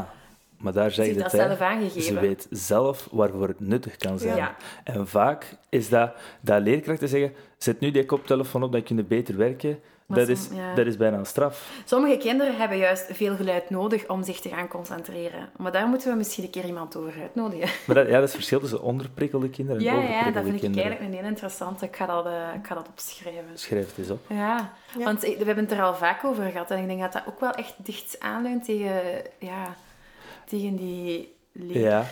[0.58, 2.02] Maar daar zeg je het, dat zelf aangegeven.
[2.02, 4.36] Ze weet zelf waarvoor het nuttig kan zijn.
[4.36, 4.56] Ja.
[4.84, 9.04] En vaak is dat, dat leerkrachten zeggen, zet nu die koptelefoon op, dan kun je
[9.04, 9.80] beter werken.
[10.06, 10.74] Maar Dat som- is, ja.
[10.76, 11.72] dat is bijna een straf.
[11.86, 15.50] Sommige kinderen hebben juist veel geluid nodig om zich te gaan concentreren.
[15.58, 17.70] Maar daar moeten we misschien een keer iemand over uitnodigen.
[17.86, 20.44] Maar dat, ja, dat is het verschil tussen onderprikkelde kinderen en Ja, ja, overprikkelde dat
[20.44, 20.86] vind ik kinderen.
[20.90, 21.82] eigenlijk een heel interessant.
[21.82, 22.32] Ik ga dat, eh,
[22.62, 23.44] ik ga dat opschrijven.
[23.54, 24.20] Schrijf het eens op.
[24.30, 25.04] Ja, Ja.
[25.04, 26.72] want ik- we hebben het er al vaak over gehad.
[26.72, 28.92] En ik denk dat dat ook wel echt dicht aanleunt tegen,
[29.40, 29.76] ja,
[30.48, 32.06] tegen die Ja,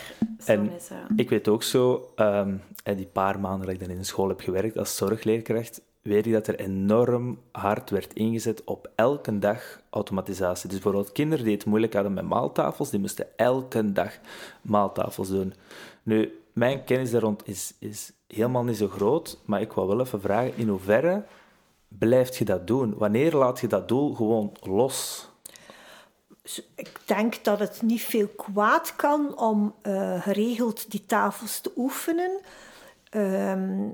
[0.46, 0.72] en
[1.16, 4.28] ik weet ook zo, ehm, en die paar maanden dat ik dan in de school
[4.28, 9.82] heb gewerkt als zorgleerkracht, weet ik dat er enorm hard werd ingezet op elke dag
[9.90, 10.70] automatisatie.
[10.70, 14.20] Dus bijvoorbeeld kinderen die het moeilijk hadden met maaltafels, die moesten elke dag
[14.62, 15.54] maaltafels doen.
[16.04, 20.00] Nu, mijn kennis daar rond is, is helemaal niet zo groot, maar ik wou wel
[20.00, 21.24] even vragen, in hoeverre
[21.88, 22.94] blijft je dat doen?
[22.98, 25.30] Wanneer laat je dat doel gewoon los?
[26.76, 32.40] Ik denk dat het niet veel kwaad kan om eh, geregeld die tafels te oefenen.
[33.10, 33.88] Ehm,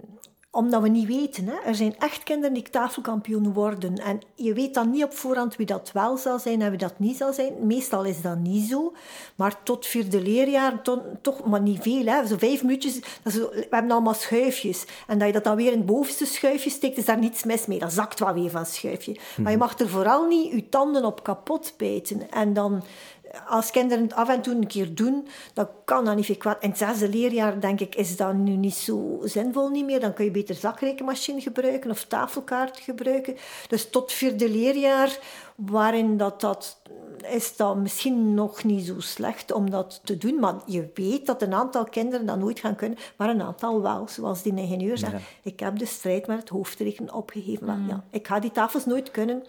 [0.52, 1.48] omdat we niet weten.
[1.48, 1.54] Hè.
[1.66, 3.96] Er zijn echt kinderen die tafelkampioen worden.
[3.98, 7.00] En je weet dan niet op voorhand wie dat wel zal zijn en wie dat
[7.00, 7.54] niet zal zijn.
[7.60, 8.94] Meestal is dat niet zo.
[9.36, 12.06] Maar tot vierde leerjaar, to- toch, maar niet veel.
[12.06, 12.28] Hè.
[12.28, 14.86] Zo vijf minuutjes, dat is zo- we hebben allemaal schuifjes.
[15.08, 17.66] En dat je dat dan weer in het bovenste schuifje steekt, is daar niets mis
[17.66, 17.80] mee.
[17.80, 19.16] Dat zakt wel weer van het schuifje.
[19.42, 22.32] Maar je mag er vooral niet je tanden op kapot bijten.
[22.32, 22.84] En dan
[23.48, 26.64] als kinderen het af en toe een keer doen, dan kan dat niet veel kwaad.
[26.64, 30.00] In het zesde leerjaar, denk ik, is dat nu niet zo zinvol niet meer.
[30.00, 33.36] Dan kun je beter zakrekenmachine gebruiken of tafelkaart gebruiken.
[33.68, 35.18] Dus tot vierde leerjaar,
[35.56, 36.80] waarin dat, dat
[37.30, 40.40] is dat misschien nog niet zo slecht om dat te doen.
[40.40, 44.08] Maar je weet dat een aantal kinderen dat nooit gaan kunnen, maar een aantal wel.
[44.08, 45.20] Zoals die ingenieur zegt, Ja.
[45.44, 47.66] ik heb de strijd met het hoofdrekenen opgegeven.
[47.66, 49.44] Maar ja, ik ga die tafels nooit kunnen.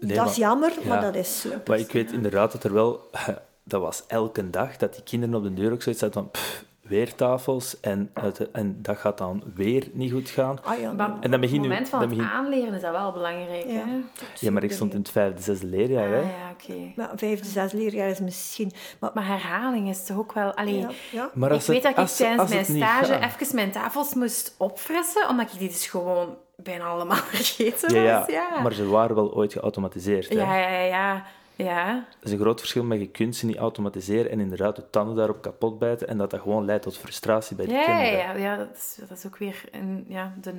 [0.00, 0.88] Nee, dat is jammer, ja.
[0.88, 1.48] maar dat is zo.
[1.66, 3.00] Maar ik weet inderdaad dat er wel...
[3.68, 6.30] Dat was elke dag dat die kinderen op de deur ook zoiets hadden van...
[6.30, 10.58] pff, weer tafels en, het- en dat gaat dan weer niet goed gaan.
[10.64, 12.80] Ah ja, Maar En dan begin op je- het moment van dan het aanleren is
[12.80, 13.64] dat wel belangrijk.
[13.66, 13.72] Ja.
[13.72, 13.98] Hè?
[14.40, 16.08] Ja, maar ik stond in het vijfde, zesde leerjaar.
[16.08, 16.20] Hè?
[16.20, 16.92] Ah, ja, oké.
[16.96, 18.72] Maar vijfde, zesde leerjaar is misschien...
[19.00, 20.54] Maar, Maar herhaling is toch ook wel...
[20.54, 21.30] Allee, ja, ja.
[21.34, 25.28] Maar ik weet dat ik als- tijdens als mijn stage even mijn tafels moest opfressen,
[25.28, 28.28] omdat ik die dus gewoon bijna allemaal vergeten Ja, ja, was.
[28.28, 30.28] Ja, maar ze waren wel ooit geautomatiseerd.
[30.28, 30.34] Hè?
[30.34, 31.26] ja, ja, ja,
[31.56, 31.94] ja.
[31.94, 35.16] Dat is een groot verschil met je kunt ze niet automatiseren en inderdaad de tanden
[35.16, 38.16] daarop kapot bijten en dat dat gewoon leidt tot frustratie bij de kinderen.
[38.18, 40.52] ja, ja, dat, is, dat is ook weer een, ja, de,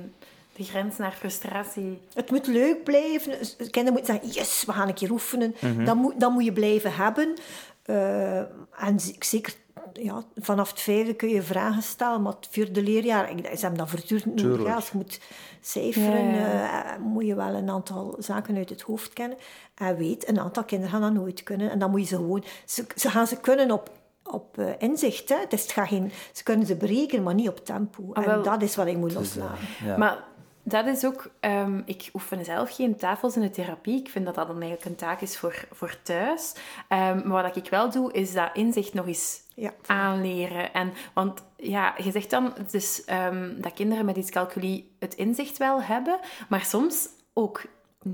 [0.56, 2.00] de grens naar frustratie.
[2.14, 3.32] Het moet leuk blijven.
[3.56, 5.54] Kinderen moeten zeggen, yes, we gaan een keer oefenen.
[5.84, 7.34] dat, moet, dat moet je blijven hebben.
[7.88, 8.38] Eh,
[8.84, 9.54] en zeker
[9.92, 13.78] ja, vanaf het vijfde kun je vragen stellen, maar het vierde leerjaar, ik, ze hebben
[13.78, 14.66] dat voortdurend nodig.
[14.66, 14.72] Hè.
[14.74, 15.20] Als je moet
[15.60, 16.94] cijferen, Ja, ja.
[16.94, 19.38] eh, moet je wel een aantal zaken uit het hoofd kennen.
[19.74, 21.70] En weet, een aantal kinderen gaan dat nooit kunnen.
[21.70, 22.44] En dan moet je ze gewoon...
[22.66, 23.90] Ze, ze gaan ze kunnen op,
[24.24, 25.28] op eh, inzicht.
[25.28, 25.36] Hè.
[25.38, 28.12] Het is, het gaat geen, ze kunnen ze berekenen, maar niet op tempo.
[28.12, 29.58] Ah, en dat is wat ik moet Dus, loslaten.
[29.84, 29.96] ja.
[29.96, 30.24] Maar
[30.68, 31.30] dat is ook...
[31.40, 34.00] ehm, ik oefen zelf geen tafels in de therapie.
[34.00, 36.54] Ik vind dat dat dan eigenlijk een taak is voor, voor thuis.
[36.88, 39.72] Ehm, maar wat ik wel doe, is dat inzicht nog eens Ja.
[39.86, 40.72] aanleren.
[40.72, 45.82] En, want ja, je zegt dan dus, ehm, dat kinderen met dyscalculie het inzicht wel
[45.82, 47.62] hebben, maar soms ook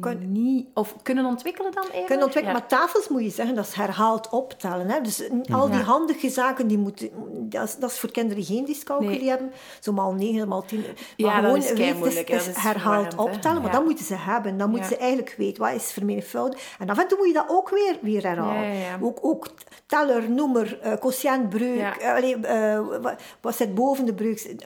[0.00, 0.66] Kun- niet...
[0.74, 2.06] Of kunnen ontwikkelen dan eigenlijk?
[2.06, 2.56] kunnen ontwikkelen.
[2.60, 2.66] Ja.
[2.68, 4.88] Maar tafels moet je zeggen, dat is herhaald optellen.
[4.90, 5.00] Hè?
[5.00, 5.22] Dus
[5.52, 5.84] al die Ja.
[5.84, 7.10] handige zaken, die moeten,
[7.48, 9.28] dat, is, dat is voor kinderen die geen dyscalculie Nee.
[9.28, 9.52] hebben.
[9.80, 10.84] Zo maal 9, maal 10.
[11.16, 13.20] Ja, maar dat gewoon is Dat is is herhaald hè.
[13.22, 13.62] optellen.
[13.62, 13.76] Maar Ja.
[13.76, 14.56] dat moeten ze hebben.
[14.58, 14.94] Dan moeten Ja.
[14.96, 16.62] ze eigenlijk weten, wat is vermenigvuldiging.
[16.78, 18.54] En af en toe moet je dat ook weer, weer herhalen.
[18.62, 18.98] Ja, ja, ja.
[19.00, 19.46] Ook, ook
[19.86, 21.78] teller, noemer, uh, quotiëntbreuk.
[21.78, 21.98] Ja.
[21.98, 24.56] eh, allee, eh, wat, wat zit boven de breuk?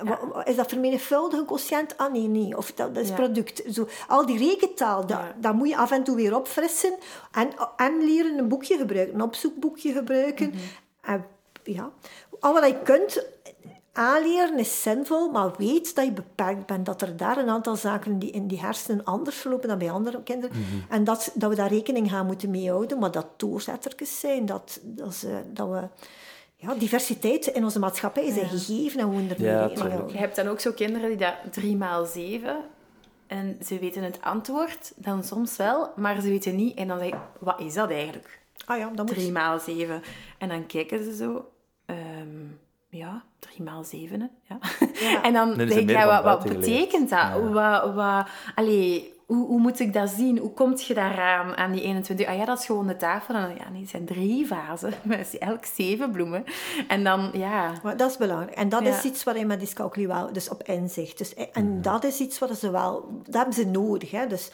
[0.44, 1.96] Is dat vermenigvuldigen quotient?
[1.96, 2.56] Ah, nee, nee.
[2.56, 3.14] Of dat, dat is Ja.
[3.14, 3.62] product.
[3.72, 5.34] Zo, al die rekentaal, dat, Ja.
[5.40, 6.94] dat moet je af en toe weer opfrissen.
[7.32, 10.48] En, en leren een boekje gebruiken, een opzoekboekje gebruiken.
[10.48, 10.58] Mhm.
[11.00, 11.24] En,
[11.62, 11.90] ja,
[12.40, 13.26] al wat je kunt
[13.92, 16.86] aanleren is zinvol, maar weet dat je beperkt bent.
[16.86, 20.22] Dat er daar een aantal zaken die in die hersenen anders verlopen dan bij andere
[20.22, 20.56] kinderen.
[20.56, 20.92] Mhm.
[20.92, 22.98] En dat, dat we daar rekening gaan moeten mee houden.
[22.98, 25.82] Maar dat doorzettertjes zijn, dat, dat, is, dat we...
[26.60, 29.70] Ja, diversiteit in onze maatschappij is een gegeven en we moeten er Ja.
[30.06, 32.56] Je hebt dan ook zo kinderen die dat drie maal zeven
[33.28, 36.76] en ze weten het antwoord dan soms wel, maar ze weten niet.
[36.76, 38.40] En dan zeg ik, wat is dat eigenlijk?
[38.64, 39.14] Ah ja, dat moet...
[39.14, 40.02] Drie maal zeven.
[40.38, 41.50] En dan kijken ze zo.
[41.86, 42.46] ehm,
[42.88, 44.26] ja, drie maal zeven, hè.
[44.42, 44.58] Ja.
[45.00, 45.22] Ja.
[45.26, 47.18] En dan denk ik, ja, wat, betekent dat?
[47.18, 47.40] Ja.
[47.40, 50.38] Wat, wat, allee, hoe, hoe moet ik dat zien?
[50.38, 52.26] Hoe kom je daaraan, aan die 21?
[52.26, 53.34] Ah ja, dat is gewoon de tafel.
[53.34, 54.92] En ja, nee, het zijn drie vazen.
[55.04, 56.44] Met elk zeven bloemen.
[56.88, 57.72] En dan, ja...
[57.82, 58.56] Maar dat is belangrijk.
[58.56, 58.88] En dat Ja.
[58.96, 60.32] is iets waar je met dyscalculie wel...
[60.32, 61.18] Dus op inzicht.
[61.18, 63.20] Dus, en dat is iets wat ze wel...
[63.24, 64.10] Dat hebben ze nodig.
[64.10, 64.26] Hè.
[64.26, 64.50] Dus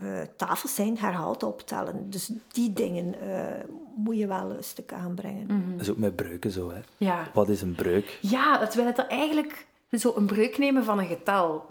[0.00, 2.10] eh, tafels zijn herhaald optellen.
[2.10, 3.64] Dus die dingen eh,
[3.96, 5.46] moet je wel een stuk aanbrengen.
[5.72, 6.80] Dat is ook met breuken zo, hè.
[6.96, 7.22] Ja.
[7.34, 8.18] Wat is een breuk?
[8.20, 11.64] Ja, dat wil het er eigenlijk zo een breuk nemen van een getal.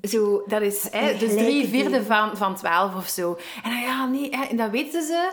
[0.00, 3.38] Zo, dat is hè, dus drie vierde van, van twaalf of zo.
[3.62, 5.32] En dan, ja, nee, hè, en dan weten ze,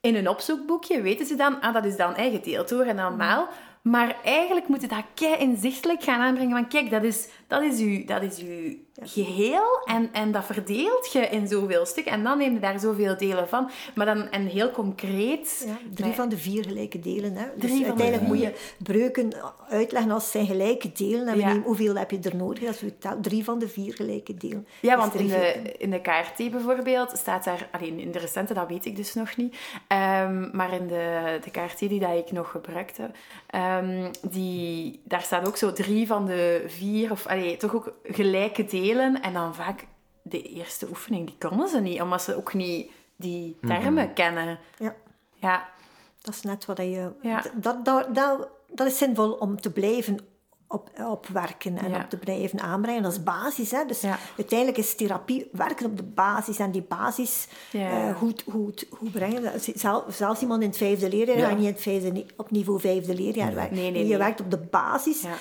[0.00, 3.16] in een opzoekboekje weten ze dan, ah, dat is dan hè, gedeeld door en dan
[3.16, 3.48] maal.
[3.82, 8.04] Maar eigenlijk moeten dat kei inzichtelijk gaan aanbrengen van, kijk, dat is, dat is uw,
[8.04, 12.12] dat is uw geheel en, en dat verdeelt je in zoveel stukken.
[12.12, 13.70] En dan neem je daar zoveel delen van.
[13.94, 15.64] Maar dan, en heel concreet...
[15.66, 17.34] Ja, drie met- van de vier gelijke delen.
[17.34, 17.44] Hè.
[17.56, 19.32] Dus Drie uiteindelijk moet je breuken
[19.68, 21.26] uitleggen als het zijn gelijke delen.
[21.28, 21.46] En we Ja.
[21.46, 22.64] nemen hoeveel heb je er nodig?
[22.64, 24.66] Dat is we tel- drie van de vier gelijke delen.
[24.80, 27.68] Ja, want in de, in de KRT bijvoorbeeld staat daar...
[27.72, 29.56] Alleen in de recente, dat weet ik dus nog niet.
[29.88, 35.22] Ehm, maar in de, de KRT die dat ik nog gebruikt heb, ehm, die, daar
[35.22, 37.10] staat ook zo drie van de vier...
[37.10, 38.86] Of allee, toch ook gelijke delen.
[38.96, 39.86] En dan vaak
[40.22, 42.00] de eerste oefening, die konden ze niet.
[42.00, 44.58] Omdat ze ook niet die termen kennen.
[44.78, 44.94] Ja,
[45.34, 45.68] Ja,
[46.20, 47.12] dat is net wat je...
[47.22, 47.42] Ja.
[47.54, 50.18] Dat, dat, dat, dat is zinvol om te blijven
[50.68, 51.96] op, opwerken en Ja.
[52.02, 53.02] op te blijven aanbrengen.
[53.02, 53.70] Dat is basis.
[53.70, 53.84] Hè?
[53.84, 54.18] Dus Ja.
[54.36, 56.58] uiteindelijk is therapie werken op de basis.
[56.58, 58.08] En die basis Ja.
[58.08, 59.42] eh, goed, goed, goed brengen.
[59.42, 61.48] Dat is Zelf, zelfs iemand in het vijfde leerjaar, Ja.
[61.48, 63.70] en niet in het vijfde, op niveau vijfde leerjaar werkt.
[63.70, 64.18] Nee, nee, je nee.
[64.18, 65.22] werkt op de basis.
[65.22, 65.34] ja.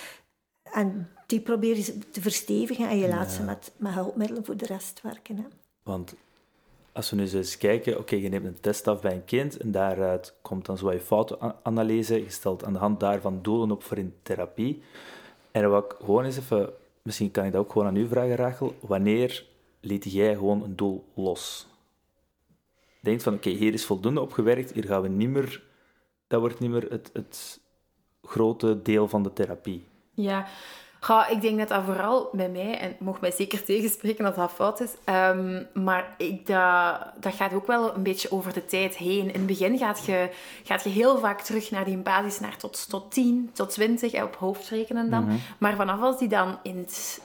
[0.71, 4.65] En die probeer je te verstevigen en je laat ze met, met hulpmiddelen voor de
[4.65, 5.37] rest werken.
[5.37, 5.43] Hè.
[5.83, 6.15] Want
[6.91, 9.57] als we nu zo eens kijken, oké, je neemt een test af bij een kind
[9.57, 12.23] en daaruit komt dan zo je foutanalyse.
[12.23, 14.81] Je stelt aan de hand daarvan doelen op voor in therapie.
[15.51, 16.69] En wat ik gewoon eens even,
[17.01, 18.75] misschien kan ik dat ook gewoon aan u vragen, Rachel.
[18.79, 19.45] Wanneer
[19.79, 21.67] liet jij gewoon een doel los?
[22.99, 25.63] Denkt van, oké, hier is voldoende opgewerkt, hier gaan we niet meer...
[26.27, 27.59] Dat wordt niet meer het, het
[28.23, 29.83] grote deel van de therapie.
[30.13, 30.47] Ja,
[30.99, 34.51] Goh, ik denk dat dat vooral bij mij, en mocht mij zeker tegenspreken als dat
[34.51, 38.95] fout is, ehm, maar ik, dat, dat gaat ook wel een beetje over de tijd
[38.95, 39.33] heen.
[39.33, 40.29] In het begin gaat je,
[40.63, 44.23] gaat je heel vaak terug naar die basis, naar tot, tot 10, tot 20, hè,
[44.23, 45.39] op hoofdrekenen dan.
[45.57, 47.21] Maar vanaf als die dan in het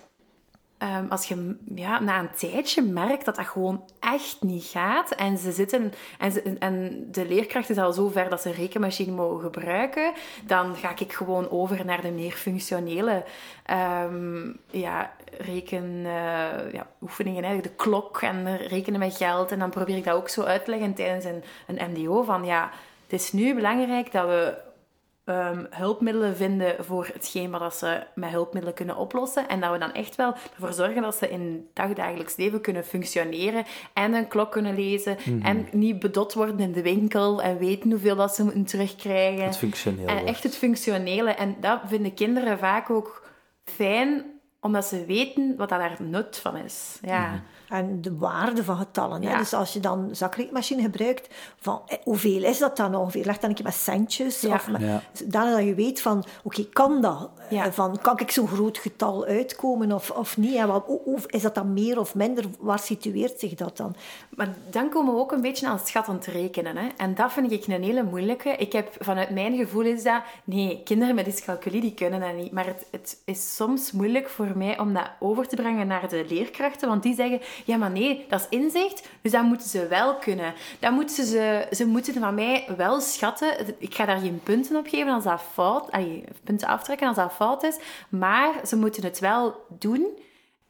[0.83, 5.39] Ehm, als je ja, na een tijdje merkt dat dat gewoon echt niet gaat en
[5.39, 9.41] ze zitten en, en de leerkracht is al zo ver dat ze een rekenmachine mogen
[9.41, 10.13] gebruiken,
[10.47, 13.25] dan ga ik gewoon over naar de meer functionele
[13.65, 19.53] ehm, ja, reken, eh, ja, oefeningen, hè, de klok en rekenen met geld.
[19.53, 22.45] En dan probeer ik dat ook zo uit te leggen tijdens een, een MDO van
[22.45, 22.71] ja,
[23.03, 24.55] het is nu belangrijk dat we
[25.33, 29.49] ehm, hulpmiddelen vinden voor hetgeen wat dat ze met hulpmiddelen kunnen oplossen.
[29.49, 32.85] En dat we dan echt wel ervoor zorgen dat ze in het dagdagelijks leven kunnen
[32.85, 37.91] functioneren en een klok kunnen lezen en niet bedot worden in de winkel en weten
[37.91, 39.45] hoeveel dat ze moeten terugkrijgen.
[39.45, 41.31] Het functioneel En echt het functionele.
[41.31, 43.29] En dat vinden kinderen vaak ook
[43.65, 44.25] fijn,
[44.61, 46.99] omdat ze weten wat daar nut van is.
[47.03, 47.43] Ja.
[47.73, 49.23] En de waarde van getallen.
[49.23, 49.37] Hè?
[49.39, 53.25] Dus als je dan een zakreekmachine gebruikt, van, eh, hoeveel is dat dan ongeveer?
[53.25, 54.41] Leg dan een keer met centjes.
[54.41, 54.55] Ja.
[54.55, 55.03] Of met, Ja.
[55.25, 57.31] dat je weet van, oké, kan dat?
[57.51, 57.65] Ja.
[57.65, 60.55] Eh, Van, kan ik zo'n groot getal uitkomen of, of niet?
[60.55, 60.85] En wat,
[61.27, 62.45] is dat dan meer of minder?
[62.61, 63.95] Waar situeert zich dat dan?
[64.31, 66.77] Maar dan komen we ook een beetje aan schattend rekenen.
[66.77, 66.89] Hè?
[66.97, 68.49] En dat vind ik een hele moeilijke.
[68.51, 70.23] Ik heb vanuit mijn gevoel is dat...
[70.45, 72.53] Nee, kinderen met dyscalculie die kunnen dat niet.
[72.53, 76.25] Maar het, het is soms moeilijk voor mij om dat over te brengen naar de
[76.29, 76.89] leerkrachten.
[76.89, 77.41] Want die zeggen...
[77.65, 79.09] Ja, maar nee, dat is inzicht.
[79.21, 80.55] Dus dat moeten ze wel kunnen.
[80.79, 83.49] Dan moeten ze, ze moeten van mij wel schatten.
[83.79, 85.91] Ik ga daar geen punten op geven als dat fout...
[86.45, 87.79] punten aftrekken als dat fout is.
[88.09, 90.07] Maar ze moeten het wel doen...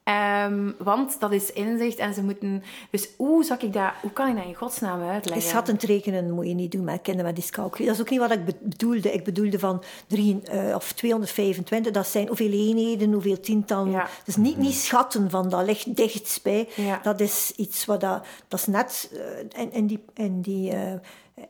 [0.03, 2.63] Ehm, want dat is inzicht en ze moeten...
[2.89, 5.49] Dus hoe, zou ik dat, hoe kan ik dat in godsnaam uitleggen?
[5.49, 7.85] Schattend rekenen moet je niet doen met kinderen met dyscalculie.
[7.85, 9.13] Dat is ook niet wat ik be- bedoelde.
[9.13, 13.91] Ik bedoelde van drie, eh, of 225, dat zijn hoeveel eenheden, hoeveel tientallen.
[13.91, 14.07] Ja.
[14.25, 16.69] Dus niet, niet schatten van dat ligt dichtst bij.
[16.75, 16.99] Ja.
[17.03, 19.11] Dat is iets wat dat, dat is net
[19.53, 20.93] eh, in, in die, in die eh,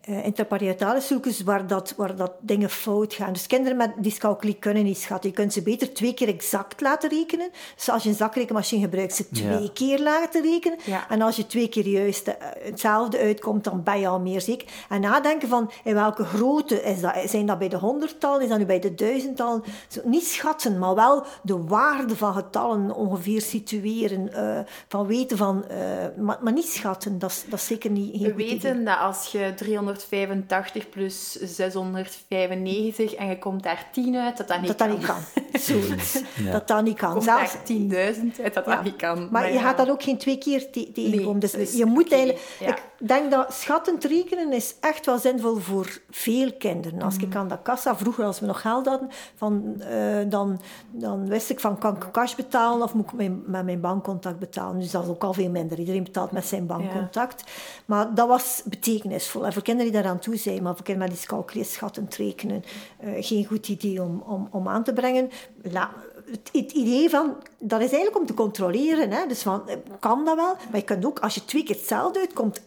[0.01, 3.33] eh, interparietale zoekers waar dat, waar dat dingen fout gaan.
[3.33, 5.29] Dus kinderen met dyscalculie kunnen niet schatten.
[5.29, 7.49] Je kunt ze beter twee keer exact laten rekenen.
[7.75, 9.69] Dus als je een zakrekenmachine gebruikt, ze twee Ja.
[9.73, 10.77] keer laten rekenen.
[10.85, 11.09] Ja.
[11.09, 14.67] En als je twee keer juist eh, hetzelfde uitkomt, dan ben je al meer zeker.
[14.89, 17.13] En nadenken van in welke grootte is dat?
[17.25, 18.39] Zijn dat bij de honderdtal?
[18.39, 19.61] Is dat nu bij de duizendtal?
[19.87, 24.33] Zo, niet schatten, maar wel de waarde van getallen ongeveer situeren.
[24.33, 25.67] eh, van weten van...
[25.67, 25.77] eh,
[26.17, 28.11] maar, maar niet schatten, dat is, dat is zeker niet...
[28.11, 28.49] geen We idee.
[28.59, 34.57] weten dat als je 385 plus 695 en je komt daar 10 uit, dat dat
[34.61, 34.87] niet Dat kan.
[34.89, 35.21] dat niet kan.
[35.61, 36.21] zoiets.
[36.51, 37.15] Dat dat niet kan.
[37.17, 39.27] Of Zelfs, 10.000 uit dat dat niet kan.
[39.31, 39.61] maar je ja.
[39.61, 41.39] gaat dat ook geen twee keer te- tegenkomen.
[41.39, 42.41] dus, dus je moet eigenlijk...
[42.59, 42.67] ja.
[42.75, 47.01] Ik denk dat schattend rekenen is echt wel zinvol voor veel kinderen.
[47.01, 50.59] Als ik aan de kassa, vroeger als we nog geld hadden, van, eh, dan,
[50.91, 54.39] dan wist ik van, kan ik cash betalen of moet ik mijn, met mijn bankcontact
[54.39, 54.79] betalen?
[54.79, 55.79] Dus dat is ook al veel minder.
[55.79, 57.43] Iedereen betaalt met zijn bankcontact.
[57.85, 59.45] Maar dat was betekenisvol.
[59.45, 62.63] En voor kinderen die daaraan toe zijn, maar voor kinderen met dyscalculie, schattend rekenen,
[62.99, 65.29] eh, geen goed idee om, om, om aan te brengen.
[65.61, 65.93] La-
[66.31, 69.11] het, het idee van, dat is eigenlijk om te controleren.
[69.11, 69.27] Hè?
[69.27, 70.55] Dus van, eh, kan dat wel?
[70.69, 72.61] Maar je kunt ook, als je twee keer hetzelfde uitkomt,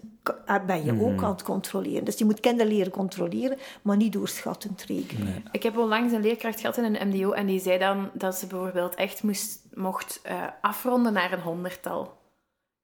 [0.66, 2.04] ben je ook aan het controleren.
[2.04, 5.44] Dus je moet kinderen leren controleren, maar niet door schattend rekenen.
[5.52, 8.46] Ik heb onlangs een leerkracht gehad in een MDO en die zei dan dat ze
[8.46, 12.18] bijvoorbeeld echt moest, mocht eh, afronden naar een honderdtal.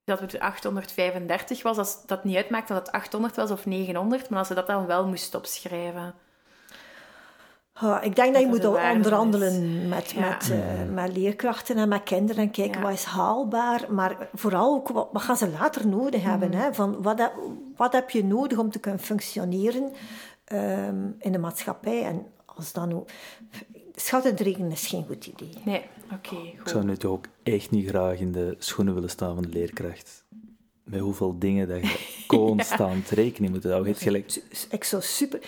[0.03, 4.39] Dat het 835 was, als dat niet uitmaakt of het 800 was of 900, maar
[4.39, 6.13] als ze dat dan wel moest opschrijven.
[7.81, 10.29] Ja, ik denk dat je moet onderhandelen met, Ja.
[10.29, 12.85] met, eh, met leerkrachten en met kinderen en kijken Ja.
[12.85, 16.49] wat is haalbaar, maar vooral ook wat, wat gaan ze later nodig hebben.
[16.49, 16.57] Mhm.
[16.57, 16.73] Hè?
[16.73, 17.33] Van wat, heb,
[17.75, 19.91] wat heb je nodig om te kunnen functioneren
[20.45, 22.03] ehm, in de maatschappij?
[22.03, 23.09] En als dan ook...
[23.95, 25.61] Schattend rekenen is geen goed idee.
[25.65, 25.81] Nee,
[26.13, 26.69] oké, Ik goed.
[26.69, 30.23] zou nu toch ook echt niet graag in de schoenen willen staan van de leerkracht.
[30.83, 33.83] Met hoeveel dingen dat je constant rekening moet houden.
[33.83, 34.41] Je hebt gelijk...
[34.69, 35.39] Ik zou super,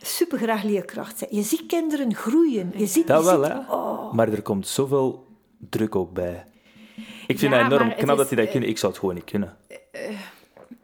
[0.00, 1.34] super graag leerkracht zijn.
[1.34, 2.72] Je ziet kinderen groeien.
[2.76, 3.58] Je ziet, Dat je wel, ziet- hè.
[3.74, 5.26] oh, Maar er komt zoveel
[5.58, 6.44] druk ook bij.
[7.26, 8.68] Ik vind Ja, dat enorm het knap dat die dat eh, kunnen.
[8.70, 9.56] Ik zou het gewoon niet kunnen.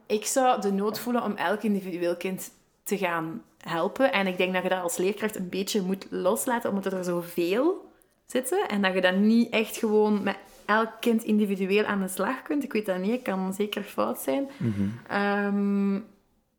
[0.06, 2.50] Ik zou de nood voelen om elk individueel kind
[2.82, 4.12] te gaan helpen.
[4.12, 7.90] En ik denk dat je dat als leerkracht een beetje moet loslaten, omdat er zoveel
[8.26, 8.68] zitten.
[8.68, 12.64] En dat je dan niet echt gewoon met elk kind individueel aan de slag kunt.
[12.64, 14.48] Ik weet dat niet, het kan zeker fout zijn.
[15.08, 16.00] Ehm,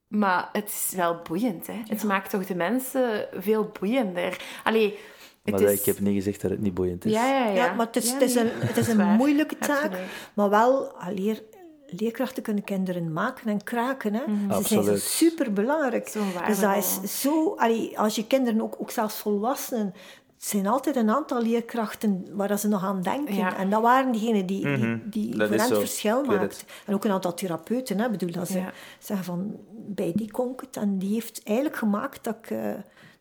[0.07, 1.81] maar het is wel boeiend, hè.
[1.87, 4.41] Het maakt toch de mensen veel boeiender.
[4.63, 4.97] Allee,
[5.43, 5.79] het Maar is...
[5.79, 7.11] ik heb niet gezegd dat het niet boeiend is.
[7.11, 7.53] Ja, ja, ja.
[7.53, 9.91] Ja, maar het is, Ja, het is een, het is een moeilijke taak.
[10.33, 11.43] Maar wel, ah, leer,
[11.85, 14.13] leerkrachten kunnen kinderen maken en kraken.
[14.13, 14.21] Hè.
[14.63, 16.07] Ze zijn superbelangrijk.
[16.07, 17.55] Zo dus dat is zo...
[17.55, 19.93] allee, als je kinderen, ook, ook zelfs volwassenen...
[20.37, 23.35] Het zijn altijd een aantal leerkrachten waar dat ze nog aan denken.
[23.35, 23.57] Ja.
[23.57, 25.37] En dat waren diegenen die, die, die Mhm.
[25.47, 25.69] Voor hen zo.
[25.69, 26.67] het verschil maakten.
[26.85, 27.97] En ook een aantal therapeuten.
[27.99, 28.05] Hè.
[28.05, 28.71] Ik bedoel, dat ze Ja.
[28.99, 29.55] zeggen van...
[29.89, 30.77] Bij die kon ik het.
[30.77, 32.73] En die heeft eigenlijk gemaakt dat ik, eh,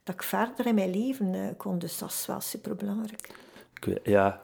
[0.02, 1.78] dat ik verder in mijn leven eh, kon.
[1.78, 3.30] Dus dat is wel superbelangrijk.
[3.80, 4.40] Weet- ja,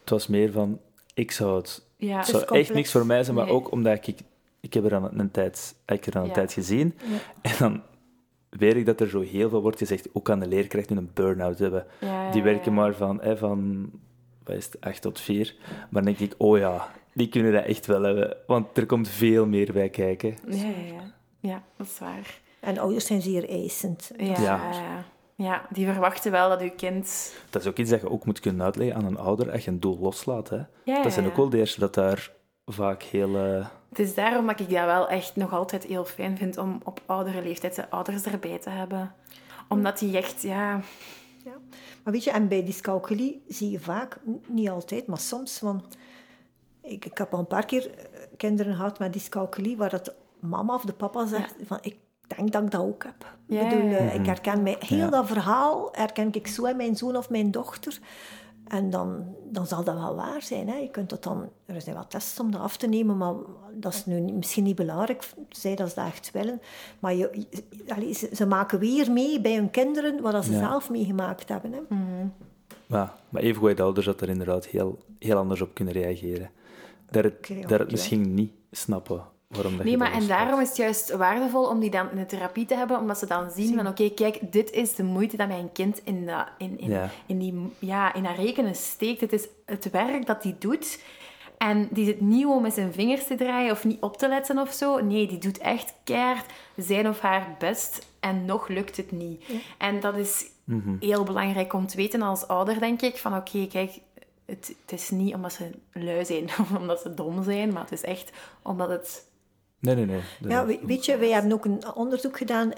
[0.00, 0.78] het was meer van...
[1.14, 1.84] Ik zou het...
[1.96, 2.16] Ja.
[2.18, 3.54] Het is zou echt niks voor mij zijn, maar Nee.
[3.54, 4.20] ook omdat ik...
[4.60, 6.34] Ik heb er aan een tijd, ik heb er aan een Ja.
[6.34, 6.98] tijd gezien.
[7.42, 7.82] En dan
[8.58, 11.58] weet ik dat er zo heel veel wordt gezegd, ook aan de leerkrachten een burn-out
[11.58, 11.86] hebben.
[12.00, 13.90] Ja, Die ja, werken maar van, hè, van
[14.44, 15.54] wat is het, 8 tot 4.
[15.68, 18.36] Maar dan denk ik, oh ja, die kunnen dat echt wel hebben.
[18.46, 20.36] Want er komt veel meer bij kijken.
[20.48, 21.12] Ja, ja, ja.
[21.40, 22.40] ja, dat is waar.
[22.60, 24.10] En ouders zijn zeer eisend.
[24.16, 25.04] Ja, Ja.
[25.34, 25.66] ja.
[25.70, 27.32] die verwachten wel dat uw kind...
[27.50, 29.70] Dat is ook iets dat je ook moet kunnen uitleggen aan een ouder als je
[29.70, 30.48] een doel loslaat.
[30.48, 30.60] Hè.
[30.84, 32.30] Ja, dat zijn ook wel de eerste dat daar
[32.66, 33.36] vaak heel...
[33.36, 36.80] eh, Het is daarom dat ik dat wel echt nog altijd heel fijn vind om
[36.84, 39.14] op oudere leeftijd de ouders erbij te hebben.
[39.68, 40.80] Omdat die echt, ja...
[41.44, 41.52] Ja.
[42.04, 45.84] Maar weet je, en bij dyscalculie zie je vaak, niet altijd, maar soms, van,
[46.80, 50.14] ik, ik heb al een paar keer eh, kinderen gehad met dyscalculie, waar dat de
[50.40, 51.96] mama of de papa zegt van, ik
[52.26, 53.36] denk dat ik dat ook heb.
[53.46, 54.20] Ja, ik bedoel, ja, eh, ja.
[54.20, 55.08] ik herken mij, heel Ja.
[55.08, 57.98] dat verhaal herken ik zo in mijn zoon of mijn dochter.
[58.68, 60.68] En dan, dan zal dat wel waar zijn.
[60.68, 60.76] Hè.
[60.76, 63.34] Je kunt dat dan, er zijn wat tests om dat af te nemen, maar
[63.72, 66.60] dat is nu misschien niet belangrijk, zij dat ze dat echt willen.
[66.98, 67.46] Maar je,
[67.88, 70.58] allee, ze, ze maken weer mee bij hun kinderen wat dat ze Ja.
[70.58, 71.72] zelf meegemaakt hebben.
[71.72, 71.78] Hè.
[72.86, 76.50] Ja, maar even goede ouders dat er inderdaad heel, heel anders op kunnen reageren.
[77.10, 77.90] Dat het, Oké, dat het oké.
[77.90, 79.22] misschien niet snappen
[79.54, 82.10] waarom dat Nee, je maar dat en daarom is het juist waardevol om die dan
[82.10, 85.02] in de therapie te hebben, omdat ze dan zien van, oké, kijk, dit is de
[85.02, 87.10] moeite dat mijn kind in, dat, in, in, Ja.
[87.26, 89.20] in, die, ja, in dat rekenen steekt.
[89.20, 91.02] Het is het werk dat hij doet.
[91.58, 94.58] En die zit niet om met zijn vingers te draaien of niet op te letten
[94.58, 94.98] of zo.
[95.04, 96.46] Nee, die doet echt keihard
[96.76, 99.44] zijn of haar best en nog lukt het niet.
[99.78, 100.96] En dat is Mhm.
[101.00, 103.92] heel belangrijk om te weten als ouder, denk ik, van oké, kijk,
[104.44, 107.92] het, het is niet omdat ze lui zijn of omdat ze dom zijn, maar het
[107.92, 108.30] is echt
[108.62, 109.26] omdat het...
[109.84, 110.20] Nee, nee, nee.
[110.50, 112.72] Ja, we- weet je, wij hebben ook een onderzoek gedaan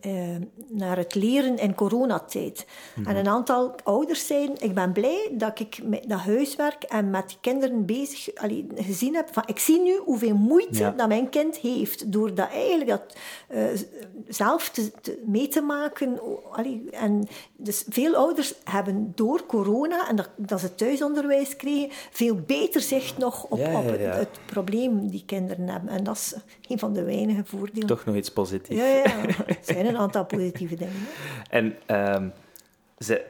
[0.00, 2.66] eh, eh, naar het leren in coronatijd.
[3.06, 7.28] En een aantal ouders zeiden, ik ben blij dat ik met dat huiswerk en met
[7.28, 9.28] die kinderen bezig allee, gezien heb.
[9.32, 10.90] Van, ik zie nu hoeveel moeite Ja.
[10.90, 13.16] dat mijn kind heeft door dat eigenlijk dat,
[13.48, 13.64] eh,
[14.28, 16.20] zelf te, te- mee te maken.
[16.52, 22.34] Allee, en dus veel ouders hebben door corona en dat, dat ze thuisonderwijs kregen, veel
[22.46, 25.90] beter zicht nog op, Ja, op het, het probleem die kinderen hebben.
[25.90, 26.34] En dat is
[26.68, 27.86] een van de weinige voordelen.
[27.86, 28.80] Toch nog iets positiefs.
[28.80, 29.04] Ja, ja.
[29.44, 31.06] Het zijn een aantal positieve dingen.
[31.50, 32.28] En ehm,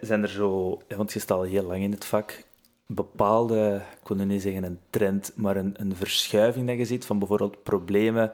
[0.01, 2.43] Zijn er zo, want je staat al heel lang in het vak,
[2.87, 7.05] bepaalde, ik wil nu niet zeggen een trend, maar een, een verschuiving dat je ziet
[7.05, 8.33] van bijvoorbeeld problemen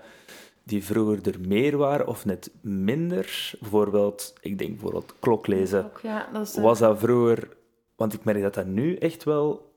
[0.65, 3.55] die vroeger er meer waren of net minder?
[3.61, 5.91] Bijvoorbeeld, ik denk bijvoorbeeld kloklezen.
[6.03, 7.49] Ja, dat is, Was dat vroeger...
[7.97, 9.73] Want ik merk dat dat nu echt wel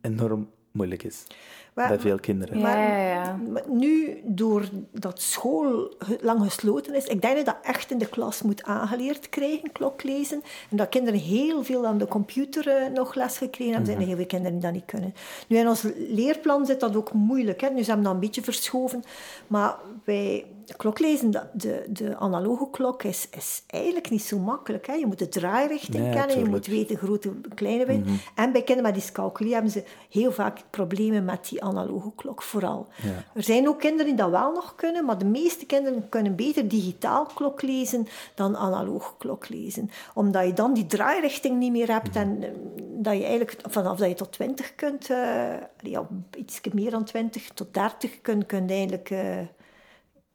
[0.00, 1.26] enorm moeilijk is.
[1.74, 2.58] Maar- bij veel kinderen.
[2.58, 3.38] Ja, ja, ja.
[3.50, 8.08] Maar nu, doordat school lang gesloten is, ik denk dat je dat echt in de
[8.08, 10.42] klas moet aangeleerd krijgen, kloklezen.
[10.70, 13.90] En dat kinderen heel veel aan de computer eh, nog les gekregen hebben.
[13.90, 15.14] Er zijn heel veel kinderen die dat niet kunnen.
[15.48, 17.60] Nu, in ons leerplan zit dat ook moeilijk.
[17.60, 17.68] Hè.
[17.68, 19.02] Nu ze hebben dat een beetje verschoven.
[19.46, 20.44] Maar bij
[20.76, 24.86] kloklezen, dat- de, de analoge klok, is, is eigenlijk niet zo makkelijk.
[24.86, 24.92] Hè.
[24.92, 28.06] Je moet de draairichting Nee, kennen, je moet weten grote, kleine wijn.
[28.34, 32.86] En bij kinderen met dyscalculie hebben ze heel vaak problemen met die analoge klok, vooral.
[33.02, 33.24] Ja.
[33.34, 36.68] Er zijn ook kinderen die dat wel nog kunnen, maar de meeste kinderen kunnen beter
[36.68, 39.90] digitaal klok lezen dan analoog klok lezen.
[40.14, 42.48] Omdat je dan die draairichting niet meer hebt en eh,
[42.96, 46.06] dat je eigenlijk vanaf dat je tot 20 kunt, eh ja,
[46.36, 49.10] iets meer dan 20 tot 30 kunt, kunt eigenlijk...
[49.10, 49.38] eh,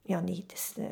[0.09, 0.73] ja, nee, het is...
[0.77, 0.85] eh,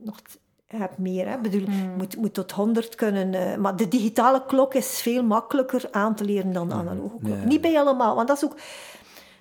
[0.00, 0.20] nog
[0.66, 1.34] hebt meer, hè.
[1.36, 3.34] Ik bedoel, je moet, moet tot 100 kunnen.
[3.34, 7.44] eh, maar de digitale klok is veel makkelijker aan te leren dan de analoge klok.
[7.44, 8.56] Niet bij allemaal, want dat is ook...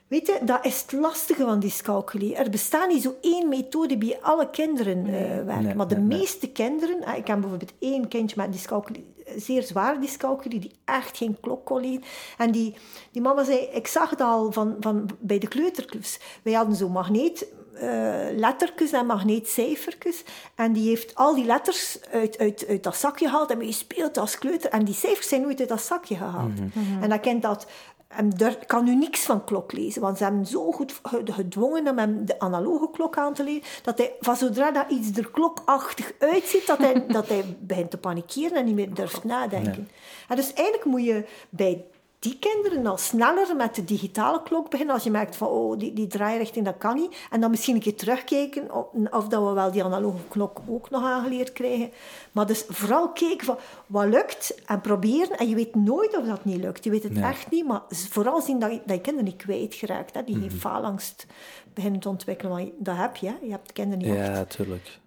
[0.07, 2.35] Weet je, dat is het lastige van dyscalculie.
[2.35, 5.63] Er bestaat niet zo één methode die bij alle kinderen eh, werkt.
[5.63, 6.17] Nee, maar de nee, nee.
[6.17, 7.03] meeste kinderen...
[7.03, 11.65] eh, Ik heb bijvoorbeeld één kindje met dyscalculie, zeer zware dyscalculie, die echt geen klok
[11.65, 12.03] kon leren.
[12.37, 12.75] En die,
[13.11, 16.19] die mama zei, ik zag het al van, van bij de kleuterklus.
[16.43, 17.47] Wij hadden zo magneet...
[17.75, 20.23] eh, lettertjes en magneetcijfertjes.
[20.55, 24.17] En die heeft al die letters uit, uit, uit dat zakje gehaald en mee gespeeld
[24.17, 24.69] als kleuter.
[24.69, 26.59] En die cijfers zijn nooit uit dat zakje gehaald.
[27.01, 27.67] En dat kind dat...
[28.15, 31.87] En daar kan nu niks van klok lezen, want ze hebben zo goed ge- gedwongen
[31.87, 35.31] om hem de analoge klok aan te leren, dat hij van zodra dat iets er
[35.31, 39.89] klokachtig uitziet, dat hij, dat hij begint te panikeren en niet meer durft nadenken.
[40.27, 41.85] En dus eigenlijk moet je bij
[42.19, 44.93] die kinderen al sneller met de digitale klok beginnen.
[44.95, 47.15] Als je merkt van, oh, die, die draairichting, dat kan niet.
[47.31, 50.89] En dan misschien een keer terugkijken of, of dat we wel die analoge klok ook
[50.89, 51.91] nog aangeleerd krijgen.
[52.31, 53.57] Maar dus vooral kijken van,
[53.87, 55.37] wat lukt en proberen.
[55.37, 56.83] En je weet nooit of dat niet lukt.
[56.83, 57.23] Je weet het Nee.
[57.23, 57.65] echt niet.
[57.65, 60.13] Maar vooral zien dat je, dat je kinderen niet kwijtgeraakt.
[60.13, 60.23] Hè.
[60.23, 61.25] Die geen faalangst
[61.73, 62.51] beginnen te ontwikkelen.
[62.57, 63.27] Want dat heb je.
[63.27, 63.35] hè.
[63.41, 64.99] Je hebt kinderen die echt Ja, tuurlijk.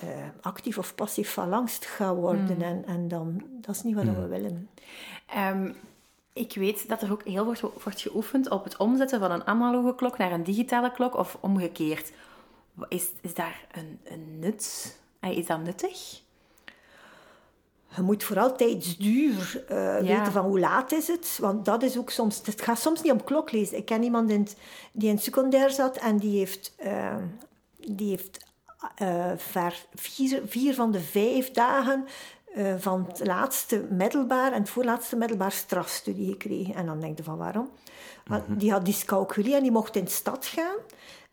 [0.00, 0.08] eh,
[0.40, 2.62] actief of passief faalangst gaan worden.
[2.62, 4.68] En, en dan, dat is niet wat we willen.
[5.26, 5.72] Ehm,
[6.38, 9.94] ik weet dat er ook heel wordt, wordt geoefend op het omzetten van een analoge
[9.94, 12.12] klok naar een digitale klok of omgekeerd.
[12.88, 14.96] Is, is daar een, een nut?
[15.20, 16.20] Eh, Is dat nuttig?
[17.96, 20.16] Je moet vooral tijdsduur eh, Ja.
[20.18, 21.38] weten van hoe laat is het.
[21.40, 22.40] Want dat is ook soms...
[22.44, 23.76] Het gaat soms niet om kloklezen.
[23.76, 24.56] Ik ken iemand in het-
[24.92, 26.74] die in het secundair zat en die heeft...
[26.76, 27.16] eh,
[27.76, 28.46] die heeft
[28.94, 32.06] eh, ver- vier, vier van de vijf dagen
[32.54, 36.74] eh, van het laatste middelbaar en het voorlaatste middelbaar strafstudie gekregen.
[36.74, 37.68] En dan denk je van waarom?
[38.26, 40.76] Want Die had dyscalculie en die mocht in de stad gaan.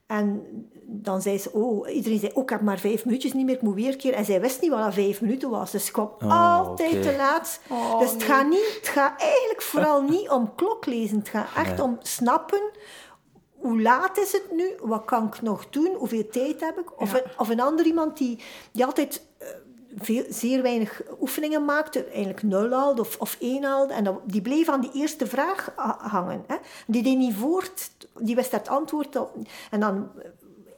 [0.06, 0.44] En
[0.86, 3.62] dan zei ze, oh, iedereen zei, oh, ik heb maar vijf minuutjes niet meer, ik
[3.62, 4.14] moet weer een keer.
[4.14, 7.16] En zij wist niet wat dat vijf minuten was, dus ze kwam Oh, altijd te
[7.16, 7.60] laat.
[7.70, 11.18] Oh, dus het gaat, niet, het gaat eigenlijk vooral niet om kloklezen.
[11.18, 11.82] Het gaat echt Nee.
[11.84, 12.62] om snappen,
[13.56, 17.02] hoe laat is het nu, wat kan ik nog doen, hoeveel tijd heb ik.
[17.02, 17.18] Of, Ja.
[17.24, 18.40] een, of een ander iemand die,
[18.72, 19.48] die altijd eh,
[19.98, 23.94] veel, zeer weinig oefeningen maakte, eigenlijk nul haalde of, of één haalde.
[23.94, 26.44] En dan, die bleef aan die eerste vraag ha- hangen.
[26.48, 26.56] Hè.
[26.88, 29.36] Die deed niet voort, die wist het antwoord op.
[29.72, 30.30] En dan eh,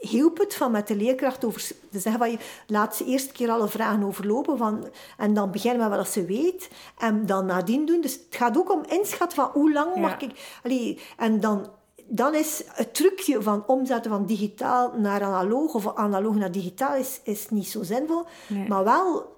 [0.09, 2.37] hielp het van met de leerkracht over te zeggen van je
[2.67, 4.87] laat ze eerst keer alle vragen overlopen van,
[5.17, 8.01] en dan beginnen met wat ze weet en dan nadien doen.
[8.01, 10.01] Dus het gaat ook om inschatten van hoe lang Ja.
[10.01, 10.59] mag ik...
[10.63, 11.69] Allee, en dan,
[12.07, 17.19] dan is het trucje van omzetten van digitaal naar analoog of analoog naar digitaal is,
[17.23, 18.67] is niet zo zinvol, Nee.
[18.67, 19.35] maar wel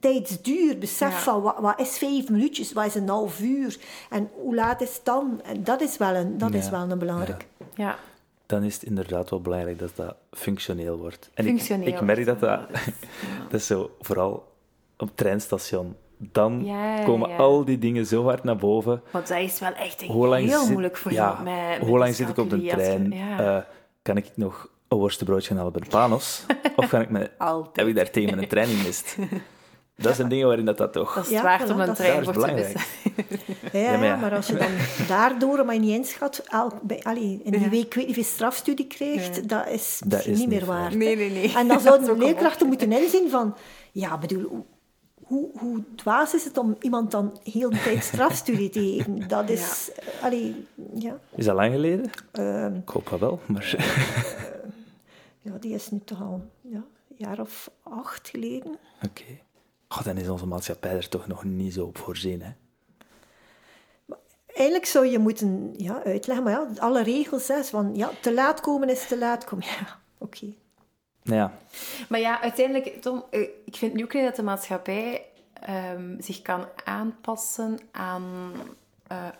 [0.00, 1.18] tijdsduur, besef Ja.
[1.18, 3.78] van wat, wat is vijf minuutjes, wat is een half uur
[4.10, 5.40] en hoe laat is het dan?
[5.44, 7.46] En dat is wel een, dat is wel een belangrijk.
[7.74, 7.98] Ja.
[8.46, 11.30] Dan is het inderdaad wel belangrijk dat dat functioneel wordt.
[11.34, 12.60] En Functioneel ik, ik merk dat dat...
[13.50, 14.52] Dat is zo, vooral
[14.96, 15.96] op het treinstation.
[16.18, 17.36] Dan Ja, komen ja.
[17.36, 19.02] al die dingen zo hard naar boven.
[19.10, 21.42] Want dat is wel echt heel zit- moeilijk voor ja,
[21.80, 23.10] hoe lang zit ik op de trein?
[23.10, 23.56] Ja.
[23.56, 23.62] Eh,
[24.02, 26.44] kan ik nog een worstenbroodje halen bij de Panos?
[26.76, 27.30] of kan ik me,
[27.72, 29.16] heb ik daar tegen mijn trein gemist?
[30.00, 31.14] Dat zijn dingen waarin dat, dat toch...
[31.14, 32.80] Dat is waard om een trein voor te missen.
[33.72, 34.68] Ja, Ja, maar ja, maar als je dan
[35.08, 37.68] daardoor maar niet inschat, elk, bij, allee, in die Ja.
[37.68, 39.42] week ik weet niet hoeveel strafstudie krijgt, Ja.
[39.42, 40.80] dat is Dat misschien is niet niet meer waar.
[40.80, 40.94] waard.
[40.94, 41.52] Nee, nee, nee.
[41.56, 43.56] En dan zouden leerkrachten moeten inzien van,
[43.92, 44.66] ja, bedoel,
[45.28, 49.28] hoe- hoe, dwaas is het om iemand dan heel de tijd strafstudie te geven?
[49.28, 52.10] Dat is, eh, allee, ja, Is dat lang geleden?
[52.32, 53.74] ehm, Ik hoop dat wel, maar...
[55.40, 56.84] ja, die is nu toch al, ja,
[57.16, 58.78] jaar of acht geleden.
[59.02, 59.22] Oké.
[59.88, 60.04] Okay.
[60.04, 62.50] dan is onze maatschappij er toch nog niet zo op voorzien, hè?
[64.46, 68.60] Eigenlijk zou je moeten ja, uitleggen, maar ja, alle regels, hè, van ja, te laat
[68.60, 69.64] komen is te laat komen.
[69.80, 70.54] Ja, oké.
[71.28, 71.52] Ja.
[72.08, 75.24] Maar ja, uiteindelijk, Tom, eh, ik vind nu ook niet dat de maatschappij
[75.94, 78.52] um, zich kan aanpassen aan...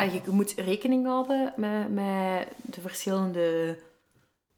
[0.00, 3.76] Uh, je moet rekening houden met, met de verschillende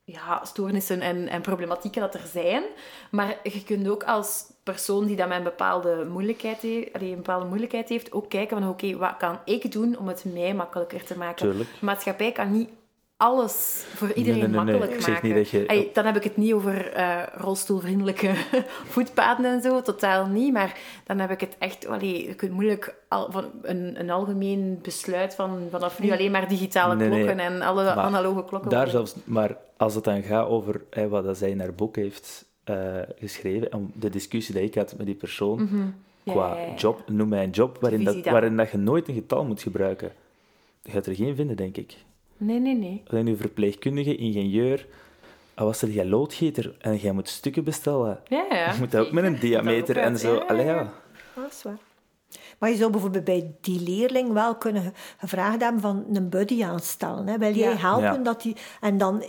[0.04, 2.62] ja, stoornissen en, en problematieken dat er zijn.
[3.10, 7.46] Maar je kunt ook als persoon die dat met een bepaalde moeilijkheid heeft, een bepaalde
[7.46, 11.18] moeilijkheid heeft, ook kijken van oké, wat kan ik doen om het mij makkelijker te
[11.18, 11.48] maken?
[11.48, 11.70] Tuurlijk.
[11.78, 12.68] De maatschappij kan niet
[13.20, 15.28] alles voor iedereen makkelijk maken.
[15.28, 15.90] Je...
[15.92, 18.32] dan heb ik het niet over uh, rolstoelvriendelijke
[18.92, 20.52] voetpaden en zo, totaal niet.
[20.52, 21.86] Maar dan heb ik het echt...
[21.86, 26.48] Allee, je kunt moeilijk al, van een, een algemeen besluit van vanaf nu alleen maar
[26.48, 28.70] digitale klokken en alle analoge klokken.
[28.70, 32.76] Daar zelfs, maar als het dan gaat over wat zij in haar boek heeft uh,
[33.18, 35.88] geschreven, om de discussie die ik had met die persoon, mhm.
[36.24, 39.62] qua job, noem mij een job waarin, dat, waarin dat je nooit een getal moet
[39.62, 40.12] gebruiken.
[40.82, 41.96] Je gaat er geen vinden, denk ik.
[42.42, 43.02] Nee, nee, nee.
[43.06, 44.86] Alleen uw verpleegkundige, ingenieur,
[45.54, 48.20] al was er jij loodgieter en jij moet stukken bestellen.
[48.28, 48.72] Ja, ja.
[48.72, 50.34] Je moet dat ook met een diameter en zo.
[50.34, 50.62] Ja, ja.
[50.62, 50.92] ja.
[51.34, 51.78] Dat is waar.
[52.60, 57.26] Maar je zou bijvoorbeeld bij die leerling wel kunnen gevraagd hebben van een buddy aanstellen.
[57.26, 57.38] Hè.
[57.38, 58.22] Wil jij helpen?
[58.22, 59.22] Dat die, en dan,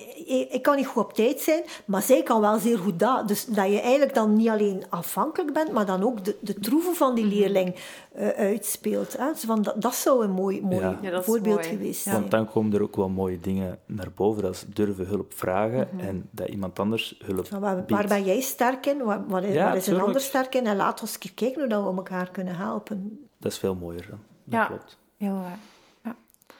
[0.49, 3.27] ik, kan niet goed op tijd zijn, maar zij kan wel zeer goed dat.
[3.27, 6.95] Dus dat je eigenlijk dan niet alleen afhankelijk bent, maar dan ook de, de troeven
[6.95, 7.33] van die mhm.
[7.33, 7.75] leerling
[8.15, 9.17] uh, uitspeelt.
[9.17, 9.31] Hè.
[9.31, 12.15] Dus van, dat, dat zou een mooi, mooi voorbeeld geweest zijn.
[12.15, 14.45] Want dan komen er ook wel mooie dingen naar boven.
[14.45, 16.07] als durven hulp vragen mhm.
[16.07, 19.03] en dat iemand anders hulp waar, waar, ben jij sterk in?
[19.03, 20.67] Waar, waar, waar is een ander sterk in?
[20.67, 24.09] En laat ons kijken hoe we elkaar kunnen helpen dat is veel mooier.
[24.09, 24.97] Dat ja, klopt.
[25.17, 25.59] heel waar.
[26.03, 26.15] Ja.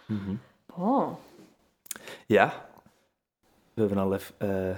[0.06, 0.36] Mhm.
[0.76, 1.12] Oh.
[2.26, 2.70] Ja,
[3.74, 4.78] we hebben al even uh,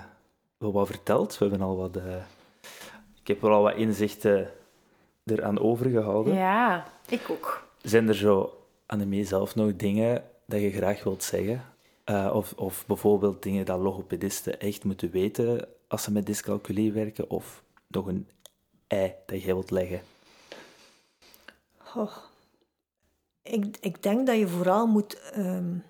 [0.57, 1.37] wel wat verteld.
[1.37, 1.97] We hebben al wat...
[1.97, 2.15] Uh,
[3.21, 4.51] ik heb wel al wat inzichten
[5.25, 6.33] eraan overgehouden.
[6.33, 7.67] Ja, ik ook.
[7.81, 11.63] Zijn er zo, Annemie, zelf nog dingen dat je graag wilt zeggen?
[12.05, 17.29] Uh, of, of bijvoorbeeld dingen dat logopedisten echt moeten weten als ze met dyscalculie werken?
[17.29, 18.27] Of nog een
[18.87, 20.01] ei dat jij wilt leggen?
[23.41, 25.83] Ik, ik denk dat je vooral moet um,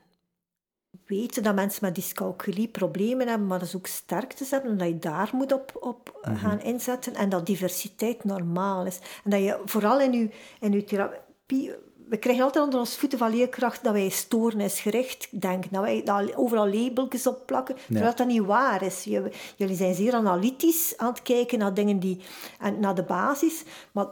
[1.06, 4.88] weten dat mensen met dyscalculie problemen hebben, maar dat ze ook sterktes hebben en dat
[4.88, 6.36] je daar moet op, op mm -hmm.
[6.36, 9.00] gaan inzetten en dat diversiteit normaal is.
[9.24, 11.72] En dat je vooral in je, in je therapie
[12.14, 15.70] we krijgen altijd onder ons voeten van leerkracht dat wij stoornisgericht denken.
[15.72, 19.04] Dat wij daar overal labeltjes op plakken, terwijl dat niet waar is.
[19.04, 22.20] Jullie zijn zeer analytisch aan het kijken naar dingen die...
[22.60, 23.64] En naar de basis.
[23.92, 24.08] Maar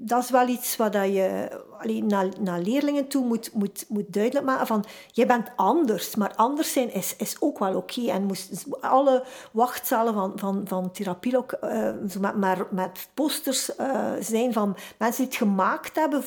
[0.00, 1.48] dat is wel iets wat je
[2.06, 6.72] naar, naar leerlingen toe moet, moet, moet duidelijk maken van jij bent anders, maar anders
[6.72, 8.10] zijn is, is ook wel oké.
[8.10, 14.52] En moest alle wachtzalen van, van, van therapie ook uh, maar met posters uh, zijn
[14.52, 16.24] van mensen die het gemaakt hebben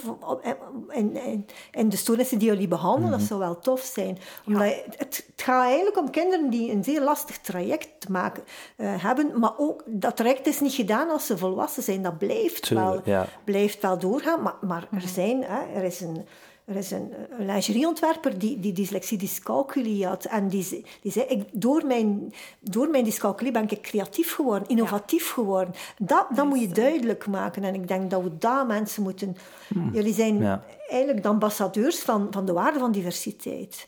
[0.89, 3.09] in, in, in de stoornissen die jullie behandelen.
[3.09, 3.27] Dat mhm.
[3.27, 4.17] zou wel tof zijn.
[4.45, 8.43] Omdat het, het, gaat eigenlijk om kinderen die een zeer lastig traject te maken
[8.77, 12.01] uh, hebben, maar ook dat traject is niet gedaan als ze volwassen zijn.
[12.01, 13.01] Dat blijft, wel,
[13.43, 15.07] blijft wel doorgaan, maar, maar er mhm.
[15.41, 16.25] Zijn er is een,
[16.65, 20.25] er is een, een lingerieontwerper die, die dyslexie dyscalculie had.
[20.25, 25.31] En die, die zei, ik, door, mijn, door mijn dyscalculie ben ik creatief geworden, innovatief
[25.31, 25.73] geworden.
[25.97, 27.63] Dat, dat moet je duidelijk maken.
[27.63, 29.35] En ik denk dat we daar mensen moeten...
[29.67, 29.89] Hmm.
[29.93, 33.85] Jullie zijn eigenlijk de ambassadeurs van, van de waarde van diversiteit.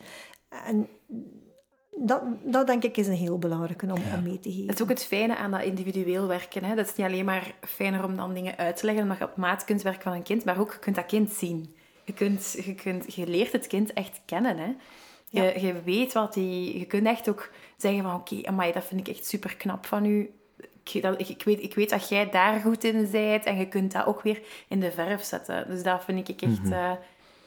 [0.65, 0.87] En
[1.95, 4.67] dat, dat denk ik is een heel belangrijke om, om mee te geven.
[4.67, 6.63] Dat is ook het fijne aan dat individueel werken.
[6.63, 6.75] Hè?
[6.75, 9.35] Dat is niet alleen maar fijner om dan dingen uit te leggen, omdat je op
[9.35, 11.75] maat kunt werken van een kind, maar ook je kunt dat kind zien.
[12.03, 14.57] Je, kunt, je, kunt, je leert het kind echt kennen.
[14.57, 14.75] Hè?
[15.29, 16.79] Je, je weet wat die...
[16.79, 20.05] Je kunt echt ook zeggen van, oké, okay, dat vind ik echt super knap van
[20.05, 20.31] u.
[20.83, 23.91] Ik, dat, ik, weet, ik weet dat jij daar goed in bent en je kunt
[23.91, 25.67] dat ook weer in de verf zetten.
[25.67, 26.73] Dus dat vind ik echt mhm.
[26.73, 26.91] eh,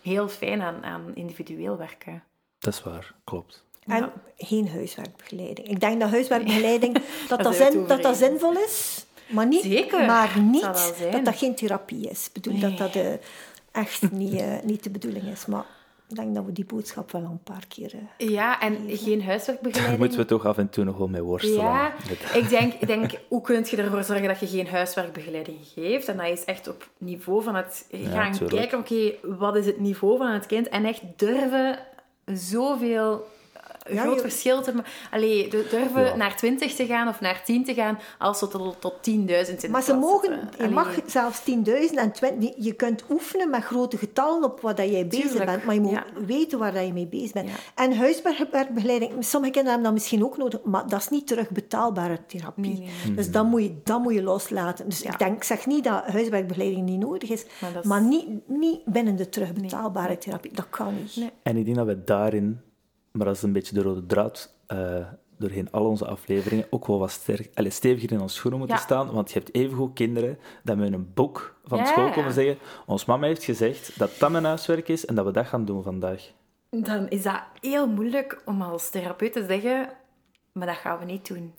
[0.03, 2.23] heel fijn aan, aan individueel werken.
[2.59, 3.66] Dat is waar, klopt.
[3.87, 5.69] En geen huiswerkbegeleiding.
[5.69, 6.99] Ik denk dat huiswerkbegeleiding
[7.29, 10.07] dat, dat, zin, dat, dat zinvol is, maar niet, Zeker.
[10.07, 10.63] Maar niet
[11.11, 12.27] dat dat geen therapie is.
[12.27, 13.13] Ik bedoel dat dat uh,
[13.73, 15.47] echt niet, uh, niet de bedoeling is.
[15.47, 15.65] Maar
[16.09, 17.93] ik denk dat we die boodschap wel een paar keer...
[17.95, 19.99] Uh, ja, en geen huiswerkbegeleiding.
[19.99, 21.65] Daar moeten we toch af en toe nog wel mee worstelen.
[21.65, 21.93] Ja,
[22.35, 26.09] ik denk, ik denk, hoe kun je ervoor zorgen dat je geen huiswerkbegeleiding geeft?
[26.09, 30.17] En dat is echt op niveau van het gaan kijken, oké, wat is het niveau
[30.17, 30.69] van het kind?
[30.69, 31.79] En echt durven
[32.25, 33.27] zoveel
[33.89, 34.91] een Ja, groot je- verschil te maken.
[35.11, 36.17] Allee, du- durven Ja.
[36.17, 39.67] naar 20 te gaan of naar 10 te gaan, als ze tot, tot 10.000 in
[39.69, 40.49] de Maar ze mogen, zitten.
[40.57, 40.75] je Allee.
[40.75, 45.07] mag zelfs 10.000 en 20, je kunt oefenen met grote getallen op wat dat jij
[45.07, 46.05] bezig Tuurlijk, bent, maar je moet ja.
[46.27, 47.49] weten waar dat je mee bezig bent.
[47.49, 47.55] Ja.
[47.75, 52.79] En huiswerkbegeleiding, sommige kinderen hebben dat misschien ook nodig, maar dat is niet terugbetaalbare therapie.
[52.79, 54.89] Nee, nee, Dus dat moet, je, dat moet je loslaten.
[54.89, 55.13] Dus Ja.
[55.13, 58.85] ik, denk, ik zeg niet dat huiswerkbegeleiding niet nodig is, Maar maar, is- niet, niet
[58.85, 60.53] binnen de terugbetaalbare therapie.
[60.55, 61.17] Dat kan niet.
[61.17, 61.31] Nee.
[61.43, 62.61] En ik denk dat we daarin,
[63.17, 65.07] maar dat is een beetje de rode draad, eh,
[65.39, 68.83] doorheen al onze afleveringen, ook wel wat sterk, allez, steviger in onze schoenen moeten Ja.
[68.83, 69.13] staan.
[69.13, 73.27] Want je hebt evengoed kinderen dat met een boek van school komen zeggen ons mama
[73.27, 76.31] heeft gezegd dat dat mijn huiswerk is en dat we dat gaan doen vandaag.
[76.71, 79.89] Dan is dat heel moeilijk om als therapeut te zeggen,
[80.53, 81.55] maar dat gaan we niet doen.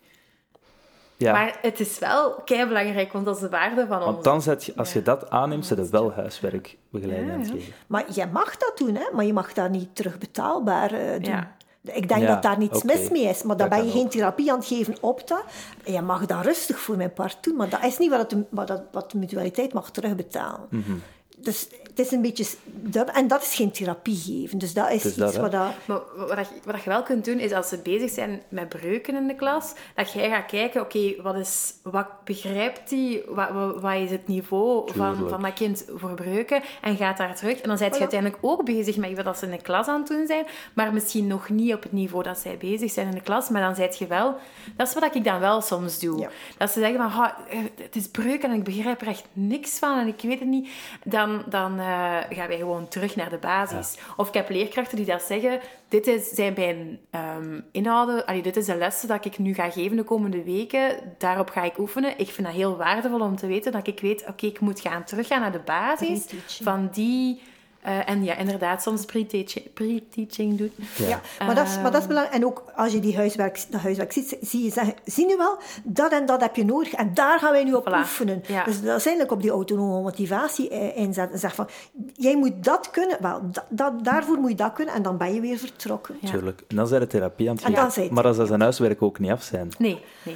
[1.18, 4.24] Ja, Maar het is wel kei belangrijk, want dat is de waarde van want ons.
[4.26, 7.56] dan zet je, als je dat aanneemt, zet je wel huiswerkbegeleiding Ja, aan het ja.
[7.56, 7.74] geven.
[7.88, 9.04] Maar je mag dat doen, hè?
[9.14, 11.24] maar je mag dat niet terugbetaalbaar eh, doen.
[11.34, 11.56] Ja.
[11.82, 14.12] Ik denk Ja, dat daar niets mis mee is, maar dan ben je geen ook.
[14.12, 15.44] therapie aan het geven op dat.
[15.86, 18.44] En je mag dat rustig voor mijn part doen, maar dat is niet wat, het,
[18.50, 20.68] wat, dat- wat de mutualiteit mag terugbetalen.
[20.70, 20.92] Mhm.
[21.40, 22.46] Dus het is een beetje...
[22.66, 24.58] Dat, en dat is geen therapie geven.
[24.58, 25.72] Dus dat is, is iets dat, wat dat...
[25.86, 29.16] Maar wat, je, wat je wel kunt doen, is als ze bezig zijn met breuken
[29.16, 33.82] in de klas, dat jij gaat kijken, oké, wat is wat begrijpt die, wat, wat,
[33.82, 35.30] wat is het niveau van, Tuurlijk.
[35.30, 37.62] van dat kind voor breuken, en gaat daar terug.
[37.62, 40.08] En dan zijn je uiteindelijk ook bezig met wat ze in de klas aan het
[40.08, 43.22] doen zijn, maar misschien nog niet op het niveau dat zij bezig zijn in de
[43.22, 44.36] klas, maar dan zijt je wel...
[44.76, 46.20] Dat is wat ik dan wel soms doe.
[46.20, 46.30] Ja.
[46.58, 49.80] Dat ze zeggen van, "Ha, eh, het is breuk en ik begrijp er echt niks
[49.80, 50.70] van en ik weet het niet.
[51.04, 51.86] Dan, dan eh,
[52.30, 53.98] gaan wij gewoon terug naar de basis.
[54.18, 58.58] Of ik heb leerkrachten die dat zeggen, dit is, zijn mijn ehm, inhouden, allee, dit
[58.58, 61.16] is de lessen dat ik nu ga geven de komende weken.
[61.18, 62.20] Daarop ga ik oefenen.
[62.20, 65.04] Ik vind dat heel waardevol om te weten dat ik weet, oké, ik moet gaan
[65.04, 66.26] teruggaan naar de basis
[66.62, 67.42] van die...
[67.88, 70.72] eh, en ja, inderdaad, soms pre-teaching pre-teaching doen.
[70.96, 72.36] Ja, maar, dat is, maar dat is belangrijk.
[72.38, 75.58] En ook als je die huiswerk, dat huiswerk ziet, zie je zeggen, zie nu wel,
[75.84, 76.94] dat en dat heb je nodig.
[76.94, 77.98] En daar gaan wij nu op Voilà.
[77.98, 78.44] oefenen.
[78.48, 78.64] Ja.
[78.64, 81.40] Dus dat is eigenlijk op die autonome motivatie eh, inzetten.
[81.40, 81.68] Zeg van,
[82.14, 84.94] jij moet dat kunnen, wel, dat, dat, daarvoor moet je dat kunnen.
[84.94, 86.18] En dan ben je weer vertrokken.
[86.22, 86.30] Ja.
[86.30, 86.64] Tuurlijk.
[86.68, 89.32] En dan zijn de therapie aan het het- Maar als dat zijn huiswerk ook niet
[89.32, 89.70] af zijn.
[89.78, 90.36] Nee, nee.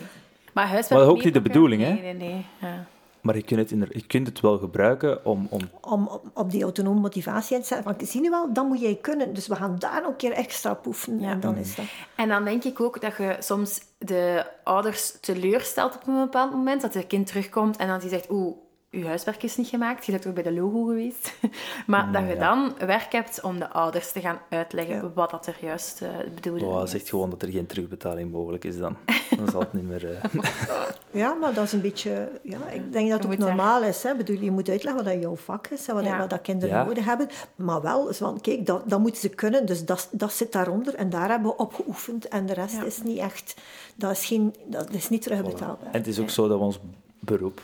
[0.53, 1.89] Maar huiswerk Maar dat is ook niet de bedoeling, hè?
[1.93, 2.45] Nee, nee, nee.
[2.61, 2.85] Ja.
[3.21, 6.51] Maar je kunt het, inder- je kunt het wel gebruiken om, om Om op, op
[6.51, 7.95] die autonome motivatie in te zetten.
[7.97, 9.33] Van, zie nu wel, dat moet jij kunnen.
[9.33, 11.19] Dus we gaan daar een keer extra op oefenen.
[11.19, 11.31] Ja.
[11.31, 11.85] En dan is dat...
[12.15, 16.81] En dan denk ik ook dat je soms de ouders teleurstelt op een bepaald moment.
[16.81, 18.55] Dat het kind terugkomt en dan die zegt, oeh,
[18.91, 20.05] uw huiswerk is niet gemaakt.
[20.05, 21.33] Je bent ook bij de logo geweest.
[21.87, 25.11] maar dat je dan werk hebt om de ouders te gaan uitleggen Ja.
[25.13, 26.91] wat dat er juist uh, bedoelde Oh, is.
[26.91, 28.95] zegt gewoon dat er geen terugbetaling mogelijk is dan.
[29.37, 30.15] Dan zal het niet meer...
[30.15, 30.23] eh,
[31.21, 32.29] Ja, maar dat is een beetje...
[32.43, 34.03] Ja, ik denk dat Je het ook daar- normaal is.
[34.03, 34.15] Hè.
[34.15, 36.17] Bedoel, je moet uitleggen wat dat jouw vak is en wat, Ja.
[36.17, 36.83] wat dat kinderen Ja.
[36.83, 37.27] nodig hebben.
[37.55, 39.65] Maar wel, van, kijk, dat, dat moeten ze kunnen.
[39.65, 40.95] Dus dat, dat zit daaronder.
[40.95, 42.27] En daar hebben we op geoefend.
[42.27, 42.83] En de rest Ja.
[42.83, 43.55] is niet echt...
[43.95, 45.85] Dat is, geen, dat is niet terugbetaalbaar.
[45.91, 46.79] En het is ook zo dat we ons
[47.19, 47.61] beroep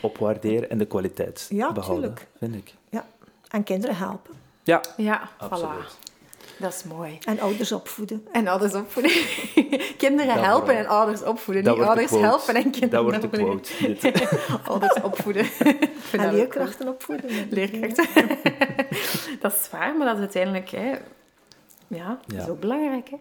[0.00, 2.26] opwaarderen en de kwaliteit Ja, behouden, tuurlijk.
[2.38, 2.74] vind ik.
[2.90, 3.06] Ja.
[3.50, 4.34] En kinderen helpen.
[4.62, 5.70] Ja, Ja, Absoluut.
[5.70, 6.04] voilà.
[6.58, 7.18] Dat is mooi.
[7.24, 8.26] En ouders opvoeden.
[8.32, 9.10] En ouders opvoeden.
[9.98, 11.64] kinderen Dat helpen en ouders opvoeden.
[11.64, 14.38] dat Niet wordt de ouders helpen en kinderen Dat wordt de quote.
[14.70, 15.46] Ouders opvoeden.
[16.12, 17.48] En leerkrachten opvoeden.
[17.50, 18.28] leerkrachten.
[19.40, 20.70] dat is waar, maar dat is uiteindelijk...
[20.70, 20.90] Hè,
[21.86, 22.50] ja, dat is Ja.
[22.50, 23.10] ook belangrijk.
[23.10, 23.16] Hè?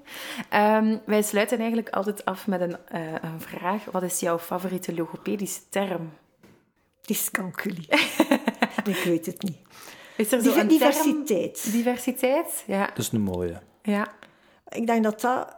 [0.49, 3.83] Ehm, wij sluiten eigenlijk altijd af met een, eh, een vraag.
[3.91, 6.11] Wat is jouw favoriete logopedische term?
[7.05, 7.87] Dyscalculie.
[8.95, 9.57] ik weet het niet.
[10.17, 11.61] Is er zo Diver- een diversiteit.
[11.61, 11.71] Term?
[11.75, 12.63] Diversiteit?
[12.67, 12.85] Ja.
[12.85, 13.61] Dat is een mooie.
[13.83, 14.07] ja.
[14.69, 15.55] Ik denk dat dat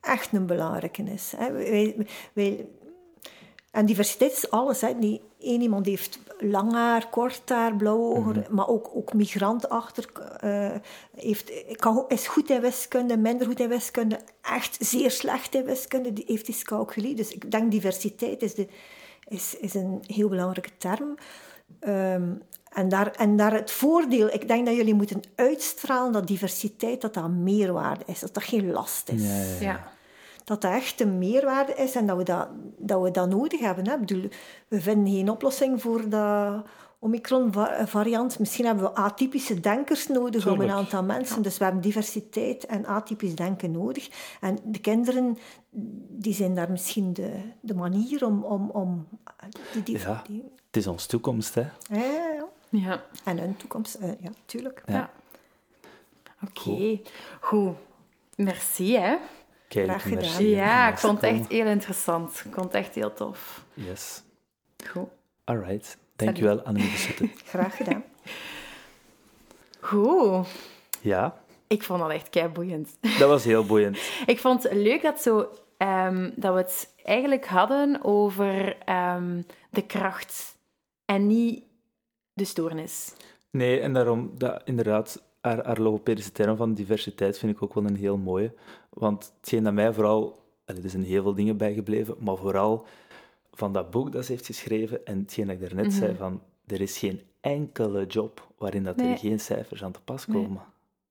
[0.00, 1.32] echt een belangrijke is.
[1.36, 1.52] Hè.
[1.52, 2.66] Wij, wij,
[3.70, 4.80] en diversiteit is alles.
[4.80, 4.88] Hè.
[4.92, 10.12] Niet één iemand heeft lang haar, kort haar, blauwe ogen, maar ook, ook migrant achter.
[10.40, 10.70] eh,
[11.16, 16.12] heeft, kan, is goed in wiskunde, minder goed in wiskunde, echt zeer slecht in wiskunde.
[16.12, 17.14] Die heeft dyscalculie.
[17.14, 18.66] Dus ik denk diversiteit is, de,
[19.30, 21.14] is, is een heel belangrijke term.
[21.80, 22.32] Ehm,
[22.72, 27.14] en, daar, en daar het voordeel, ik denk dat jullie moeten uitstralen dat diversiteit dat
[27.14, 29.22] dat meerwaarde is, dat dat geen last is.
[29.60, 29.92] Ja.
[30.44, 33.86] Dat dat echt een meerwaarde is en dat we dat, dat, we dat nodig hebben.
[33.86, 33.94] Hè.
[33.94, 34.28] Ik bedoel,
[34.68, 36.62] we vinden geen oplossing voor de
[37.02, 38.38] Omicron-variant.
[38.38, 41.42] Misschien hebben we atypische denkers nodig om een aantal mensen.
[41.42, 44.08] Dus we hebben diversiteit en atypisch denken nodig.
[44.40, 45.38] En de kinderen
[46.08, 48.44] die zijn daar misschien de, de manier om...
[48.44, 49.08] om, om
[49.72, 50.22] die, die, Ja.
[50.26, 51.60] die- Het is onze toekomst, hè.
[51.60, 51.70] ja,
[52.04, 52.46] ja, ja.
[52.70, 53.02] ja.
[53.24, 54.82] En hun toekomst, eh, ja, tuurlijk.
[54.86, 54.94] Ja.
[54.94, 55.10] Ja.
[56.48, 57.00] Oké,
[57.40, 57.76] goed.
[58.36, 59.16] Merci, hè.
[59.68, 60.18] Kijk, Graag gedaan.
[60.18, 60.48] merci.
[60.48, 62.42] Ja, ik vond het echt heel interessant.
[62.44, 63.64] Ik vond het echt heel tof.
[63.74, 64.22] Yes.
[64.90, 65.08] Goed.
[65.44, 65.98] Alright.
[66.24, 67.28] Dankjewel, Annemie de Sutte.
[67.44, 68.04] Graag gedaan.
[69.80, 70.46] Goed.
[71.00, 72.96] Ja, Ik vond dat echt kei boeiend.
[73.00, 73.98] Dat was heel boeiend.
[74.26, 79.82] ik vond het leuk dat, zo, ehm, dat we het eigenlijk hadden over ehm, de
[79.86, 80.56] kracht
[81.04, 81.62] en niet
[82.32, 83.12] de stoornis.
[83.50, 87.84] Nee, en daarom, dat, inderdaad, haar, haar logopedische term van diversiteit vind ik ook wel
[87.84, 88.54] een heel mooie.
[88.90, 90.38] Want hetgeen dat mij vooral...
[90.64, 92.86] Er zijn heel veel dingen bijgebleven, maar vooral
[93.52, 96.80] van dat boek dat ze heeft geschreven en hetgeen dat ik daarnet zei, van er
[96.80, 99.12] is geen enkele job waarin dat Nee.
[99.12, 100.42] er geen cijfers aan te pas Nee.
[100.42, 100.62] komen.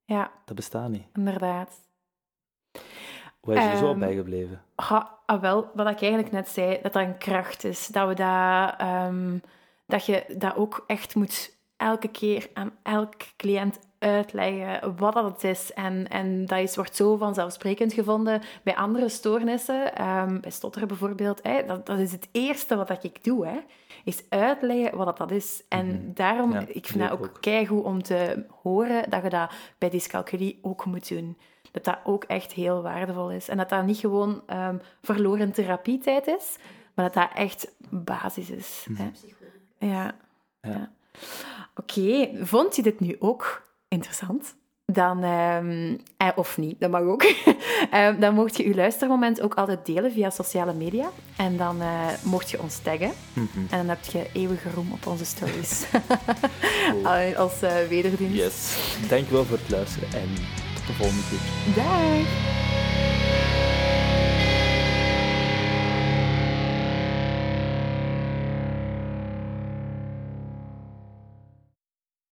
[0.06, 1.06] Ja, Dat bestaat niet.
[1.14, 1.72] inderdaad.
[3.42, 4.62] Wat is er zo Ehm, bijgebleven?
[4.76, 7.88] Ha, ah, wel, wat ik eigenlijk net zei, dat dat een kracht is.
[7.88, 9.38] Dat, we dat, ehm,
[9.86, 15.74] dat je dat ook echt moet elke keer aan elke cliënt uitleggen wat dat is.
[15.74, 19.96] En, en dat is, wordt zo vanzelfsprekend gevonden bij andere stoornissen.
[19.96, 21.40] ehm, bij stotteren bijvoorbeeld.
[21.44, 23.46] Hè, dat, dat is het eerste wat dat ik doe.
[23.48, 23.60] Hè,
[24.04, 25.64] is uitleggen wat dat, dat is.
[25.70, 27.38] En daarom, Ja, ik vind dat ook, ook.
[27.42, 31.38] keigoed om te horen dat je dat bij dyscalculie ook moet doen.
[31.72, 33.48] Dat dat ook echt heel waardevol is.
[33.50, 36.58] En dat dat niet gewoon ehm, verloren therapietijd is,
[36.94, 38.88] maar dat dat echt basis is.
[38.94, 39.04] Hè?
[39.88, 39.90] Ja.
[39.90, 40.14] Ja.
[40.62, 40.90] ja.
[41.76, 44.58] Oké, vond je dit nu ook interessant?
[44.86, 47.24] Dan, ehm, eh, of niet, dat mag ook.
[47.92, 51.10] Ehm, dan mocht je je luistermoment ook altijd delen via sociale media.
[51.38, 53.12] En dan eh, mocht je ons taggen.
[53.34, 53.60] Mhm.
[53.70, 55.86] En dan heb je eeuwige roem op onze stories.
[57.38, 58.36] Als eh wederdienst.
[58.36, 58.78] Yes.
[59.10, 60.30] Dankjewel voor het luisteren en
[60.76, 61.74] tot de volgende keer.
[61.84, 62.99] Dag!